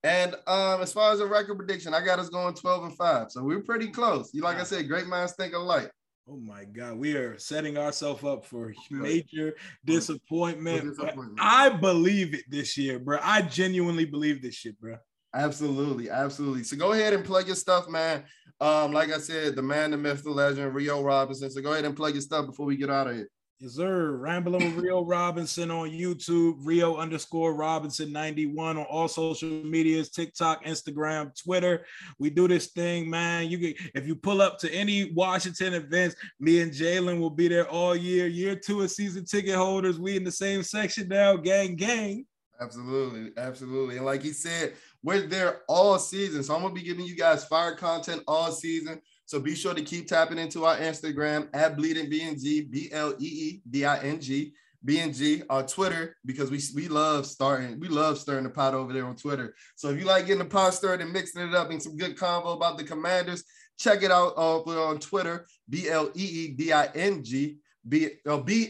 And 0.02 0.34
um, 0.46 0.80
as 0.80 0.92
far 0.92 1.12
as 1.12 1.20
a 1.20 1.26
record 1.26 1.58
prediction, 1.58 1.92
I 1.92 2.02
got 2.02 2.18
us 2.18 2.28
going 2.30 2.54
12 2.54 2.84
and 2.84 2.96
5. 2.96 3.32
So 3.32 3.42
we're 3.42 3.62
pretty 3.62 3.88
close. 3.88 4.32
You 4.32 4.42
like 4.42 4.58
I 4.58 4.64
said, 4.64 4.88
great 4.88 5.08
minds 5.08 5.34
think 5.34 5.52
alike. 5.52 5.90
Oh 6.28 6.38
my 6.38 6.64
God, 6.64 6.96
we 6.96 7.14
are 7.14 7.38
setting 7.38 7.78
ourselves 7.78 8.24
up 8.24 8.44
for 8.44 8.74
major 8.90 9.54
disappointment. 9.84 10.82
disappointment. 10.82 11.38
I 11.40 11.68
believe 11.68 12.34
it 12.34 12.42
this 12.48 12.76
year, 12.76 12.98
bro. 12.98 13.20
I 13.22 13.42
genuinely 13.42 14.06
believe 14.06 14.42
this 14.42 14.56
shit, 14.56 14.76
bro. 14.80 14.96
Absolutely, 15.34 16.10
absolutely. 16.10 16.64
So 16.64 16.76
go 16.76 16.92
ahead 16.92 17.12
and 17.12 17.24
plug 17.24 17.46
your 17.46 17.54
stuff, 17.54 17.88
man. 17.88 18.24
Um, 18.60 18.90
like 18.90 19.12
I 19.12 19.18
said, 19.18 19.54
the 19.54 19.62
man, 19.62 19.92
the 19.92 19.98
myth, 19.98 20.24
the 20.24 20.30
legend, 20.30 20.74
Rio 20.74 21.00
Robinson. 21.00 21.48
So 21.48 21.60
go 21.60 21.72
ahead 21.72 21.84
and 21.84 21.96
plug 21.96 22.14
your 22.14 22.22
stuff 22.22 22.46
before 22.46 22.66
we 22.66 22.76
get 22.76 22.90
out 22.90 23.06
of 23.06 23.14
here. 23.14 23.28
Yes, 23.58 23.72
sir. 23.72 24.16
Rambling 24.18 24.76
Rio 24.76 25.02
Robinson 25.02 25.70
on 25.70 25.88
YouTube, 25.88 26.56
Rio 26.58 26.96
underscore 26.96 27.54
Robinson 27.54 28.12
91 28.12 28.76
on 28.76 28.84
all 28.84 29.08
social 29.08 29.48
medias, 29.48 30.10
TikTok, 30.10 30.62
Instagram, 30.66 31.32
Twitter. 31.42 31.86
We 32.18 32.28
do 32.28 32.46
this 32.48 32.66
thing, 32.66 33.08
man. 33.08 33.48
You 33.48 33.56
get 33.56 33.76
if 33.94 34.06
you 34.06 34.14
pull 34.14 34.42
up 34.42 34.58
to 34.58 34.70
any 34.74 35.10
Washington 35.12 35.72
events, 35.72 36.16
me 36.38 36.60
and 36.60 36.70
Jalen 36.70 37.18
will 37.18 37.30
be 37.30 37.48
there 37.48 37.66
all 37.68 37.96
year. 37.96 38.26
Year 38.26 38.56
two 38.56 38.82
of 38.82 38.90
season 38.90 39.24
ticket 39.24 39.54
holders. 39.54 39.98
We 39.98 40.16
in 40.16 40.24
the 40.24 40.32
same 40.32 40.62
section 40.62 41.08
now, 41.08 41.36
gang, 41.36 41.76
gang. 41.76 42.26
Absolutely, 42.60 43.32
absolutely. 43.38 43.96
And 43.96 44.04
like 44.04 44.22
he 44.22 44.32
said, 44.32 44.74
we're 45.02 45.26
there 45.26 45.62
all 45.66 45.98
season. 45.98 46.42
So 46.42 46.54
I'm 46.54 46.60
gonna 46.60 46.74
be 46.74 46.82
giving 46.82 47.06
you 47.06 47.16
guys 47.16 47.46
fire 47.46 47.74
content 47.74 48.22
all 48.28 48.52
season. 48.52 49.00
So 49.26 49.40
be 49.40 49.56
sure 49.56 49.74
to 49.74 49.82
keep 49.82 50.06
tapping 50.06 50.38
into 50.38 50.64
our 50.64 50.76
Instagram 50.76 51.48
at 51.52 51.76
Bleeding 51.76 52.10
BNG, 52.10 52.70
B 52.70 52.88
L 52.92 53.12
E 53.18 53.26
E 53.26 53.62
D 53.68 53.84
I 53.84 53.98
N 53.98 54.20
G, 54.20 54.52
BNG, 54.86 55.42
our 55.50 55.66
Twitter, 55.66 56.16
because 56.24 56.50
we, 56.50 56.60
we 56.76 56.88
love 56.88 57.26
starting, 57.26 57.80
we 57.80 57.88
love 57.88 58.18
stirring 58.18 58.44
the 58.44 58.50
pot 58.50 58.72
over 58.72 58.92
there 58.92 59.04
on 59.04 59.16
Twitter. 59.16 59.56
So 59.74 59.90
if 59.90 59.98
you 59.98 60.04
like 60.04 60.26
getting 60.26 60.38
the 60.38 60.48
pot 60.48 60.74
stirred 60.74 61.00
and 61.00 61.12
mixing 61.12 61.42
it 61.42 61.54
up 61.54 61.70
and 61.70 61.82
some 61.82 61.96
good 61.96 62.16
convo 62.16 62.54
about 62.54 62.78
the 62.78 62.84
commanders, 62.84 63.42
check 63.76 64.04
it 64.04 64.12
out 64.12 64.34
uh, 64.36 64.60
on 64.60 65.00
Twitter, 65.00 65.46
B 65.68 65.88
L 65.88 66.10
E 66.14 66.24
E 66.24 66.48
D 66.52 66.72
I 66.72 66.86
N 66.94 67.22
G. 67.22 67.58
B 67.88 68.10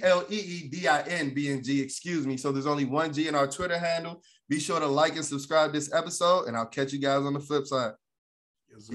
L 0.02 0.26
E 0.28 0.36
E 0.36 0.68
D 0.68 0.86
I 0.88 1.00
N 1.02 1.30
B 1.30 1.50
N 1.50 1.62
G, 1.62 1.80
excuse 1.80 2.26
me. 2.26 2.36
So 2.36 2.52
there's 2.52 2.66
only 2.66 2.84
one 2.84 3.14
G 3.14 3.28
in 3.28 3.34
our 3.34 3.46
Twitter 3.46 3.78
handle. 3.78 4.22
Be 4.48 4.60
sure 4.60 4.78
to 4.78 4.86
like 4.86 5.16
and 5.16 5.24
subscribe 5.24 5.72
this 5.72 5.90
episode, 5.92 6.48
and 6.48 6.56
I'll 6.56 6.66
catch 6.66 6.92
you 6.92 6.98
guys 6.98 7.24
on 7.24 7.32
the 7.32 7.40
flip 7.40 7.66
side. 7.66 7.92
Yes, 8.70 8.90